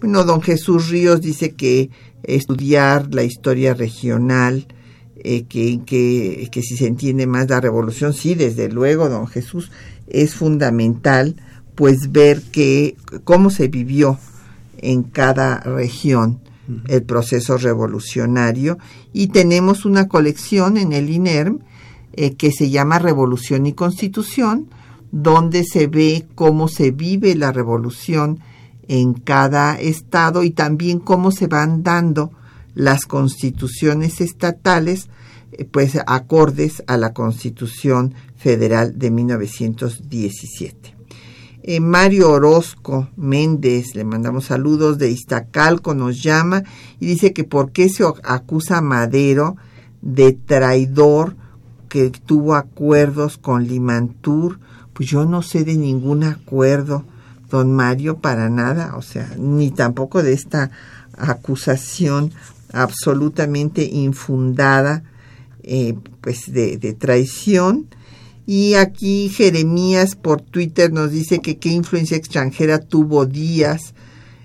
Bueno, 0.01 0.25
don 0.25 0.41
Jesús 0.41 0.89
Ríos 0.89 1.21
dice 1.21 1.55
que 1.55 1.91
estudiar 2.23 3.15
la 3.15 3.25
historia 3.25 3.75
regional, 3.75 4.67
eh, 5.17 5.45
que, 5.45 5.81
que, 5.85 6.49
que 6.51 6.63
si 6.63 6.77
se 6.77 6.87
entiende 6.87 7.27
más 7.27 7.51
la 7.51 7.61
revolución, 7.61 8.15
sí, 8.15 8.35
desde 8.35 8.69
luego, 8.69 9.09
don 9.09 9.27
Jesús, 9.27 9.71
es 10.07 10.35
fundamental 10.35 11.37
pues 11.79 12.11
ver 12.11 12.43
que 12.43 12.97
cómo 13.23 13.51
se 13.51 13.69
vivió 13.69 14.19
en 14.79 15.05
cada 15.05 15.61
región 15.61 16.41
el 16.89 17.05
proceso 17.05 17.57
revolucionario 17.57 18.79
y 19.13 19.29
tenemos 19.29 19.85
una 19.85 20.09
colección 20.09 20.77
en 20.77 20.93
el 20.93 21.09
INERM 21.09 21.61
eh, 22.15 22.35
que 22.35 22.51
se 22.51 22.71
llama 22.71 22.99
Revolución 22.99 23.65
y 23.67 23.75
Constitución, 23.75 24.67
donde 25.13 25.63
se 25.63 25.87
ve 25.87 26.27
cómo 26.35 26.67
se 26.67 26.91
vive 26.91 27.37
la 27.37 27.53
revolución 27.53 28.41
en 28.89 29.15
cada 29.15 29.79
estado 29.79 30.43
y 30.43 30.51
también 30.51 30.99
cómo 30.99 31.31
se 31.31 31.47
van 31.47 31.85
dando 31.85 32.33
las 32.75 33.07
constituciones 33.07 34.21
estatales, 34.21 35.11
eh, 35.53 35.65
pues 35.65 35.97
acordes 36.09 36.83
a 36.89 36.97
la 36.97 37.13
Constitución 37.13 38.15
Federal 38.37 38.99
de 38.99 39.13
1917. 39.13 40.98
Eh, 41.63 41.81
Mario 41.81 42.31
Orozco 42.31 43.09
Méndez, 43.17 43.95
le 43.95 44.05
mandamos 44.05 44.47
saludos 44.47 44.97
de 44.99 45.11
Iztacalco, 45.11 45.93
nos 45.93 46.23
llama 46.23 46.63
y 47.01 47.07
dice 47.07 47.33
que 47.33 47.45
por 47.45 47.73
qué 47.73 47.89
se 47.89 48.05
acusa 48.23 48.79
a 48.79 48.83
Madero 48.83 49.57
de 50.01 50.33
traidor 50.33 51.37
que 51.89 52.11
tuvo 52.11 52.55
acuerdos 52.55 53.39
con 53.39 53.67
Limantur. 53.67 54.61
Pues 54.93 55.09
yo 55.09 55.25
no 55.25 55.43
sé 55.43 55.65
de 55.65 55.77
ningún 55.77 56.23
acuerdo, 56.23 57.05
don 57.51 57.73
Mario, 57.73 58.19
para 58.19 58.49
nada, 58.49 58.97
o 58.97 59.03
sea, 59.03 59.29
ni 59.37 59.71
tampoco 59.71 60.23
de 60.23 60.35
esta 60.35 60.71
acusación 61.17 62.33
absolutamente 62.73 63.85
infundada, 63.85 65.03
eh, 65.65 65.97
pues 66.21 66.53
de, 66.53 66.77
de 66.77 66.93
traición 66.95 67.89
y 68.51 68.77
aquí 68.77 69.29
Jeremías 69.29 70.17
por 70.17 70.41
Twitter 70.41 70.91
nos 70.91 71.11
dice 71.11 71.41
que 71.41 71.59
qué 71.59 71.69
influencia 71.69 72.17
extranjera 72.17 72.79
tuvo 72.79 73.27
Díaz 73.27 73.93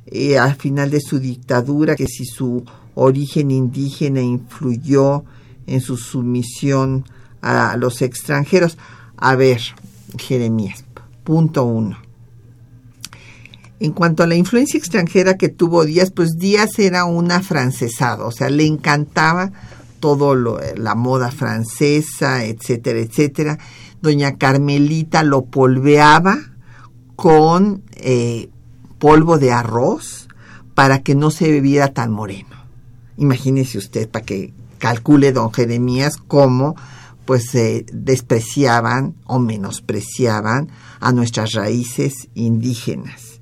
eh, 0.07 0.37
al 0.37 0.55
final 0.55 0.91
de 0.91 0.99
su 0.99 1.19
dictadura, 1.19 1.95
que 1.95 2.07
si 2.07 2.25
su 2.25 2.65
origen 2.95 3.49
indígena 3.49 4.19
influyó 4.19 5.23
en 5.67 5.79
su 5.79 5.95
sumisión 5.95 7.05
a 7.41 7.77
los 7.77 8.01
extranjeros. 8.01 8.77
A 9.15 9.37
ver, 9.37 9.61
Jeremías, 10.17 10.83
punto 11.23 11.63
uno. 11.63 11.97
En 13.79 13.93
cuanto 13.93 14.23
a 14.23 14.27
la 14.27 14.35
influencia 14.35 14.77
extranjera 14.77 15.37
que 15.37 15.47
tuvo 15.47 15.85
Díaz, 15.85 16.11
pues 16.11 16.31
Díaz 16.37 16.77
era 16.77 17.05
un 17.05 17.31
afrancesado, 17.31 18.27
o 18.27 18.31
sea, 18.33 18.49
le 18.49 18.65
encantaba 18.65 19.53
todo 20.01 20.35
lo, 20.35 20.59
la 20.75 20.95
moda 20.95 21.31
francesa, 21.31 22.43
etcétera, 22.43 22.99
etcétera 22.99 23.57
doña 24.03 24.37
Carmelita 24.37 25.23
lo 25.23 25.45
polveaba 25.45 26.37
con 27.15 27.83
eh, 27.95 28.49
polvo 28.99 29.39
de 29.39 29.53
arroz 29.53 30.27
para 30.75 30.99
que 30.99 31.15
no 31.15 31.31
se 31.31 31.49
bebiera 31.49 31.93
tan 31.93 32.11
moreno. 32.11 32.55
Imagínese 33.17 33.77
usted, 33.77 34.09
para 34.09 34.25
que 34.25 34.53
calcule 34.77 35.31
don 35.31 35.53
Jeremías 35.53 36.17
cómo 36.17 36.75
pues 37.25 37.45
se 37.49 37.85
despreciaban 37.93 39.15
o 39.23 39.39
menospreciaban 39.39 40.69
a 40.99 41.13
nuestras 41.13 41.53
raíces 41.53 42.27
indígenas 42.35 43.33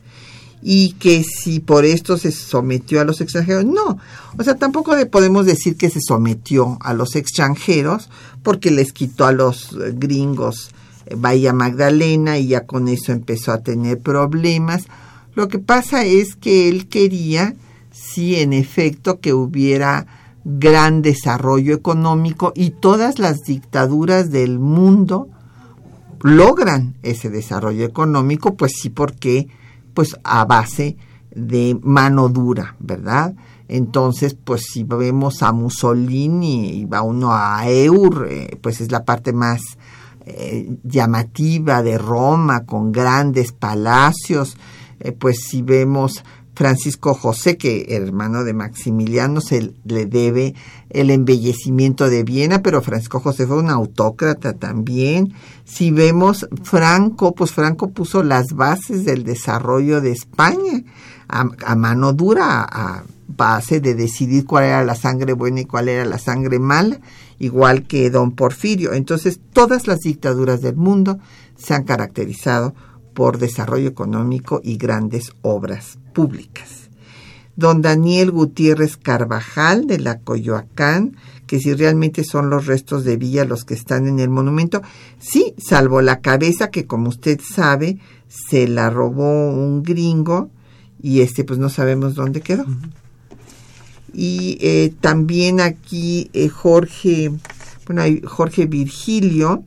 y 0.61 0.93
que 0.93 1.23
si 1.23 1.59
por 1.59 1.85
esto 1.85 2.17
se 2.17 2.31
sometió 2.31 3.01
a 3.01 3.05
los 3.05 3.19
extranjeros, 3.21 3.65
no. 3.65 3.97
O 4.37 4.43
sea, 4.43 4.55
tampoco 4.55 4.93
podemos 5.09 5.45
decir 5.45 5.75
que 5.75 5.89
se 5.89 6.01
sometió 6.01 6.77
a 6.81 6.93
los 6.93 7.15
extranjeros 7.15 8.09
porque 8.43 8.71
les 8.71 8.93
quitó 8.93 9.25
a 9.25 9.31
los 9.31 9.75
gringos 9.93 10.71
eh, 11.05 11.15
Bahía 11.17 11.53
Magdalena 11.53 12.37
y 12.37 12.47
ya 12.47 12.65
con 12.65 12.87
eso 12.87 13.11
empezó 13.11 13.51
a 13.51 13.61
tener 13.61 13.99
problemas. 13.99 14.83
Lo 15.33 15.47
que 15.47 15.59
pasa 15.59 16.05
es 16.05 16.35
que 16.35 16.69
él 16.69 16.87
quería, 16.87 17.55
sí, 17.91 18.35
en 18.35 18.53
efecto, 18.53 19.19
que 19.19 19.33
hubiera 19.33 20.05
gran 20.43 21.01
desarrollo 21.01 21.73
económico 21.75 22.51
y 22.55 22.71
todas 22.71 23.19
las 23.19 23.41
dictaduras 23.41 24.31
del 24.31 24.59
mundo 24.59 25.27
logran 26.23 26.95
ese 27.03 27.29
desarrollo 27.29 27.85
económico, 27.85 28.55
pues 28.55 28.73
sí, 28.79 28.89
porque 28.89 29.47
pues 29.93 30.17
a 30.23 30.45
base 30.45 30.97
de 31.33 31.77
mano 31.81 32.29
dura, 32.29 32.75
¿verdad? 32.79 33.35
Entonces, 33.67 34.35
pues 34.35 34.63
si 34.71 34.83
vemos 34.83 35.41
a 35.43 35.53
Mussolini 35.53 36.81
y 36.81 36.85
va 36.85 37.01
uno 37.01 37.31
a 37.31 37.69
Eur, 37.69 38.27
eh, 38.29 38.57
pues 38.61 38.81
es 38.81 38.91
la 38.91 39.05
parte 39.05 39.31
más 39.31 39.61
eh, 40.25 40.77
llamativa 40.83 41.81
de 41.81 41.97
Roma, 41.97 42.65
con 42.65 42.91
grandes 42.91 43.53
palacios, 43.53 44.57
eh, 44.99 45.13
pues 45.13 45.45
si 45.47 45.61
vemos 45.61 46.23
Francisco 46.53 47.13
José, 47.13 47.57
que 47.57 47.95
hermano 47.95 48.43
de 48.43 48.53
Maximiliano, 48.53 49.41
se 49.41 49.73
le 49.85 50.05
debe 50.05 50.53
el 50.89 51.09
embellecimiento 51.09 52.09
de 52.09 52.23
Viena, 52.23 52.61
pero 52.61 52.81
Francisco 52.81 53.19
José 53.19 53.47
fue 53.47 53.57
un 53.57 53.69
autócrata 53.69 54.53
también. 54.53 55.33
Si 55.63 55.91
vemos 55.91 56.47
Franco, 56.63 57.33
pues 57.33 57.51
Franco 57.51 57.91
puso 57.91 58.23
las 58.23 58.53
bases 58.53 59.05
del 59.05 59.23
desarrollo 59.23 60.01
de 60.01 60.11
España 60.11 60.83
a, 61.29 61.75
mano 61.75 62.11
dura, 62.11 62.67
a 62.69 63.03
base 63.27 63.79
de 63.79 63.95
decidir 63.95 64.45
cuál 64.45 64.65
era 64.65 64.83
la 64.83 64.95
sangre 64.95 65.31
buena 65.33 65.61
y 65.61 65.65
cuál 65.65 65.87
era 65.87 66.03
la 66.03 66.19
sangre 66.19 66.59
mala. 66.59 66.99
igual 67.39 67.87
que 67.87 68.09
don 68.09 68.33
Porfirio. 68.33 68.93
Entonces, 68.93 69.39
todas 69.53 69.87
las 69.87 69.99
dictaduras 69.99 70.61
del 70.61 70.75
mundo 70.75 71.17
se 71.57 71.73
han 71.73 71.85
caracterizado 71.85 72.75
por 73.13 73.37
desarrollo 73.37 73.87
económico 73.87 74.61
y 74.63 74.77
grandes 74.77 75.33
obras 75.41 75.97
públicas. 76.13 76.89
Don 77.55 77.81
Daniel 77.81 78.31
Gutiérrez 78.31 78.97
Carvajal 78.97 79.85
de 79.85 79.99
la 79.99 80.19
Coyoacán, 80.19 81.15
que 81.47 81.59
si 81.59 81.73
realmente 81.73 82.23
son 82.23 82.49
los 82.49 82.65
restos 82.65 83.03
de 83.03 83.17
Villa 83.17 83.45
los 83.45 83.65
que 83.65 83.73
están 83.73 84.07
en 84.07 84.19
el 84.19 84.29
monumento, 84.29 84.81
sí, 85.19 85.53
salvo 85.57 86.01
la 86.01 86.21
cabeza 86.21 86.69
que 86.69 86.87
como 86.87 87.09
usted 87.09 87.39
sabe 87.41 87.99
se 88.27 88.67
la 88.67 88.89
robó 88.89 89.51
un 89.51 89.83
gringo 89.83 90.49
y 91.01 91.21
este 91.21 91.43
pues 91.43 91.59
no 91.59 91.69
sabemos 91.69 92.15
dónde 92.15 92.41
quedó. 92.41 92.65
Y 94.13 94.57
eh, 94.61 94.93
también 94.99 95.59
aquí 95.59 96.29
eh, 96.33 96.49
Jorge, 96.49 97.31
bueno, 97.85 98.03
Jorge 98.27 98.65
Virgilio 98.65 99.63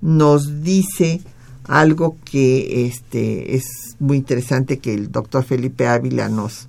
nos 0.00 0.62
dice 0.62 1.20
algo 1.66 2.16
que 2.24 2.86
este 2.86 3.56
es 3.56 3.96
muy 3.98 4.18
interesante 4.18 4.78
que 4.78 4.94
el 4.94 5.10
doctor 5.10 5.44
Felipe 5.44 5.86
Ávila 5.86 6.28
nos 6.28 6.68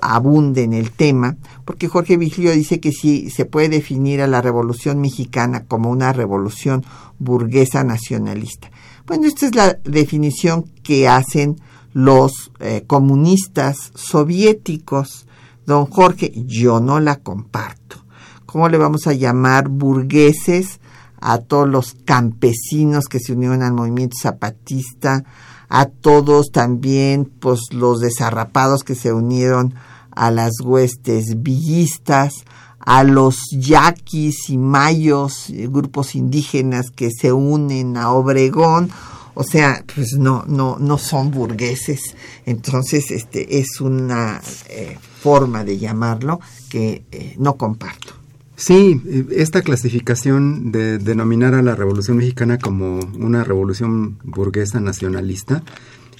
abunde 0.00 0.64
en 0.64 0.72
el 0.72 0.90
tema, 0.90 1.36
porque 1.64 1.88
Jorge 1.88 2.16
Vigilio 2.16 2.50
dice 2.50 2.80
que 2.80 2.90
sí 2.90 3.30
se 3.30 3.44
puede 3.44 3.68
definir 3.68 4.20
a 4.20 4.26
la 4.26 4.42
Revolución 4.42 5.00
Mexicana 5.00 5.64
como 5.66 5.90
una 5.90 6.12
revolución 6.12 6.84
burguesa 7.20 7.84
nacionalista. 7.84 8.70
Bueno, 9.06 9.26
esta 9.26 9.46
es 9.46 9.54
la 9.54 9.78
definición 9.84 10.64
que 10.82 11.06
hacen 11.06 11.60
los 11.92 12.50
eh, 12.58 12.82
comunistas 12.86 13.92
soviéticos. 13.94 15.26
Don 15.66 15.86
Jorge, 15.86 16.32
yo 16.46 16.80
no 16.80 16.98
la 16.98 17.16
comparto. 17.16 18.04
¿Cómo 18.44 18.68
le 18.68 18.78
vamos 18.78 19.06
a 19.06 19.12
llamar 19.12 19.68
burgueses 19.68 20.80
a 21.22 21.38
todos 21.38 21.68
los 21.68 21.94
campesinos 22.04 23.06
que 23.06 23.20
se 23.20 23.32
unieron 23.32 23.62
al 23.62 23.72
movimiento 23.72 24.16
zapatista, 24.20 25.24
a 25.68 25.86
todos 25.86 26.50
también 26.50 27.24
pues 27.24 27.60
los 27.70 28.00
desarrapados 28.00 28.82
que 28.82 28.94
se 28.94 29.12
unieron 29.12 29.74
a 30.10 30.30
las 30.30 30.60
huestes 30.60 31.42
villistas, 31.42 32.34
a 32.80 33.04
los 33.04 33.38
yaquis 33.52 34.50
y 34.50 34.58
mayos, 34.58 35.48
eh, 35.50 35.68
grupos 35.70 36.14
indígenas 36.14 36.90
que 36.90 37.10
se 37.10 37.32
unen 37.32 37.96
a 37.96 38.10
Obregón, 38.10 38.90
o 39.34 39.44
sea, 39.44 39.82
pues 39.94 40.14
no, 40.18 40.44
no, 40.46 40.76
no 40.78 40.98
son 40.98 41.30
burgueses. 41.30 42.16
Entonces, 42.44 43.10
este 43.10 43.60
es 43.60 43.80
una 43.80 44.42
eh, 44.68 44.98
forma 45.22 45.64
de 45.64 45.78
llamarlo 45.78 46.40
que 46.68 47.04
eh, 47.12 47.34
no 47.38 47.54
comparto. 47.54 48.21
Sí, 48.64 49.00
esta 49.32 49.62
clasificación 49.62 50.70
de 50.70 50.98
denominar 50.98 51.52
a 51.54 51.62
la 51.62 51.74
Revolución 51.74 52.18
Mexicana 52.18 52.58
como 52.58 53.00
una 53.18 53.42
revolución 53.42 54.18
burguesa 54.22 54.78
nacionalista 54.78 55.64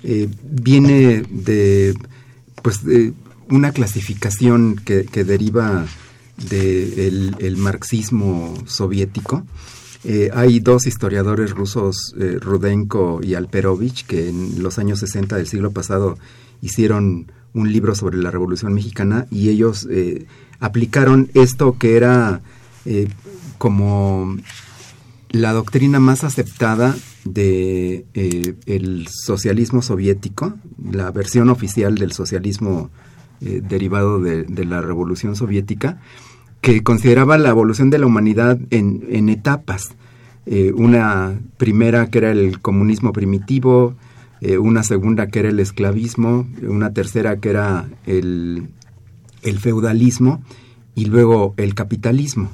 viene 0.03 1.23
de, 1.31 1.95
pues, 2.61 2.85
de 2.85 3.13
una 3.49 3.71
clasificación 3.71 4.75
que, 4.85 5.05
deriva 5.23 5.87
del 6.51 7.37
el 7.39 7.57
marxismo 7.59 8.55
soviético. 8.67 9.47
Eh, 10.03 10.31
hay 10.35 10.59
dos 10.59 10.89
historiadores 10.89 11.53
rusos, 11.53 12.13
eh, 12.19 12.39
Rudenko 12.41 13.21
y 13.23 13.35
Alperovich, 13.35 14.05
que 14.05 14.31
en 14.31 14.65
los 14.65 14.81
años 14.81 14.99
60 14.99 15.37
del 15.37 15.47
siglo 15.47 15.71
pasado 15.71 16.19
hicieron 16.61 17.31
un 17.55 17.73
libro 17.73 17.95
sobre 17.95 18.19
la 18.19 18.33
Revolución 18.33 18.75
Mexicana 18.75 19.27
y 19.31 19.51
ellos 19.51 19.87
eh, 19.91 20.27
aplicaron 20.63 21.31
esto 21.35 21.77
que 21.79 21.97
era 21.97 22.41
como 23.59 24.37
la 25.31 25.53
doctrina 25.53 26.01
más 26.01 26.25
aceptada 26.25 26.97
de 27.25 28.07
el 28.67 29.07
socialismo 29.09 29.83
soviético, 29.83 30.55
la 30.91 31.11
versión 31.11 31.51
oficial 31.51 31.97
del 31.97 32.13
socialismo 32.13 32.91
eh, 33.45 33.61
derivado 33.61 34.21
de, 34.21 34.65
la 34.65 34.81
Revolución 34.83 35.35
Soviética, 35.35 35.99
que 36.61 36.85
consideraba 36.85 37.39
la 37.39 37.49
evolución 37.49 37.91
de 37.91 37.99
la 37.99 38.07
humanidad 38.07 38.57
en, 38.71 39.29
etapas. 39.29 39.97
Eh, 40.47 40.71
una 40.77 41.41
primera 41.57 42.07
que 42.09 42.19
era 42.19 42.31
el 42.31 42.61
comunismo 42.61 43.13
primitivo, 43.13 43.97
eh, 44.41 44.59
una 44.59 44.85
segunda 44.85 45.27
que 45.27 45.41
era 45.41 45.49
el 45.49 45.59
esclavismo, 45.59 46.47
una 46.63 46.93
tercera 46.93 47.39
que 47.39 47.51
era 47.51 47.89
el, 48.07 48.69
el 49.43 49.59
feudalismo 49.59 50.43
y 50.95 51.07
luego 51.07 51.55
el 51.57 51.75
capitalismo. 51.75 52.51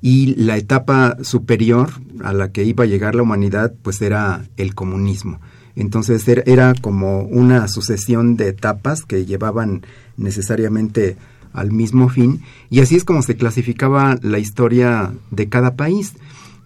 Y 0.00 0.34
la 0.34 0.56
etapa 0.56 1.16
superior 1.22 1.90
a 2.24 2.32
la 2.32 2.50
que 2.50 2.64
iba 2.64 2.84
a 2.84 2.88
llegar 2.88 3.14
la 3.14 3.22
humanidad 3.22 3.72
pues 3.82 4.02
era 4.02 4.44
el 4.56 4.74
comunismo. 4.74 5.40
Entonces 5.76 6.26
era 6.28 6.74
como 6.74 7.22
una 7.22 7.66
sucesión 7.68 8.36
de 8.36 8.48
etapas 8.48 9.04
que 9.04 9.24
llevaban 9.24 9.86
necesariamente 10.16 11.16
al 11.52 11.70
mismo 11.70 12.08
fin 12.08 12.42
y 12.70 12.80
así 12.80 12.96
es 12.96 13.04
como 13.04 13.22
se 13.22 13.36
clasificaba 13.36 14.18
la 14.22 14.38
historia 14.38 15.12
de 15.30 15.48
cada 15.48 15.76
país. 15.76 16.14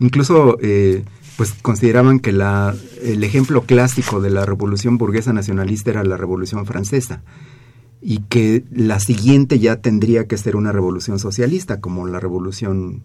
Incluso 0.01 0.59
eh, 0.61 1.05
pues 1.37 1.53
consideraban 1.53 2.21
que 2.21 2.33
la, 2.33 2.75
el 3.03 3.23
ejemplo 3.23 3.63
clásico 3.63 4.21
de 4.21 4.31
la 4.31 4.47
revolución 4.47 4.97
burguesa 4.97 5.33
nacionalista 5.33 5.91
era 5.91 6.05
la 6.05 6.17
revolución 6.17 6.65
francesa 6.67 7.23
y 8.01 8.21
que 8.29 8.65
la 8.71 9.01
siguiente 9.01 9.59
ya 9.59 9.77
tendría 9.77 10.27
que 10.27 10.37
ser 10.37 10.57
una 10.57 10.73
revolución 10.73 11.19
socialista 11.19 11.81
como 11.81 12.07
la 12.07 12.21
revolución 12.21 13.03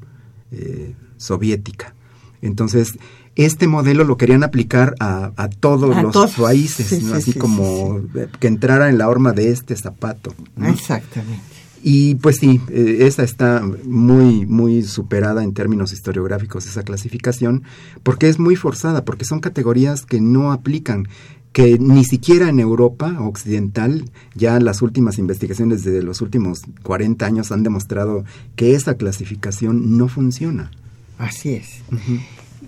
eh, 0.52 0.96
soviética. 1.18 1.96
Entonces, 2.42 2.98
este 3.36 3.68
modelo 3.68 4.04
lo 4.04 4.18
querían 4.18 4.44
aplicar 4.44 4.96
a, 5.00 5.50
todos 5.60 6.02
los 6.02 6.34
países, 6.34 7.12
así 7.14 7.34
como 7.34 8.02
que 8.39 8.48
entrara 8.48 8.89
en 8.89 8.98
la 8.98 9.08
horma 9.08 9.32
de 9.32 9.52
este 9.52 9.76
zapato. 9.76 10.34
Exactamente. 10.58 11.52
Y 11.84 12.16
pues 12.16 12.38
sí, 12.38 12.62
eh, 12.70 12.98
esa 13.02 13.24
está 13.24 13.64
muy, 13.84 14.46
muy 14.46 14.84
superada 14.84 15.44
en 15.44 15.54
términos 15.54 15.94
historiográficos, 15.94 16.68
esa 16.68 16.84
clasificación, 16.84 17.64
porque 18.04 18.30
es 18.30 18.38
muy 18.38 18.56
forzada, 18.56 19.04
porque 19.04 19.26
son 19.26 19.39
categorías 19.39 20.06
que 20.06 20.22
no 20.22 20.52
aplican, 20.52 21.08
que 21.52 21.78
ni 21.80 22.06
siquiera 22.06 22.49
en 22.49 22.60
Europa 22.60 23.18
occidental, 23.20 24.10
ya 24.36 24.60
las 24.60 24.82
últimas 24.82 25.18
investigaciones 25.18 25.84
de 25.84 26.02
los 26.02 26.22
últimos 26.22 26.62
40 26.84 27.26
años 27.26 27.52
han 27.52 27.64
demostrado 27.64 28.24
que 28.56 28.76
esa 28.76 28.95
clasificación 28.95 29.97
no 29.97 30.08
funciona. 30.08 30.72
Así 31.18 31.54
es. 31.54 31.82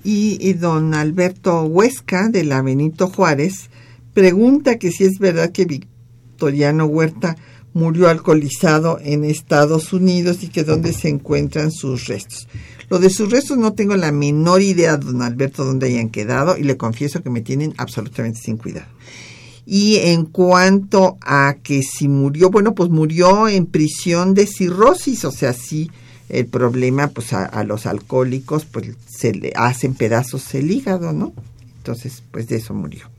y, 0.03 0.53
don 0.53 0.93
Alberto 0.93 1.63
Huesca, 1.63 2.27
de 2.29 2.43
la 2.43 2.61
Benito 2.61 3.07
Juárez, 3.07 3.69
pregunta 4.13 4.77
que 4.77 4.91
si 4.91 5.05
es 5.05 5.17
verdad 5.17 5.51
que 5.51 5.65
Victoriano 5.65 6.85
Huerta 6.85 7.37
murió 7.73 8.09
alcoholizado 8.09 8.99
en 9.01 9.23
Estados 9.23 9.93
Unidos 9.93 10.43
y 10.43 10.49
que 10.49 10.63
dónde 10.63 10.93
se 10.93 11.09
encuentran 11.09 11.71
sus 11.71 12.05
restos. 12.07 12.47
Lo 12.93 12.99
de 12.99 13.09
sus 13.09 13.31
restos 13.31 13.57
no 13.57 13.73
tengo 13.73 13.95
la 13.95 14.11
menor 14.11 14.61
idea, 14.61 14.97
don 14.97 15.23
Alberto, 15.23 15.65
dónde 15.65 15.87
hayan 15.87 16.11
quedado 16.11 16.57
y 16.57 16.61
le 16.61 16.77
confieso 16.77 17.23
que 17.23 17.31
me 17.31 17.41
tienen 17.41 17.73
absolutamente 17.77 18.39
sin 18.39 18.55
cuidado. 18.55 18.85
Y 19.65 19.95
en 19.95 20.25
cuanto 20.25 21.17
a 21.21 21.55
que 21.63 21.81
si 21.81 22.07
murió, 22.07 22.51
bueno, 22.51 22.75
pues 22.75 22.91
murió 22.91 23.47
en 23.47 23.65
prisión 23.65 24.35
de 24.35 24.45
cirrosis, 24.45 25.25
o 25.25 25.31
sea, 25.31 25.53
sí 25.53 25.89
el 26.29 26.45
problema 26.45 27.07
pues 27.07 27.33
a, 27.33 27.63
los 27.63 27.87
alcohólicos 27.87 28.65
pues 28.65 28.91
se 29.07 29.33
le 29.33 29.53
hacen 29.55 29.95
pedazos 29.95 30.53
el 30.53 30.69
hígado, 30.69 31.13
¿no? 31.13 31.33
Entonces 31.77 32.21
pues 32.29 32.47
de 32.47 32.57
eso 32.57 32.75
murió. 32.75 33.09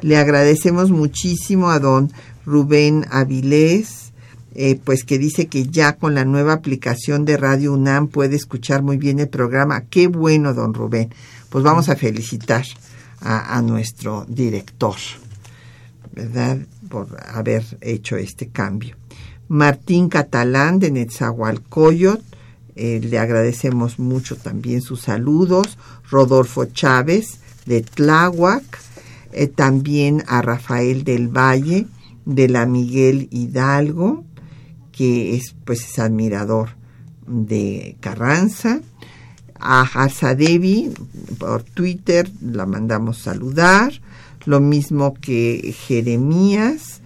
Le 0.00 0.16
agradecemos 0.16 0.90
muchísimo 0.90 1.68
a 1.68 1.80
don 1.80 2.10
Rubén 2.46 3.04
Avilés, 3.10 4.01
eh, 4.54 4.78
pues 4.82 5.04
que 5.04 5.18
dice 5.18 5.46
que 5.46 5.66
ya 5.66 5.96
con 5.96 6.14
la 6.14 6.24
nueva 6.24 6.52
aplicación 6.52 7.24
de 7.24 7.36
Radio 7.36 7.72
UNAM 7.72 8.08
puede 8.08 8.36
escuchar 8.36 8.82
muy 8.82 8.96
bien 8.96 9.18
el 9.18 9.28
programa. 9.28 9.82
Qué 9.82 10.08
bueno, 10.08 10.52
don 10.54 10.74
Rubén. 10.74 11.14
Pues 11.48 11.64
vamos 11.64 11.88
a 11.88 11.96
felicitar 11.96 12.64
a, 13.20 13.62
nuestro 13.62 14.26
director, 14.28 14.96
¿verdad? 16.12 16.58
Por 16.88 17.16
haber 17.24 17.64
hecho 17.80 18.16
este 18.16 18.48
cambio. 18.48 18.96
Martín 19.48 20.08
Catalán 20.08 20.78
de 20.78 20.90
Netzahualcoyot 20.90 22.22
eh, 22.74 23.00
le 23.02 23.18
agradecemos 23.18 23.98
mucho 23.98 24.36
también 24.36 24.80
sus 24.80 25.02
saludos. 25.02 25.78
Rodolfo 26.10 26.64
Chávez 26.66 27.40
de 27.66 27.82
Tláhuac, 27.82 28.80
eh, 29.32 29.46
también 29.46 30.24
a 30.26 30.42
Rafael 30.42 31.04
del 31.04 31.28
Valle 31.28 31.86
de 32.24 32.48
la 32.48 32.66
Miguel 32.66 33.28
Hidalgo, 33.30 34.24
que 34.92 35.34
es 35.36 35.54
pues 35.64 35.84
es 35.84 35.98
admirador 35.98 36.70
de 37.26 37.96
Carranza. 38.00 38.80
A 39.64 40.08
Devi 40.36 40.92
por 41.38 41.62
Twitter 41.62 42.28
la 42.40 42.66
mandamos 42.66 43.18
saludar, 43.18 43.92
lo 44.44 44.60
mismo 44.60 45.14
que 45.14 45.74
Jeremías 45.86 47.00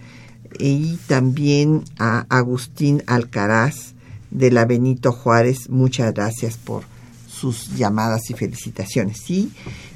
y 0.59 0.97
también 1.07 1.83
a 1.99 2.25
Agustín 2.29 3.03
Alcaraz 3.05 3.93
de 4.31 4.51
la 4.51 4.65
Benito 4.65 5.11
Juárez. 5.11 5.69
Muchas 5.69 6.13
gracias 6.13 6.57
por 6.57 6.83
sus 7.29 7.75
llamadas 7.75 8.29
y 8.29 8.33
felicitaciones. 8.33 9.29
Y 9.29 9.51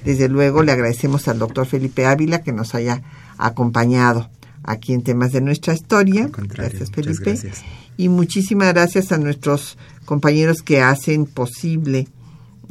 desde 0.05 0.29
luego 0.29 0.61
le 0.63 0.71
agradecemos 0.71 1.27
al 1.27 1.39
doctor 1.39 1.65
Felipe 1.65 2.05
Ávila 2.05 2.43
que 2.43 2.53
nos 2.53 2.75
haya 2.75 3.01
acompañado 3.37 4.29
aquí 4.63 4.93
en 4.93 5.01
temas 5.01 5.31
de 5.31 5.41
nuestra 5.41 5.73
historia. 5.73 6.29
gracias 6.31 6.91
Felipe. 6.91 7.37
Y 8.01 8.09
muchísimas 8.09 8.73
gracias 8.73 9.11
a 9.11 9.19
nuestros 9.19 9.77
compañeros 10.05 10.63
que 10.63 10.81
hacen 10.81 11.27
posible 11.27 12.07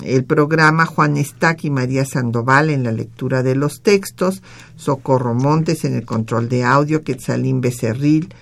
el 0.03 0.25
programa 0.25 0.87
Juan 0.87 1.17
Estac 1.17 1.63
y 1.63 1.71
María 1.71 2.05
Sandoval 2.05 2.69
en 2.69 2.83
la 2.83 2.91
lectura 2.91 3.45
de 3.45 3.55
los 3.55 3.81
textos, 3.81 4.43
Socorro 4.75 5.33
Montes 5.35 5.85
en 5.85 5.95
el 5.95 6.05
control 6.05 6.49
de 6.49 6.65
audio, 6.65 7.05
Quetzalín 7.05 7.61
Becerril 7.61 8.35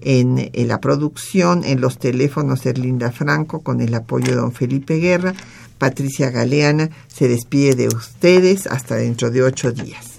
en, 0.00 0.48
en, 0.52 0.68
la 0.68 0.80
producción, 0.80 1.64
en 1.64 1.80
los 1.80 1.98
teléfonos 1.98 2.64
Erlinda 2.66 3.10
Franco 3.10 3.62
con 3.62 3.80
el 3.80 3.92
apoyo 3.92 4.28
de 4.28 4.36
don 4.36 4.52
Felipe 4.52 4.98
Guerra. 4.98 5.34
Patricia 5.78 6.30
Galeana 6.30 6.88
se 7.08 7.26
despide 7.26 7.74
de 7.74 7.88
ustedes 7.88 8.68
hasta 8.68 8.94
dentro 8.94 9.32
de 9.32 9.42
ocho 9.42 9.72
días. 9.72 10.18